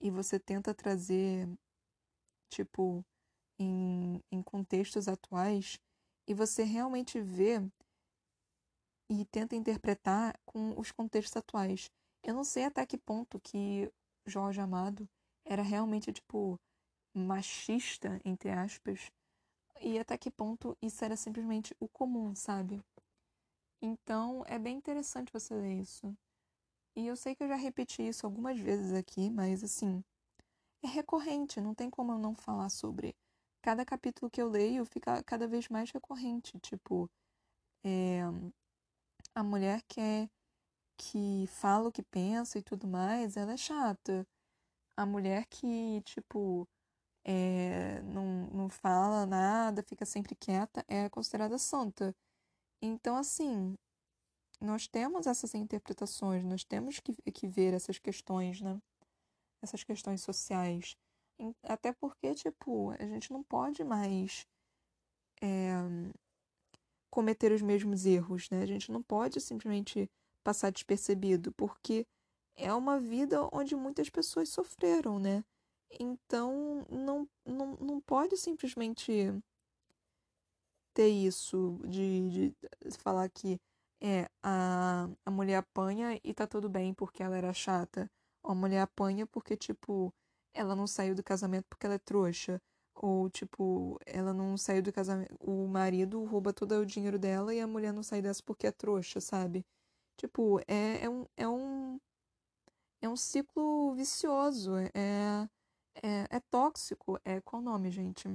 e 0.00 0.10
você 0.10 0.38
tenta 0.38 0.74
trazer, 0.74 1.48
tipo, 2.50 3.04
em, 3.58 4.22
em 4.30 4.42
contextos 4.42 5.08
atuais 5.08 5.78
e 6.28 6.34
você 6.34 6.62
realmente 6.62 7.20
vê 7.20 7.60
e 9.08 9.24
tenta 9.26 9.54
interpretar 9.54 10.38
com 10.44 10.78
os 10.78 10.90
contextos 10.90 11.36
atuais. 11.36 11.90
Eu 12.22 12.34
não 12.34 12.44
sei 12.44 12.64
até 12.64 12.84
que 12.84 12.98
ponto 12.98 13.40
que 13.40 13.90
Jorge 14.26 14.60
Amado 14.60 15.08
era 15.44 15.62
realmente, 15.62 16.12
tipo, 16.12 16.58
machista, 17.14 18.20
entre 18.24 18.50
aspas, 18.50 19.10
e 19.80 19.98
até 19.98 20.18
que 20.18 20.30
ponto 20.30 20.76
isso 20.82 21.04
era 21.04 21.16
simplesmente 21.16 21.74
o 21.78 21.88
comum, 21.88 22.34
sabe? 22.34 22.82
Então 23.80 24.44
é 24.46 24.58
bem 24.58 24.76
interessante 24.76 25.32
você 25.32 25.54
ler 25.54 25.80
isso. 25.80 26.16
E 26.96 27.06
eu 27.06 27.16
sei 27.16 27.34
que 27.34 27.44
eu 27.44 27.48
já 27.48 27.56
repeti 27.56 28.06
isso 28.06 28.26
algumas 28.26 28.58
vezes 28.58 28.92
aqui, 28.92 29.30
mas 29.30 29.62
assim, 29.64 30.02
é 30.82 30.88
recorrente, 30.88 31.60
não 31.60 31.74
tem 31.74 31.90
como 31.90 32.12
eu 32.12 32.18
não 32.18 32.34
falar 32.34 32.70
sobre. 32.70 33.14
Cada 33.62 33.84
capítulo 33.84 34.30
que 34.30 34.40
eu 34.40 34.48
leio 34.48 34.84
fica 34.86 35.22
cada 35.24 35.46
vez 35.48 35.68
mais 35.68 35.90
recorrente. 35.90 36.58
Tipo, 36.60 37.10
é, 37.84 38.22
a 39.34 39.42
mulher 39.42 39.82
que, 39.88 40.00
é, 40.00 40.28
que 40.98 41.46
fala 41.48 41.88
o 41.88 41.92
que 41.92 42.02
pensa 42.02 42.58
e 42.58 42.62
tudo 42.62 42.86
mais, 42.86 43.36
ela 43.36 43.52
é 43.52 43.56
chata. 43.56 44.26
A 44.96 45.06
mulher 45.06 45.46
que, 45.46 46.02
tipo, 46.04 46.68
é, 47.24 48.02
não, 48.02 48.46
não 48.52 48.70
fala 48.70 49.26
nada, 49.26 49.82
fica 49.82 50.06
sempre 50.06 50.34
quieta, 50.36 50.84
é 50.88 51.08
considerada 51.10 51.58
santa. 51.58 52.14
Então, 52.82 53.16
assim, 53.16 53.74
nós 54.60 54.86
temos 54.86 55.26
essas 55.26 55.54
interpretações, 55.54 56.44
nós 56.44 56.64
temos 56.64 56.98
que, 57.00 57.14
que 57.32 57.46
ver 57.46 57.74
essas 57.74 57.98
questões, 57.98 58.60
né? 58.60 58.78
Essas 59.62 59.84
questões 59.84 60.22
sociais. 60.22 60.96
Até 61.62 61.92
porque, 61.92 62.34
tipo, 62.34 62.90
a 62.92 63.06
gente 63.06 63.32
não 63.32 63.42
pode 63.42 63.84
mais 63.84 64.46
é, 65.42 65.72
cometer 67.10 67.52
os 67.52 67.62
mesmos 67.62 68.06
erros, 68.06 68.48
né? 68.50 68.62
A 68.62 68.66
gente 68.66 68.90
não 68.90 69.02
pode 69.02 69.40
simplesmente 69.40 70.10
passar 70.42 70.70
despercebido, 70.70 71.52
porque 71.52 72.06
é 72.56 72.72
uma 72.72 72.98
vida 72.98 73.48
onde 73.52 73.76
muitas 73.76 74.08
pessoas 74.08 74.48
sofreram, 74.48 75.18
né? 75.18 75.44
Então, 76.00 76.86
não, 76.90 77.28
não, 77.44 77.76
não 77.76 78.00
pode 78.00 78.36
simplesmente 78.36 79.12
ter 80.96 81.08
isso 81.10 81.78
de, 81.86 82.30
de 82.50 82.56
falar 82.98 83.28
que 83.28 83.60
é 84.00 84.26
a, 84.42 85.08
a 85.26 85.30
mulher 85.30 85.56
apanha 85.56 86.18
e 86.24 86.32
tá 86.32 86.46
tudo 86.46 86.70
bem 86.70 86.94
porque 86.94 87.22
ela 87.22 87.36
era 87.36 87.52
chata. 87.52 88.10
Ou 88.42 88.52
a 88.52 88.54
mulher 88.54 88.80
apanha 88.80 89.26
porque, 89.26 89.56
tipo, 89.56 90.12
ela 90.54 90.74
não 90.74 90.86
saiu 90.86 91.14
do 91.14 91.22
casamento 91.22 91.66
porque 91.68 91.84
ela 91.86 91.96
é 91.96 91.98
trouxa. 91.98 92.60
Ou, 92.94 93.28
tipo, 93.30 93.98
ela 94.06 94.32
não 94.32 94.56
saiu 94.56 94.82
do 94.82 94.92
casamento. 94.92 95.36
O 95.38 95.66
marido 95.68 96.24
rouba 96.24 96.52
todo 96.52 96.72
o 96.76 96.86
dinheiro 96.86 97.18
dela 97.18 97.54
e 97.54 97.60
a 97.60 97.66
mulher 97.66 97.92
não 97.92 98.02
sai 98.02 98.22
dessa 98.22 98.42
porque 98.42 98.66
é 98.66 98.72
trouxa, 98.72 99.20
sabe? 99.20 99.66
Tipo, 100.16 100.60
é, 100.66 101.04
é 101.04 101.10
um. 101.10 101.26
É 101.36 101.48
um, 101.48 101.98
é 103.02 103.08
um 103.08 103.16
ciclo 103.16 103.94
vicioso. 103.94 104.72
É, 104.94 105.48
é, 106.02 106.36
é 106.36 106.40
tóxico. 106.50 107.18
É 107.24 107.40
qual 107.42 107.60
o 107.60 107.64
nome, 107.64 107.90
gente? 107.90 108.28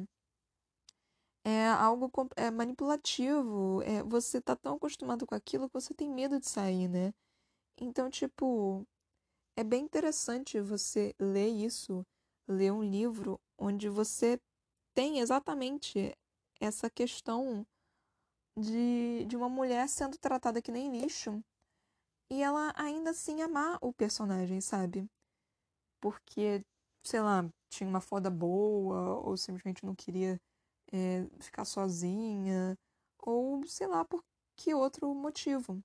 É 1.44 1.68
algo 1.68 2.12
é 2.36 2.52
manipulativo. 2.52 3.82
É, 3.84 4.04
você 4.04 4.42
tá 4.42 4.56
tão 4.56 4.76
acostumado 4.76 5.26
com 5.26 5.36
aquilo 5.36 5.68
que 5.68 5.74
você 5.74 5.94
tem 5.94 6.10
medo 6.10 6.40
de 6.40 6.48
sair, 6.48 6.88
né? 6.88 7.14
Então, 7.80 8.10
tipo, 8.10 8.86
é 9.58 9.64
bem 9.64 9.84
interessante 9.84 10.60
você 10.62 11.16
ler 11.20 11.50
isso, 11.50 12.06
ler 12.48 12.72
um 12.72 12.84
livro 12.84 13.40
onde 13.58 13.90
você 13.90 14.40
tem 14.94 15.20
exatamente 15.20 16.16
essa 16.60 16.90
questão 16.90 17.66
de, 18.58 19.26
de 19.26 19.36
uma 19.36 19.50
mulher 19.50 19.88
sendo 19.88 20.18
tratada 20.18 20.62
que 20.62 20.72
nem 20.72 20.92
lixo 20.92 21.44
e 22.30 22.42
ela 22.42 22.74
ainda 22.78 23.12
assim 23.12 23.42
amar 23.42 23.78
o 23.82 23.92
personagem, 23.92 24.62
sabe? 24.62 25.06
Porque, 26.02 26.64
sei 27.06 27.22
lá, 27.22 27.50
tinha 27.70 27.90
uma 27.90 28.02
foda 28.02 28.30
boa 28.30 29.20
ou 29.20 29.36
simplesmente 29.38 29.86
não 29.86 29.96
queria 29.96 30.40
é, 30.92 31.26
ficar 31.40 31.66
sozinha, 31.66 32.78
ou 33.20 33.66
sei 33.68 33.88
lá 33.88 34.04
por 34.06 34.24
que 34.56 34.74
outro 34.74 35.14
motivo. 35.14 35.82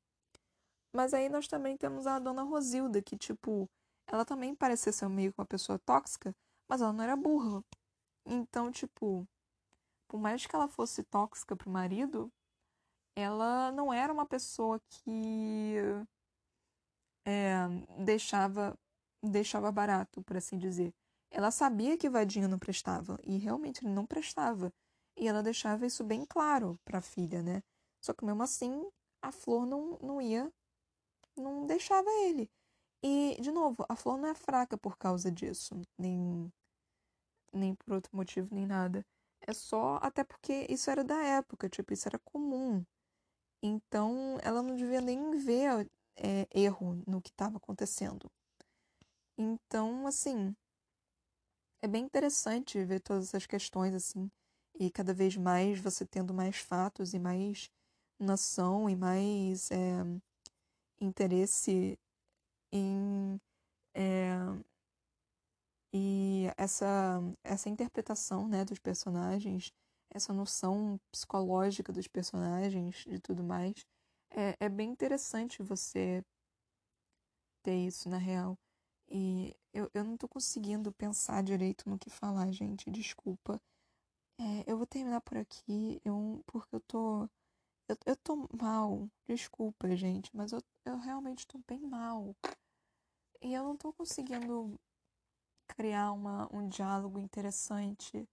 Mas 0.93 1.13
aí 1.15 1.29
nós 1.29 1.47
também 1.49 1.77
temos 1.77 2.07
a 2.07 2.19
dona 2.19 2.43
Rosilda, 2.43 3.03
que, 3.03 3.17
tipo, 3.17 3.69
ela 4.07 4.25
também 4.25 4.55
parecia 4.55 4.93
ser 4.93 5.09
meio 5.09 5.33
que 5.33 5.41
uma 5.41 5.47
pessoa 5.47 5.79
tóxica, 5.79 6.35
mas 6.69 6.81
ela 6.81 6.93
não 6.93 7.05
era 7.05 7.17
burra. 7.17 7.63
Então, 8.27 8.73
tipo, 8.73 9.27
por 10.09 10.19
mais 10.21 10.47
que 10.47 10.55
ela 10.55 10.69
fosse 10.69 11.03
tóxica 11.05 11.57
pro 11.57 11.71
marido, 11.71 12.33
ela 13.17 13.73
não 13.73 13.93
era 13.93 14.13
uma 14.13 14.27
pessoa 14.27 14.81
que 14.89 15.77
é, 17.27 17.67
deixava 18.05 18.77
deixava 19.23 19.73
barato, 19.73 20.23
por 20.23 20.37
assim 20.37 20.59
dizer. 20.59 20.95
Ela 21.31 21.51
sabia 21.51 21.99
que 21.99 22.09
Vadinho 22.09 22.49
não 22.49 22.59
prestava, 22.59 23.19
e 23.25 23.37
realmente 23.39 23.85
ele 23.85 23.93
não 23.93 24.07
prestava. 24.07 24.73
E 25.17 25.27
ela 25.29 25.43
deixava 25.43 25.87
isso 25.87 26.05
bem 26.05 26.25
claro 26.25 26.79
para 26.85 26.99
a 26.99 27.03
filha, 27.03 27.43
né? 27.43 27.63
Só 28.01 28.13
que 28.13 28.25
mesmo 28.25 28.43
assim, 28.43 28.89
a 29.23 29.33
Flor 29.33 29.67
não, 29.67 29.99
não 30.03 30.21
ia, 30.21 30.53
não 31.37 31.67
deixava 31.67 32.09
ele. 32.25 32.51
E, 33.03 33.37
de 33.41 33.51
novo, 33.53 33.85
a 33.89 33.97
Flor 33.97 34.19
não 34.19 34.29
é 34.29 34.35
fraca 34.35 34.77
por 34.79 34.97
causa 34.99 35.31
disso, 35.31 35.81
nem, 35.99 36.53
nem 37.53 37.75
por 37.75 37.95
outro 37.95 38.15
motivo, 38.17 38.55
nem 38.55 38.67
nada. 38.67 39.05
É 39.41 39.53
só 39.53 39.99
até 40.03 40.25
porque 40.25 40.67
isso 40.69 40.91
era 40.91 41.05
da 41.05 41.23
época, 41.23 41.69
tipo, 41.69 41.93
isso 41.93 42.09
era 42.09 42.19
comum. 42.19 42.85
Então, 43.63 44.39
ela 44.43 44.63
não 44.63 44.77
devia 44.77 45.01
nem 45.01 45.33
ver 45.39 45.91
é, 46.17 46.47
erro 46.55 47.03
no 47.07 47.23
que 47.23 47.31
estava 47.31 47.57
acontecendo. 47.59 48.31
Então, 49.39 50.07
assim, 50.07 50.55
é 51.81 51.89
bem 51.89 52.05
interessante 52.05 52.85
ver 52.85 53.01
todas 53.01 53.29
essas 53.29 53.47
questões, 53.47 53.95
assim, 53.95 54.31
e 54.79 54.91
cada 54.91 55.15
vez 55.15 55.37
mais 55.37 55.81
você 55.81 56.05
tendo 56.07 56.35
mais 56.35 56.57
fatos 56.59 57.15
e 57.15 57.19
mais 57.19 57.71
noção 58.19 58.89
e 58.89 58.97
mais 58.97 59.71
é, 59.71 59.77
interesse 61.01 61.99
em 62.73 63.41
é, 63.95 64.37
e 65.93 66.47
essa 66.57 67.21
essa 67.45 67.69
interpretação 67.69 68.47
né 68.49 68.65
dos 68.65 68.79
personagens 68.79 69.73
essa 70.11 70.33
noção 70.33 70.99
psicológica 71.11 71.93
dos 71.93 72.07
personagens 72.09 73.05
de 73.07 73.19
tudo 73.21 73.43
mais 73.43 73.75
é, 74.31 74.57
é 74.61 74.69
bem 74.69 74.91
interessante 74.91 75.63
você 75.63 76.23
ter 77.63 77.87
isso 77.87 78.09
na 78.09 78.17
real 78.19 78.57
E 79.11 79.57
eu, 79.75 79.91
eu 79.95 80.05
não 80.05 80.19
tô 80.19 80.29
conseguindo 80.29 80.93
pensar 80.93 81.43
direito 81.43 81.89
no 81.91 81.99
que 81.99 82.11
falar, 82.11 82.53
gente. 82.53 82.91
Desculpa. 82.91 83.61
É, 84.39 84.71
eu 84.71 84.77
vou 84.77 84.87
terminar 84.87 85.21
por 85.23 85.37
aqui, 85.39 86.01
eu, 86.05 86.43
porque 86.47 86.75
eu 86.77 86.81
tô. 86.81 87.25
Eu, 87.89 87.97
eu 88.07 88.17
tô 88.17 88.49
mal. 88.61 89.09
Desculpa, 89.27 89.95
gente, 89.97 90.31
mas 90.37 90.53
eu, 90.53 90.63
eu 90.85 90.99
realmente 90.99 91.47
tô 91.47 91.59
bem 91.69 91.81
mal. 91.81 92.35
E 93.41 93.55
eu 93.55 93.65
não 93.65 93.77
tô 93.77 93.93
conseguindo 93.95 94.79
criar 95.69 96.13
uma, 96.13 96.49
um 96.55 96.69
diálogo 96.69 97.19
interessante. 97.19 98.29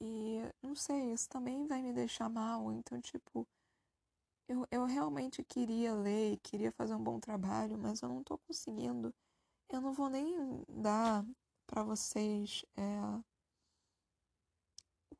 E 0.00 0.40
não 0.62 0.74
sei, 0.74 1.12
isso 1.12 1.28
também 1.28 1.66
vai 1.66 1.82
me 1.82 1.92
deixar 1.92 2.28
mal. 2.28 2.72
Então, 2.72 3.00
tipo, 3.00 3.46
eu, 4.48 4.66
eu 4.70 4.84
realmente 4.84 5.42
queria 5.44 5.94
ler 5.94 6.38
queria 6.42 6.72
fazer 6.72 6.94
um 6.94 7.02
bom 7.02 7.18
trabalho, 7.20 7.78
mas 7.78 8.02
eu 8.02 8.08
não 8.08 8.22
tô 8.22 8.38
conseguindo. 8.38 9.14
Eu 9.70 9.80
não 9.80 9.92
vou 9.92 10.08
nem 10.10 10.64
dar 10.68 11.24
para 11.66 11.82
vocês 11.84 12.64
é, 12.76 12.82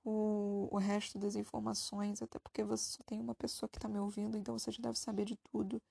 o, 0.07 0.69
o 0.71 0.79
resto 0.79 1.19
das 1.19 1.35
informações, 1.35 2.23
até 2.23 2.39
porque 2.39 2.63
você 2.65 2.85
só 2.93 3.03
tem 3.05 3.21
uma 3.21 3.35
pessoa 3.35 3.69
que 3.69 3.79
tá 3.79 3.89
me 3.89 3.99
ouvindo, 3.99 4.39
então 4.39 4.59
você 4.59 4.71
já 4.71 4.81
deve 4.81 4.99
saber 4.99 5.25
de 5.25 5.37
tudo. 5.37 5.83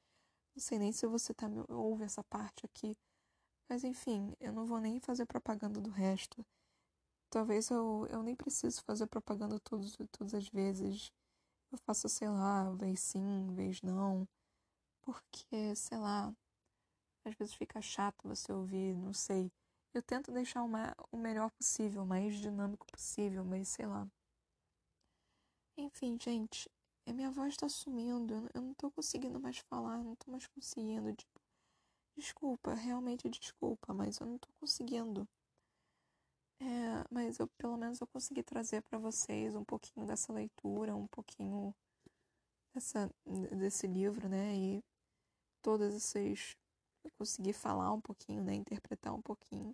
Não 0.56 0.62
sei 0.62 0.80
nem 0.80 0.92
se 0.92 1.06
você 1.08 1.34
tá 1.34 1.50
me 1.50 1.64
ouve 1.70 2.04
essa 2.06 2.24
parte 2.24 2.66
aqui. 2.66 2.96
Mas 3.70 3.84
enfim, 3.84 4.36
eu 4.40 4.54
não 4.54 4.66
vou 4.66 4.80
nem 4.80 5.00
fazer 5.00 5.26
propaganda 5.26 5.82
do 5.82 5.90
resto. 5.90 6.46
Talvez 7.30 7.70
eu, 7.70 8.08
eu 8.10 8.24
nem 8.24 8.36
preciso 8.36 8.82
fazer 8.84 9.08
propaganda 9.08 9.60
todos, 9.60 9.98
todas 10.12 10.34
as 10.34 10.48
vezes. 10.50 11.12
Eu 11.72 11.78
faço, 11.80 12.08
sei 12.10 12.30
lá, 12.30 12.72
vez 12.72 13.02
sim, 13.02 13.54
vez 13.54 13.82
não. 13.82 14.28
Porque, 15.02 15.76
sei 15.76 15.98
lá, 15.98 16.34
às 17.26 17.36
vezes 17.36 17.56
fica 17.56 17.82
chato 17.82 18.28
você 18.28 18.54
ouvir, 18.54 18.96
não 18.96 19.14
sei. 19.14 19.52
Eu 19.96 20.04
tento 20.04 20.30
deixar 20.30 20.62
uma, 20.62 20.94
o 21.10 21.16
melhor 21.16 21.50
possível, 21.52 22.04
o 22.04 22.06
mais 22.06 22.36
dinâmico 22.36 22.86
possível, 22.86 23.46
mas 23.46 23.70
sei 23.70 23.86
lá. 23.86 24.06
Enfim, 25.78 26.18
gente, 26.20 26.70
minha 27.08 27.32
voz 27.32 27.56
tá 27.56 27.70
sumindo. 27.70 28.50
Eu 28.54 28.62
não 28.62 28.74
tô 28.74 28.92
conseguindo 28.92 29.40
mais 29.40 29.58
falar, 29.60 30.04
não 30.04 30.14
tô 30.18 30.30
mais 30.30 30.46
conseguindo. 30.48 31.16
Tipo, 31.16 31.42
desculpa, 32.18 32.74
realmente 32.74 33.30
desculpa, 33.30 33.94
mas 33.94 34.20
eu 34.20 34.28
não 34.28 34.38
tô 34.38 34.50
conseguindo. 34.60 35.26
É, 36.60 37.06
mas 37.10 37.40
eu 37.40 37.48
pelo 37.58 37.78
menos 37.78 38.02
eu 38.02 38.08
consegui 38.08 38.44
trazer 38.44 38.82
para 38.82 38.98
vocês 38.98 39.56
um 39.56 39.64
pouquinho 39.64 40.06
dessa 40.06 40.34
leitura, 40.34 40.94
um 40.94 41.08
pouquinho 41.08 41.74
dessa, 42.74 43.10
desse 43.58 43.88
livro, 43.88 44.28
né? 44.28 44.54
E 44.56 44.84
todas 45.62 45.96
essas. 45.96 46.58
Eu 47.02 47.12
consegui 47.18 47.54
falar 47.54 47.94
um 47.94 48.02
pouquinho, 48.02 48.44
né? 48.44 48.56
Interpretar 48.56 49.14
um 49.14 49.22
pouquinho. 49.22 49.74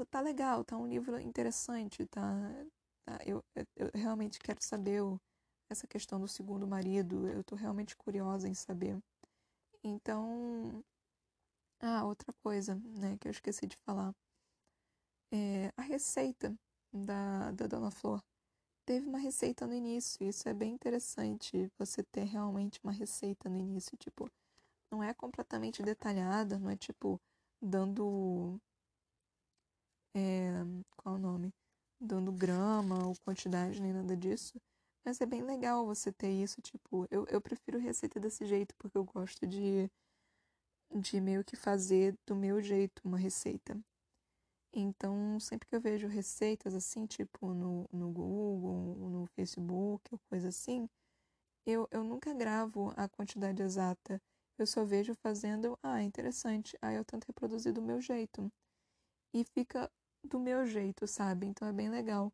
Tipo, 0.00 0.06
tá 0.06 0.20
legal, 0.22 0.64
tá 0.64 0.78
um 0.78 0.86
livro 0.86 1.20
interessante, 1.20 2.06
tá. 2.06 2.22
tá 3.04 3.18
eu, 3.26 3.44
eu, 3.76 3.90
realmente 3.92 4.38
quero 4.38 4.62
saber 4.62 5.02
o, 5.02 5.20
essa 5.68 5.86
questão 5.86 6.18
do 6.18 6.26
segundo 6.26 6.66
marido, 6.66 7.28
eu 7.28 7.44
tô 7.44 7.54
realmente 7.54 7.94
curiosa 7.94 8.48
em 8.48 8.54
saber. 8.54 8.98
Então. 9.84 10.82
Ah, 11.80 12.04
outra 12.06 12.32
coisa, 12.42 12.76
né, 12.76 13.18
que 13.18 13.28
eu 13.28 13.30
esqueci 13.30 13.66
de 13.66 13.76
falar 13.76 14.14
é, 15.32 15.70
a 15.76 15.82
receita 15.82 16.54
da, 16.92 17.50
da 17.52 17.66
Dona 17.66 17.90
Flor. 17.90 18.22
Teve 18.86 19.06
uma 19.06 19.18
receita 19.18 19.66
no 19.66 19.74
início, 19.74 20.26
isso 20.26 20.48
é 20.48 20.54
bem 20.54 20.72
interessante, 20.72 21.70
você 21.78 22.02
ter 22.02 22.24
realmente 22.24 22.80
uma 22.82 22.92
receita 22.92 23.50
no 23.50 23.58
início, 23.58 23.98
tipo, 23.98 24.30
não 24.90 25.02
é 25.02 25.12
completamente 25.12 25.82
detalhada, 25.82 26.58
não 26.58 26.70
é 26.70 26.76
tipo 26.76 27.20
dando. 27.60 28.58
É, 30.14 30.50
qual 30.96 31.16
é 31.16 31.18
o 31.18 31.20
nome? 31.20 31.52
Dando 32.00 32.32
grama 32.32 33.06
ou 33.06 33.14
quantidade, 33.24 33.80
nem 33.80 33.92
nada 33.92 34.16
disso. 34.16 34.60
Mas 35.04 35.20
é 35.20 35.26
bem 35.26 35.42
legal 35.42 35.86
você 35.86 36.12
ter 36.12 36.30
isso, 36.30 36.60
tipo, 36.62 37.06
eu, 37.10 37.26
eu 37.28 37.40
prefiro 37.40 37.78
receita 37.78 38.20
desse 38.20 38.44
jeito, 38.46 38.74
porque 38.78 38.98
eu 38.98 39.04
gosto 39.04 39.46
de, 39.46 39.90
de 40.94 41.20
meio 41.20 41.44
que 41.44 41.56
fazer 41.56 42.16
do 42.26 42.36
meu 42.36 42.60
jeito 42.62 43.00
uma 43.04 43.18
receita. 43.18 43.78
Então, 44.72 45.40
sempre 45.40 45.68
que 45.68 45.76
eu 45.76 45.80
vejo 45.80 46.06
receitas 46.08 46.74
assim, 46.74 47.06
tipo 47.06 47.52
no, 47.54 47.88
no 47.92 48.10
Google, 48.10 48.96
no 49.10 49.26
Facebook, 49.34 50.02
ou 50.12 50.20
coisa 50.30 50.48
assim, 50.48 50.88
eu, 51.66 51.88
eu 51.90 52.04
nunca 52.04 52.34
gravo 52.34 52.92
a 52.96 53.08
quantidade 53.08 53.62
exata. 53.62 54.20
Eu 54.58 54.66
só 54.66 54.84
vejo 54.84 55.14
fazendo, 55.22 55.78
ah, 55.82 56.02
interessante. 56.02 56.76
Aí 56.82 56.96
eu 56.96 57.04
tento 57.04 57.26
reproduzir 57.26 57.72
do 57.72 57.82
meu 57.82 58.00
jeito. 58.00 58.52
E 59.34 59.44
fica 59.44 59.90
do 60.24 60.38
meu 60.38 60.66
jeito, 60.66 61.06
sabe? 61.06 61.46
Então 61.46 61.68
é 61.68 61.72
bem 61.72 61.88
legal. 61.88 62.32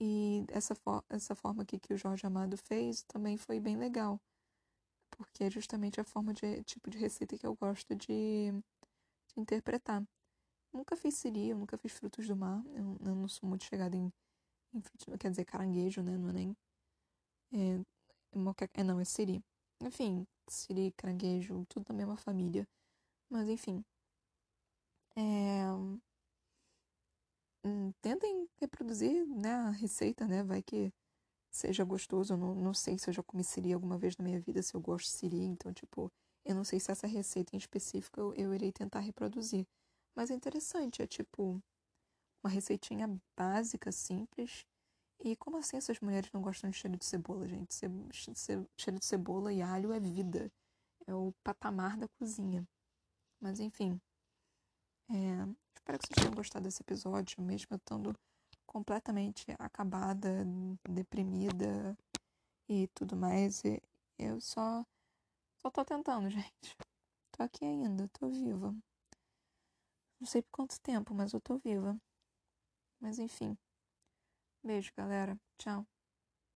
E 0.00 0.44
essa, 0.50 0.74
essa 1.08 1.34
forma 1.34 1.62
aqui 1.62 1.78
que 1.78 1.94
o 1.94 1.96
Jorge 1.96 2.26
Amado 2.26 2.56
fez 2.56 3.02
também 3.04 3.36
foi 3.36 3.58
bem 3.60 3.76
legal. 3.76 4.20
Porque 5.10 5.44
é 5.44 5.50
justamente 5.50 6.00
a 6.00 6.04
forma 6.04 6.34
de 6.34 6.62
tipo 6.64 6.90
de 6.90 6.98
receita 6.98 7.38
que 7.38 7.46
eu 7.46 7.54
gosto 7.54 7.94
de, 7.94 8.52
de 8.52 9.40
interpretar. 9.40 10.06
Nunca 10.72 10.96
fiz 10.96 11.14
siri, 11.16 11.50
eu 11.50 11.58
nunca 11.58 11.78
fiz 11.78 11.92
frutos 11.92 12.26
do 12.26 12.36
mar. 12.36 12.62
Eu, 12.74 12.98
eu 13.00 13.14
não 13.14 13.28
sou 13.28 13.48
muito 13.48 13.64
chegada 13.64 13.96
em, 13.96 14.12
em 14.74 14.80
frutos, 14.82 15.06
quer 15.18 15.30
dizer, 15.30 15.44
caranguejo, 15.46 16.02
né? 16.02 16.18
Não 16.18 16.30
é 16.30 16.32
nem. 16.32 16.56
É, 17.52 17.80
é, 18.74 18.84
não, 18.84 19.00
é 19.00 19.04
siri. 19.04 19.42
Enfim, 19.82 20.26
siri, 20.48 20.92
caranguejo, 20.92 21.64
tudo 21.66 21.84
da 21.86 21.94
mesma 21.94 22.16
família. 22.16 22.68
Mas 23.30 23.48
enfim. 23.48 23.84
É, 25.16 25.64
tentem 28.00 28.48
reproduzir 28.60 29.26
né, 29.26 29.52
a 29.52 29.70
receita, 29.70 30.26
né? 30.26 30.42
Vai 30.42 30.62
que 30.62 30.92
seja 31.50 31.84
gostoso. 31.84 32.36
Não, 32.36 32.54
não 32.54 32.74
sei 32.74 32.98
se 32.98 33.08
eu 33.10 33.14
já 33.14 33.22
comi 33.22 33.44
siri 33.44 33.72
alguma 33.72 33.98
vez 33.98 34.16
na 34.16 34.24
minha 34.24 34.40
vida, 34.40 34.62
se 34.62 34.74
eu 34.74 34.80
gosto 34.80 35.06
de 35.06 35.12
siri. 35.12 35.42
Então, 35.44 35.72
tipo, 35.72 36.10
eu 36.44 36.54
não 36.54 36.64
sei 36.64 36.80
se 36.80 36.90
essa 36.90 37.06
receita 37.06 37.54
em 37.54 37.58
específico 37.58 38.20
eu, 38.20 38.34
eu 38.34 38.54
irei 38.54 38.72
tentar 38.72 39.00
reproduzir. 39.00 39.66
Mas 40.14 40.30
é 40.30 40.34
interessante, 40.34 41.02
é 41.02 41.06
tipo 41.06 41.62
uma 42.42 42.50
receitinha 42.50 43.20
básica, 43.36 43.90
simples. 43.92 44.64
E 45.20 45.36
como 45.36 45.56
assim 45.56 45.76
essas 45.76 46.00
mulheres 46.00 46.30
não 46.32 46.42
gostam 46.42 46.70
de 46.70 46.76
cheiro 46.76 46.96
de 46.96 47.04
cebola, 47.04 47.48
gente? 47.48 47.74
Cheiro 48.34 48.98
de 48.98 49.04
cebola 49.04 49.52
e 49.52 49.62
alho 49.62 49.92
é 49.92 50.00
vida. 50.00 50.50
É 51.06 51.14
o 51.14 51.32
patamar 51.42 51.96
da 51.96 52.08
cozinha. 52.08 52.66
Mas 53.40 53.60
enfim. 53.60 54.00
É, 55.10 55.65
espero 55.76 55.98
que 55.98 56.06
vocês 56.06 56.16
tenham 56.16 56.34
gostado 56.34 56.64
desse 56.64 56.82
episódio, 56.82 57.40
mesmo 57.42 57.68
eu 57.70 57.76
estando 57.76 58.14
completamente 58.66 59.44
acabada, 59.58 60.44
deprimida 60.88 61.96
e 62.68 62.88
tudo 62.88 63.16
mais. 63.16 63.64
E 63.64 63.80
eu 64.18 64.40
só, 64.40 64.84
só 65.58 65.70
tô 65.70 65.84
tentando, 65.84 66.28
gente. 66.30 66.76
Tô 67.32 67.42
aqui 67.42 67.64
ainda, 67.64 68.08
tô 68.08 68.28
viva. 68.28 68.74
Não 70.18 70.26
sei 70.26 70.42
por 70.42 70.50
quanto 70.50 70.80
tempo, 70.80 71.14
mas 71.14 71.32
eu 71.32 71.40
tô 71.40 71.58
viva. 71.58 71.96
Mas 72.98 73.18
enfim. 73.18 73.56
Beijo, 74.62 74.90
galera. 74.96 75.38
Tchau. 75.58 75.86